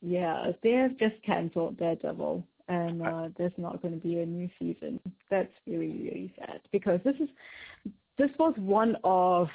yeah, 0.00 0.52
they 0.62 0.70
have 0.72 0.96
just 0.98 1.16
canceled 1.26 1.76
Daredevil, 1.78 2.44
and 2.68 3.02
uh, 3.02 3.28
there's 3.36 3.52
not 3.56 3.80
going 3.82 3.98
to 3.98 4.06
be 4.06 4.18
a 4.18 4.26
new 4.26 4.48
season. 4.58 5.00
That's 5.30 5.52
really 5.66 5.86
really 5.88 6.34
sad 6.38 6.60
because 6.72 7.00
this 7.04 7.16
is 7.20 7.28
this 8.18 8.30
was 8.38 8.54
one 8.56 8.96
of 9.04 9.48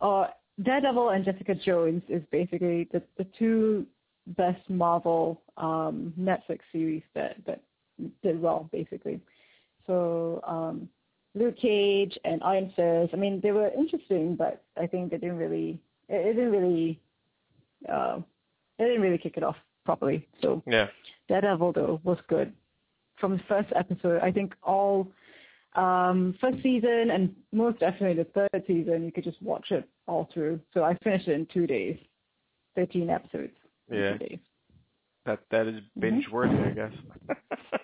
uh, 0.00 0.26
Daredevil 0.62 1.10
and 1.10 1.24
Jessica 1.24 1.54
Jones 1.54 2.02
is 2.08 2.22
basically 2.30 2.88
the 2.92 3.02
the 3.18 3.26
two 3.38 3.86
best 4.28 4.68
Marvel 4.68 5.42
um, 5.56 6.12
Netflix 6.18 6.60
series 6.72 7.02
that 7.14 7.36
that 7.46 7.60
did 8.22 8.40
well 8.40 8.68
basically. 8.72 9.20
So 9.86 10.40
um, 10.46 10.88
Luke 11.34 11.58
Cage 11.58 12.16
and 12.24 12.42
Iron 12.42 12.72
Fist. 12.76 13.12
I 13.12 13.16
mean, 13.16 13.40
they 13.42 13.50
were 13.50 13.70
interesting, 13.76 14.36
but 14.36 14.62
I 14.80 14.86
think 14.86 15.10
they 15.10 15.18
didn't 15.18 15.38
really. 15.38 15.78
It, 16.08 16.26
it 16.26 16.32
didn't 16.34 16.52
really. 16.52 17.00
Uh, 17.90 18.20
they 18.78 18.84
didn't 18.84 19.02
really 19.02 19.18
kick 19.18 19.36
it 19.36 19.42
off 19.42 19.56
properly. 19.84 20.26
So 20.42 20.62
Yeah. 20.66 20.88
Daredevil 21.28 21.72
though 21.72 22.00
was 22.04 22.18
good. 22.28 22.52
from 23.18 23.36
the 23.36 23.42
first 23.48 23.68
episode. 23.76 24.20
I 24.22 24.32
think 24.32 24.54
all 24.62 25.08
um, 25.76 26.34
first 26.40 26.62
season 26.62 27.10
and 27.12 27.34
most 27.52 27.78
definitely 27.80 28.22
the 28.22 28.30
third 28.30 28.64
season, 28.66 29.04
you 29.04 29.12
could 29.12 29.24
just 29.24 29.40
watch 29.42 29.70
it 29.70 29.88
all 30.06 30.28
through. 30.32 30.60
So 30.72 30.82
I 30.84 30.94
finished 31.02 31.28
it 31.28 31.32
in 31.32 31.46
two 31.46 31.66
days, 31.66 31.96
thirteen 32.76 33.08
episodes. 33.10 33.52
Yeah. 33.90 34.16
That 35.26 35.40
that 35.50 35.66
is 35.66 35.80
binge 35.98 36.28
worthy, 36.30 36.58
I 36.58 36.70
guess. 36.70 36.92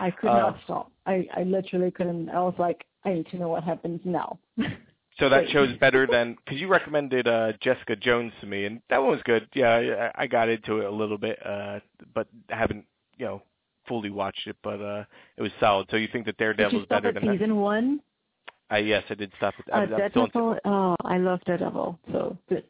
I 0.00 0.10
could 0.10 0.28
Uh, 0.30 0.38
not 0.38 0.58
stop. 0.64 0.92
I 1.06 1.26
I 1.34 1.42
literally 1.42 1.90
couldn't. 1.90 2.28
I 2.30 2.40
was 2.40 2.54
like, 2.58 2.84
I 3.04 3.14
need 3.14 3.26
to 3.30 3.36
know 3.38 3.48
what 3.48 3.64
happens 3.64 4.00
now. 4.04 4.38
so 5.18 5.28
that 5.28 5.48
show's 5.50 5.76
better 5.78 6.06
than 6.06 6.36
because 6.44 6.60
you 6.60 6.68
recommended 6.68 7.26
uh 7.26 7.52
Jessica 7.60 7.96
Jones 7.96 8.32
to 8.40 8.46
me, 8.46 8.64
and 8.64 8.80
that 8.90 8.98
one 8.98 9.10
was 9.10 9.20
good. 9.24 9.48
Yeah, 9.54 10.10
I, 10.16 10.22
I 10.22 10.26
got 10.26 10.48
into 10.48 10.78
it 10.78 10.86
a 10.86 10.90
little 10.90 11.18
bit, 11.18 11.38
uh, 11.44 11.80
but 12.14 12.28
haven't 12.48 12.84
you 13.16 13.26
know 13.26 13.42
fully 13.86 14.10
watched 14.10 14.46
it. 14.46 14.56
But 14.62 14.80
uh, 14.80 15.04
it 15.36 15.42
was 15.42 15.52
solid. 15.58 15.88
So 15.90 15.96
you 15.96 16.08
think 16.12 16.26
that 16.26 16.36
Did 16.36 16.44
you 16.44 16.54
Daredevil's 16.54 16.86
better 16.86 17.12
than 17.12 17.26
that? 17.26 17.32
season 17.32 17.56
one? 17.56 18.00
I 18.70 18.78
yes, 18.78 19.04
I 19.08 19.14
did 19.14 19.32
stop 19.38 19.54
at. 19.72 19.92
Uh, 19.92 19.96
Daredevil. 19.96 20.58
Oh, 20.64 20.96
I 21.04 21.18
love 21.18 21.40
Daredevil. 21.46 21.98
So 22.12 22.36
that 22.50 22.64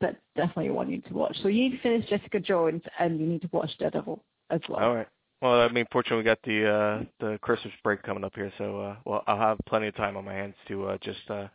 that's 0.00 0.16
definitely 0.36 0.70
one 0.70 0.88
you 0.90 0.96
need 0.96 1.06
to 1.06 1.14
watch. 1.14 1.36
So 1.42 1.48
you 1.48 1.68
need 1.68 1.76
to 1.76 1.82
finish 1.82 2.08
Jessica 2.08 2.40
Jones, 2.40 2.82
and 2.98 3.20
you 3.20 3.26
need 3.26 3.42
to 3.42 3.48
watch 3.52 3.70
Daredevil 3.78 4.22
as 4.50 4.60
well. 4.68 4.80
All 4.80 4.94
right. 4.94 5.08
Well, 5.40 5.60
I 5.60 5.68
mean, 5.68 5.86
fortunately, 5.92 6.18
we 6.18 6.24
got 6.24 6.42
the 6.42 6.68
uh, 6.68 7.04
the 7.20 7.38
Christmas 7.38 7.72
break 7.84 8.02
coming 8.02 8.24
up 8.24 8.34
here, 8.34 8.52
so 8.58 8.80
uh, 8.80 8.96
well, 9.04 9.22
I'll 9.26 9.38
have 9.38 9.58
plenty 9.66 9.86
of 9.86 9.94
time 9.94 10.16
on 10.16 10.24
my 10.24 10.34
hands 10.34 10.54
to 10.66 10.86
uh, 10.86 10.98
just 11.00 11.30
uh, 11.30 11.46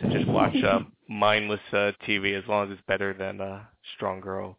to 0.00 0.10
just 0.10 0.28
watch 0.28 0.54
uh, 0.62 0.80
mindless 1.08 1.60
uh, 1.72 1.92
TV 2.06 2.40
as 2.40 2.46
long 2.48 2.66
as 2.66 2.72
it's 2.72 2.86
better 2.86 3.12
than 3.12 3.40
uh, 3.40 3.62
Strong 3.96 4.20
Girl. 4.20 4.56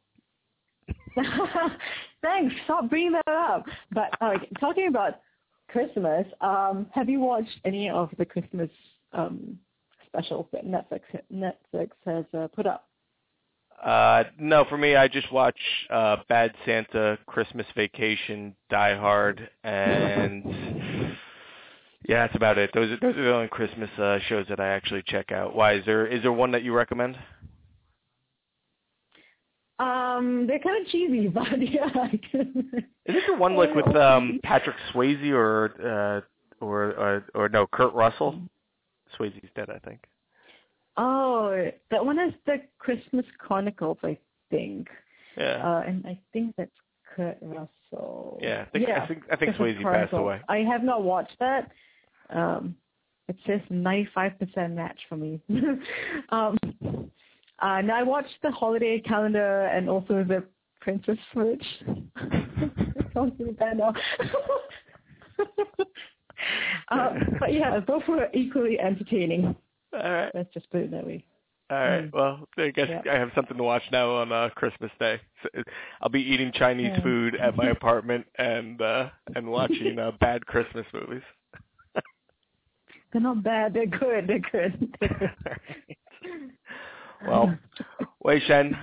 Thanks. 2.21 2.53
Stop 2.65 2.89
bringing 2.89 3.13
that 3.13 3.27
up. 3.27 3.63
But 3.91 4.09
uh, 4.19 4.33
talking 4.59 4.87
about 4.87 5.21
Christmas, 5.69 6.25
um, 6.41 6.87
have 6.91 7.09
you 7.09 7.21
watched 7.21 7.59
any 7.63 7.89
of 7.89 8.09
the 8.17 8.25
Christmas 8.25 8.69
um, 9.13 9.57
specials 10.05 10.47
that 10.51 10.65
Netflix 10.65 11.01
Netflix 11.33 11.91
has 12.05 12.25
uh, 12.37 12.47
put 12.53 12.67
up? 12.67 12.89
Uh, 13.83 14.23
no, 14.39 14.65
for 14.65 14.77
me, 14.77 14.95
I 14.95 15.07
just 15.07 15.31
watch 15.31 15.57
uh, 15.91 16.17
Bad 16.27 16.53
Santa, 16.65 17.17
Christmas 17.27 17.67
Vacation, 17.75 18.55
Die 18.69 18.95
Hard, 18.97 19.47
and 19.63 20.43
yeah, 22.07 22.25
that's 22.25 22.35
about 22.35 22.57
it. 22.57 22.71
Those 22.73 22.91
are 22.91 22.97
those 22.99 23.15
are 23.15 23.23
the 23.23 23.33
only 23.33 23.47
Christmas 23.47 23.89
uh, 23.99 24.19
shows 24.27 24.45
that 24.49 24.59
I 24.59 24.69
actually 24.69 25.03
check 25.05 25.31
out. 25.31 25.55
Why 25.55 25.73
is 25.73 25.85
there 25.85 26.07
is 26.07 26.21
there 26.23 26.31
one 26.31 26.51
that 26.51 26.63
you 26.63 26.73
recommend? 26.73 27.17
Um, 29.77 30.47
they're 30.47 30.59
kind 30.59 30.81
of 30.85 30.89
cheesy, 30.91 31.27
but 31.33 31.45
yeah. 31.61 31.89
I 31.93 32.19
can- 32.31 32.71
Is 33.05 33.15
it 33.15 33.23
the 33.27 33.35
one 33.35 33.55
like 33.55 33.75
with 33.75 33.93
um 33.95 34.39
Patrick 34.43 34.77
Swayze 34.93 35.31
or 35.31 35.73
uh 35.81 36.65
or 36.65 36.83
or 36.93 37.25
or 37.35 37.49
no 37.49 37.67
Kurt 37.67 37.93
Russell? 37.93 38.39
Swayze's 39.19 39.49
dead, 39.55 39.69
I 39.69 39.79
think. 39.87 39.99
Oh, 40.97 41.69
that 41.91 42.05
one 42.05 42.19
is 42.19 42.33
the 42.45 42.61
Christmas 42.77 43.25
Chronicles, 43.37 43.97
I 44.03 44.17
think. 44.49 44.87
Yeah. 45.37 45.61
Uh, 45.65 45.83
and 45.87 46.05
I 46.05 46.17
think 46.31 46.55
that's 46.57 46.71
Kurt 47.15 47.37
Russell. 47.41 48.39
yeah, 48.41 48.65
I 48.67 48.69
think 48.71 48.87
yeah, 48.87 49.03
I 49.03 49.07
think 49.07 49.23
I 49.31 49.35
think 49.35 49.55
Swayze 49.55 49.81
passed 49.81 50.13
away. 50.13 50.41
I 50.49 50.57
have 50.59 50.83
not 50.83 51.03
watched 51.03 51.37
that. 51.39 51.71
Um, 52.29 52.75
it 53.27 53.37
says 53.47 53.61
95% 53.71 54.75
match 54.75 54.99
for 55.09 55.17
me. 55.17 55.41
um, 56.29 56.57
uh, 57.59 57.81
now 57.81 57.97
I 57.97 58.03
watched 58.03 58.35
the 58.43 58.51
holiday 58.51 58.99
calendar 58.99 59.65
and 59.67 59.89
also 59.89 60.23
the 60.23 60.43
Princess 60.81 61.17
Switch. 61.33 61.63
Sounds 63.13 63.33
really 63.39 63.53
bad 63.53 63.77
now. 63.77 63.93
uh, 66.89 67.09
but 67.39 67.53
yeah, 67.53 67.79
both 67.79 68.03
were 68.07 68.27
equally 68.33 68.79
entertaining. 68.79 69.55
All 70.03 70.11
right. 70.11 70.31
Let's 70.33 70.53
just 70.53 70.67
it 70.73 70.91
that 70.91 71.05
way. 71.05 71.25
All 71.71 71.77
right. 71.77 72.03
Mm. 72.05 72.13
Well, 72.13 72.47
I 72.57 72.69
guess 72.69 72.87
Yeah. 72.89 73.01
I 73.11 73.15
have 73.15 73.31
something 73.33 73.57
to 73.57 73.63
watch 73.63 73.81
now 73.91 74.15
on 74.15 74.31
uh, 74.31 74.49
Christmas 74.55 74.91
Day. 74.99 75.19
So 75.41 75.63
I'll 76.01 76.09
be 76.09 76.21
eating 76.21 76.51
Chinese 76.53 76.91
Yeah. 76.95 77.01
food 77.03 77.35
at 77.35 77.55
my 77.55 77.67
apartment 77.77 78.25
and 78.37 78.79
uh 78.81 79.09
and 79.35 79.47
watching 79.51 79.97
uh, 79.97 80.11
bad 80.19 80.45
Christmas 80.45 80.85
movies. 80.93 81.23
They're 83.11 83.21
not 83.21 83.43
bad. 83.43 83.73
They're 83.73 83.85
good. 83.87 84.27
They're 84.27 84.39
good. 84.69 84.93
They're 84.99 85.59
good. 86.23 86.51
well, 87.27 87.57
Wei 88.23 88.39
Shen, 88.41 88.77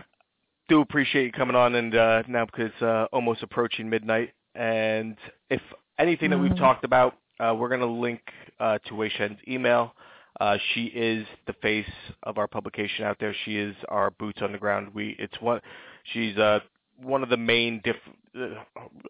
do 0.68 0.80
appreciate 0.80 1.24
you 1.26 1.32
coming 1.32 1.56
on 1.56 1.74
and 1.74 1.94
uh 1.94 2.22
now 2.28 2.46
because 2.46 2.70
it's 2.72 2.82
uh, 2.82 3.06
almost 3.12 3.42
approaching 3.42 3.88
midnight 3.88 4.32
and 4.54 5.16
if 5.50 5.60
anything 5.98 6.30
that 6.30 6.38
we've 6.38 6.52
Mhm. 6.52 6.58
talked 6.58 6.84
about, 6.84 7.14
uh 7.40 7.54
we're 7.56 7.68
going 7.68 7.80
to 7.80 7.86
link 7.86 8.20
uh 8.58 8.78
to 8.86 8.94
Wei 8.94 9.08
Shen's 9.10 9.38
email. 9.46 9.94
Uh 10.40 10.56
she 10.74 10.84
is 10.86 11.26
the 11.46 11.54
face 11.54 11.90
of 12.22 12.38
our 12.38 12.48
publication 12.48 13.04
out 13.04 13.16
there. 13.20 13.34
She 13.44 13.56
is 13.56 13.74
our 13.88 14.10
boots 14.10 14.40
on 14.42 14.52
the 14.52 14.58
ground. 14.58 14.88
We 14.94 15.16
it's 15.18 15.40
one 15.40 15.60
she's 16.12 16.36
uh 16.36 16.60
one 17.02 17.22
of 17.22 17.28
the 17.28 17.36
main 17.36 17.80
diff 17.84 17.96
uh, 18.38 18.54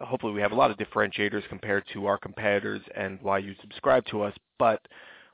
hopefully 0.00 0.32
we 0.32 0.40
have 0.40 0.52
a 0.52 0.56
lot 0.56 0.70
of 0.70 0.76
differentiators 0.78 1.46
compared 1.48 1.84
to 1.92 2.06
our 2.06 2.18
competitors 2.18 2.80
and 2.96 3.18
why 3.22 3.38
you 3.38 3.54
subscribe 3.60 4.04
to 4.06 4.22
us, 4.22 4.34
but 4.58 4.80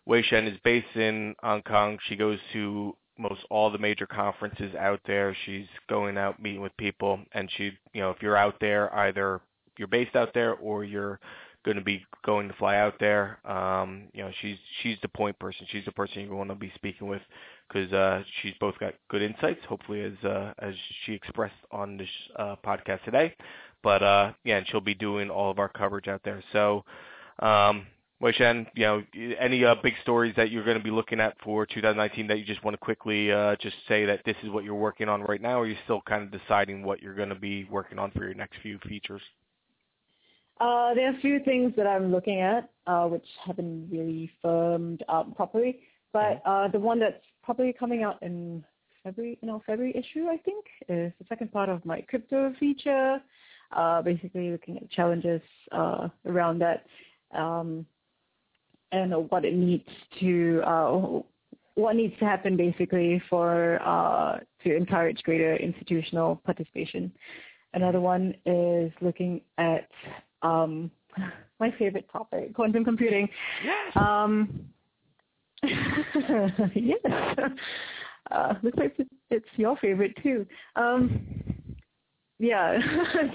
Wei 0.07 0.23
Shen 0.23 0.47
is 0.47 0.59
based 0.65 0.95
in 0.97 1.35
Hong 1.43 1.63
Kong. 1.63 1.99
She 2.09 2.17
goes 2.17 2.39
to 2.53 2.97
most 3.19 3.41
all 3.51 3.71
the 3.71 3.79
major 3.79 4.07
conferences 4.07 4.75
out 4.75 5.01
there. 5.07 5.37
She's 5.45 5.67
going 5.89 6.17
out 6.17 6.41
meeting 6.41 6.63
with 6.63 6.77
people, 6.77 7.21
and 7.33 7.51
she, 7.57 7.73
you 7.93 8.01
know, 8.01 8.11
if 8.11 8.23
you're 8.23 8.37
out 8.37 8.57
there, 8.61 8.95
either 8.95 9.41
you're 9.77 9.89
based 9.89 10.17
out 10.17 10.33
there 10.35 10.55
or 10.55 10.85
you're 10.85 11.21
going 11.69 11.77
to 11.79 11.85
be 11.85 12.03
going 12.25 12.49
to 12.49 12.55
fly 12.55 12.77
out 12.79 12.95
there. 12.99 13.39
Um, 13.47 14.05
you 14.15 14.23
know, 14.23 14.31
she's 14.41 14.57
she's 14.83 14.97
the 15.03 15.09
point 15.09 15.39
person. 15.39 15.67
She's 15.71 15.85
the 15.85 15.93
person 15.93 16.23
you 16.23 16.35
want 16.35 16.49
to 16.49 16.57
be 16.57 16.73
speaking 16.75 17.09
with 17.09 17.21
because 17.69 17.93
uh, 17.93 18.23
she's 18.41 18.55
both 18.59 18.79
got 18.79 18.95
good 19.11 19.21
insights. 19.21 19.61
Hopefully, 19.69 20.01
as 20.01 20.25
uh, 20.25 20.55
as 20.61 20.75
she 21.05 21.13
expressed 21.13 21.55
on 21.71 21.99
this 21.99 22.09
uh, 22.37 22.57
podcast 22.65 23.05
today. 23.05 23.35
But 23.83 24.03
uh, 24.03 24.33
yeah, 24.45 24.57
and 24.57 24.67
she'll 24.67 24.81
be 24.81 24.95
doing 24.95 25.29
all 25.29 25.51
of 25.51 25.59
our 25.59 25.69
coverage 25.69 26.09
out 26.09 26.23
there. 26.25 26.43
So. 26.53 26.85
Um, 27.41 27.87
you 28.21 28.67
know, 28.79 29.05
any 29.39 29.65
uh, 29.65 29.77
big 29.81 29.95
stories 30.03 30.35
that 30.37 30.51
you're 30.51 30.65
going 30.65 30.77
to 30.77 30.83
be 30.83 30.91
looking 30.91 31.21
at 31.21 31.37
for 31.45 31.65
2019 31.67 32.27
that 32.27 32.41
you 32.41 32.45
just 32.45 32.65
want 32.65 32.75
to 32.75 32.79
quickly 32.79 33.31
uh, 33.31 33.55
just 33.61 33.77
say 33.87 34.07
that 34.07 34.23
this 34.25 34.35
is 34.43 34.51
what 34.51 34.65
you're 34.65 34.75
working 34.75 35.09
on 35.09 35.23
right 35.23 35.41
now, 35.41 35.61
or 35.61 35.63
are 35.63 35.67
you 35.69 35.77
still 35.85 36.01
kind 36.01 36.25
of 36.25 36.41
deciding 36.41 36.83
what 36.83 37.01
you're 37.01 37.15
going 37.15 37.29
to 37.29 37.37
be 37.37 37.63
working 37.71 37.97
on 37.97 38.11
for 38.11 38.25
your 38.25 38.35
next 38.35 38.57
few 38.61 38.77
features? 38.89 39.23
Uh, 40.61 40.95
there 40.95 41.07
are 41.07 41.17
a 41.17 41.21
few 41.21 41.41
things 41.45 41.73
that 41.77 41.87
I'm 41.87 42.11
looking 42.11 42.41
at, 42.41 42.71
uh, 42.87 43.07
which 43.07 43.27
haven't 43.45 43.89
really 43.91 44.31
firmed 44.43 45.05
up 45.09 45.35
properly. 45.37 45.81
But 46.13 46.43
uh, 46.45 46.69
the 46.69 46.81
one 46.81 46.99
that's 46.99 47.23
probably 47.43 47.73
coming 47.73 48.03
out 48.03 48.23
in 48.23 48.65
February, 49.05 49.39
you 49.41 49.49
know, 49.49 49.63
February 49.67 49.95
issue, 49.97 50.27
I 50.27 50.37
think, 50.39 50.65
is 50.89 51.13
the 51.19 51.27
second 51.29 51.53
part 51.53 51.69
of 51.69 51.85
my 51.85 52.01
crypto 52.03 52.53
feature. 52.59 53.21
Uh, 53.71 54.01
basically, 54.01 54.51
looking 54.51 54.79
at 54.79 54.91
challenges 54.91 55.43
uh, 55.73 56.09
around 56.27 56.61
that. 56.61 56.87
Um, 57.39 57.87
and 58.93 59.13
what 59.31 59.45
it 59.45 59.55
needs 59.55 59.85
to 60.21 60.63
uh, 60.67 61.21
what 61.75 61.95
needs 61.95 62.19
to 62.19 62.25
happen 62.25 62.57
basically 62.57 63.23
for 63.31 63.81
uh, 63.87 64.39
to 64.65 64.75
encourage 64.75 65.23
greater 65.23 65.57
institutional 65.57 66.37
participation. 66.45 67.13
Another 67.75 68.01
one 68.01 68.35
is 68.47 68.91
looking 69.01 69.43
at 69.59 69.89
um, 70.43 70.91
my 71.61 71.73
favorite 71.79 72.09
topic, 72.13 72.55
quantum 72.55 72.85
computing. 72.85 73.29
Yes. 73.65 73.97
Um, 73.97 74.67
yes. 76.75 76.99
Uh, 78.31 78.53
looks 78.63 78.77
like 78.77 78.95
it's- 79.31 79.41
your 79.57 79.75
favorite 79.79 80.15
too. 80.23 80.45
Um, 80.77 81.27
yeah. 82.39 82.79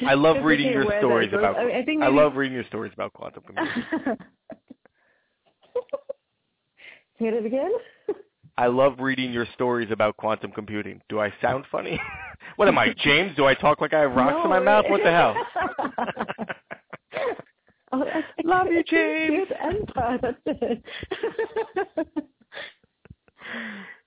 I 0.05 0.13
love 0.13 0.43
reading 0.43 0.71
your 0.71 0.85
stories 0.99 1.33
about. 1.33 1.55
I, 1.57 1.79
I 1.79 1.83
think 1.83 2.03
I 2.03 2.09
love 2.09 2.35
reading 2.35 2.53
your 2.53 2.65
stories 2.65 2.93
about 2.93 3.11
quantum 3.13 3.41
computing. 3.43 4.17
Say 7.19 7.25
it 7.25 7.45
again. 7.45 7.71
I 8.57 8.67
love 8.67 8.99
reading 8.99 9.33
your 9.33 9.47
stories 9.55 9.89
about 9.91 10.15
quantum 10.17 10.51
computing. 10.51 11.01
Do 11.09 11.19
I 11.19 11.33
sound 11.41 11.65
funny? 11.71 11.99
what 12.55 12.67
am 12.67 12.77
I, 12.77 12.93
James? 13.03 13.35
Do 13.35 13.45
I 13.45 13.55
talk 13.55 13.81
like 13.81 13.93
I 13.93 14.01
have 14.01 14.11
rocks 14.11 14.41
in 14.43 14.49
my 14.49 14.59
mouth? 14.59 14.85
What 14.89 15.01
the 15.03 15.11
hell? 15.11 15.35
oh, 17.93 18.05
that's, 18.05 18.27
Love 18.53 18.67
you, 18.67 18.83
James. 18.89 19.47
Bad. 19.95 20.19
That's 20.21 20.37
it. 20.45 20.83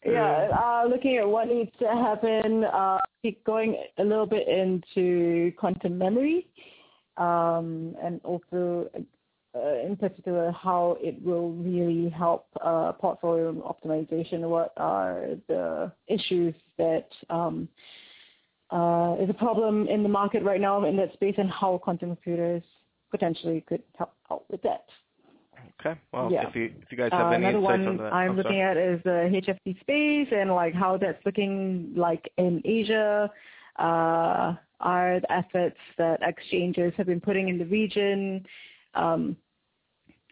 yeah, 0.05 0.49
uh, 0.57 0.85
looking 0.89 1.17
at 1.17 1.29
what 1.29 1.49
needs 1.49 1.71
to 1.81 1.87
happen, 1.87 2.65
uh, 2.65 2.99
keep 3.23 3.43
going 3.45 3.77
a 3.99 4.05
little 4.05 4.27
bit 4.27 4.47
into 4.47 5.53
quantum 5.59 5.99
memory, 5.99 6.47
um, 7.17 7.97
and 8.03 8.21
also 8.23 8.89
uh, 9.55 9.79
in 9.85 9.97
particular 9.97 10.53
how 10.53 10.97
it 11.01 11.21
will 11.25 11.51
really 11.53 12.09
help 12.11 12.47
uh, 12.65 12.93
portfolio 12.93 13.53
optimization. 13.53 14.41
What 14.43 14.73
are 14.77 15.27
the 15.49 15.91
issues 16.07 16.55
that 16.79 17.09
um, 17.31 17.69
uh, 18.71 19.17
is 19.21 19.29
a 19.29 19.35
problem 19.37 19.89
in 19.89 20.03
the 20.03 20.09
market 20.09 20.45
right 20.45 20.61
now 20.61 20.85
in 20.85 20.97
that 20.99 21.13
space, 21.15 21.35
and 21.37 21.51
how 21.51 21.79
quantum 21.79 22.11
computers 22.11 22.63
potentially 23.11 23.63
could 23.63 23.83
help 23.97 24.15
out 24.31 24.45
with 24.51 24.63
that. 24.63 24.85
Okay. 25.81 25.99
Well, 26.13 26.31
Yeah. 26.31 26.49
if 26.49 26.57
you 26.57 26.65
if 26.83 26.91
you 26.91 26.99
guys 26.99 27.13
have 27.13 27.27
Uh, 27.33 27.35
any 27.35 27.45
another 27.45 27.59
insights 27.59 27.87
one 27.87 27.89
on 27.89 27.97
that, 27.99 28.13
I'm 28.13 28.31
I'm 28.31 28.37
looking 28.37 28.61
sorry. 28.61 28.63
at 28.63 28.77
is 28.77 29.03
the 29.05 29.29
HFT 29.31 29.81
space 29.81 30.29
and 30.33 30.55
like 30.55 30.75
how 30.75 30.97
that's 30.97 31.25
looking 31.25 31.95
like 31.97 32.31
in 32.37 32.63
Asia. 32.65 33.31
Uh, 33.79 34.55
are 34.81 35.21
the 35.21 35.33
efforts 35.33 35.79
that 35.97 36.21
exchanges 36.23 36.93
have 36.97 37.07
been 37.07 37.21
putting 37.21 37.49
in 37.49 37.59
the 37.59 37.65
region, 37.67 38.47
um, 38.95 39.37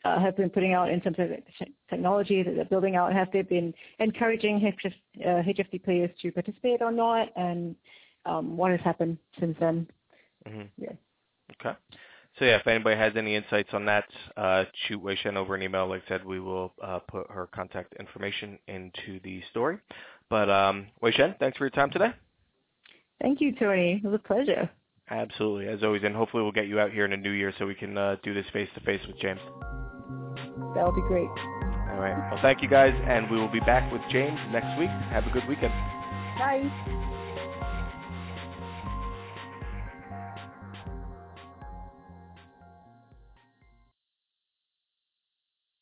uh, 0.04 0.18
have 0.20 0.36
been 0.36 0.50
putting 0.50 0.74
out 0.74 0.90
in 0.90 1.00
terms 1.00 1.16
of 1.18 1.30
technology 1.88 2.42
that 2.42 2.54
they're 2.54 2.64
building 2.66 2.94
out, 2.96 3.12
have 3.12 3.30
they 3.32 3.40
been 3.42 3.72
encouraging 4.00 4.60
HF, 4.60 4.94
uh, 5.20 5.42
HFT 5.42 5.82
players 5.82 6.10
to 6.20 6.30
participate 6.30 6.82
or 6.82 6.92
not, 6.92 7.28
and 7.36 7.74
um, 8.26 8.56
what 8.56 8.70
has 8.70 8.80
happened 8.80 9.16
since 9.40 9.56
then? 9.60 9.86
Mhm. 10.46 10.68
Yeah. 10.76 10.92
Okay. 11.52 11.76
So 12.38 12.44
yeah, 12.44 12.56
if 12.56 12.66
anybody 12.66 12.96
has 12.96 13.12
any 13.16 13.36
insights 13.36 13.70
on 13.72 13.84
that, 13.86 14.04
uh, 14.36 14.64
shoot 14.86 15.00
Wei 15.00 15.16
Shen 15.16 15.36
over 15.36 15.54
an 15.54 15.62
email. 15.62 15.86
Like 15.86 16.02
I 16.06 16.08
said, 16.08 16.24
we 16.24 16.40
will 16.40 16.72
uh, 16.82 16.98
put 16.98 17.30
her 17.30 17.48
contact 17.54 17.94
information 18.00 18.58
into 18.66 19.20
the 19.22 19.40
story. 19.50 19.78
But 20.28 20.50
um, 20.50 20.88
Wei 21.00 21.12
Shen, 21.12 21.36
thanks 21.38 21.56
for 21.56 21.64
your 21.64 21.70
time 21.70 21.90
today. 21.90 22.12
Thank 23.22 23.40
you, 23.40 23.54
Tony. 23.54 24.00
It 24.02 24.06
was 24.06 24.14
a 24.14 24.26
pleasure. 24.26 24.68
Absolutely, 25.10 25.68
as 25.68 25.82
always, 25.82 26.02
and 26.02 26.16
hopefully 26.16 26.42
we'll 26.42 26.52
get 26.52 26.66
you 26.66 26.80
out 26.80 26.90
here 26.90 27.04
in 27.04 27.10
the 27.10 27.16
new 27.16 27.30
year 27.30 27.52
so 27.58 27.66
we 27.66 27.74
can 27.74 27.96
uh, 27.96 28.16
do 28.22 28.32
this 28.32 28.46
face 28.52 28.68
to 28.74 28.80
face 28.80 29.00
with 29.06 29.18
James. 29.18 29.40
That 30.74 30.84
would 30.84 30.96
be 30.96 31.02
great. 31.02 31.28
All 31.28 32.00
right. 32.00 32.16
Well, 32.30 32.40
thank 32.42 32.62
you 32.62 32.68
guys, 32.68 32.94
and 33.06 33.30
we 33.30 33.36
will 33.36 33.52
be 33.52 33.60
back 33.60 33.92
with 33.92 34.02
James 34.10 34.40
next 34.50 34.78
week. 34.78 34.88
Have 34.88 35.26
a 35.26 35.30
good 35.30 35.46
weekend. 35.46 35.72
Bye. 36.38 37.10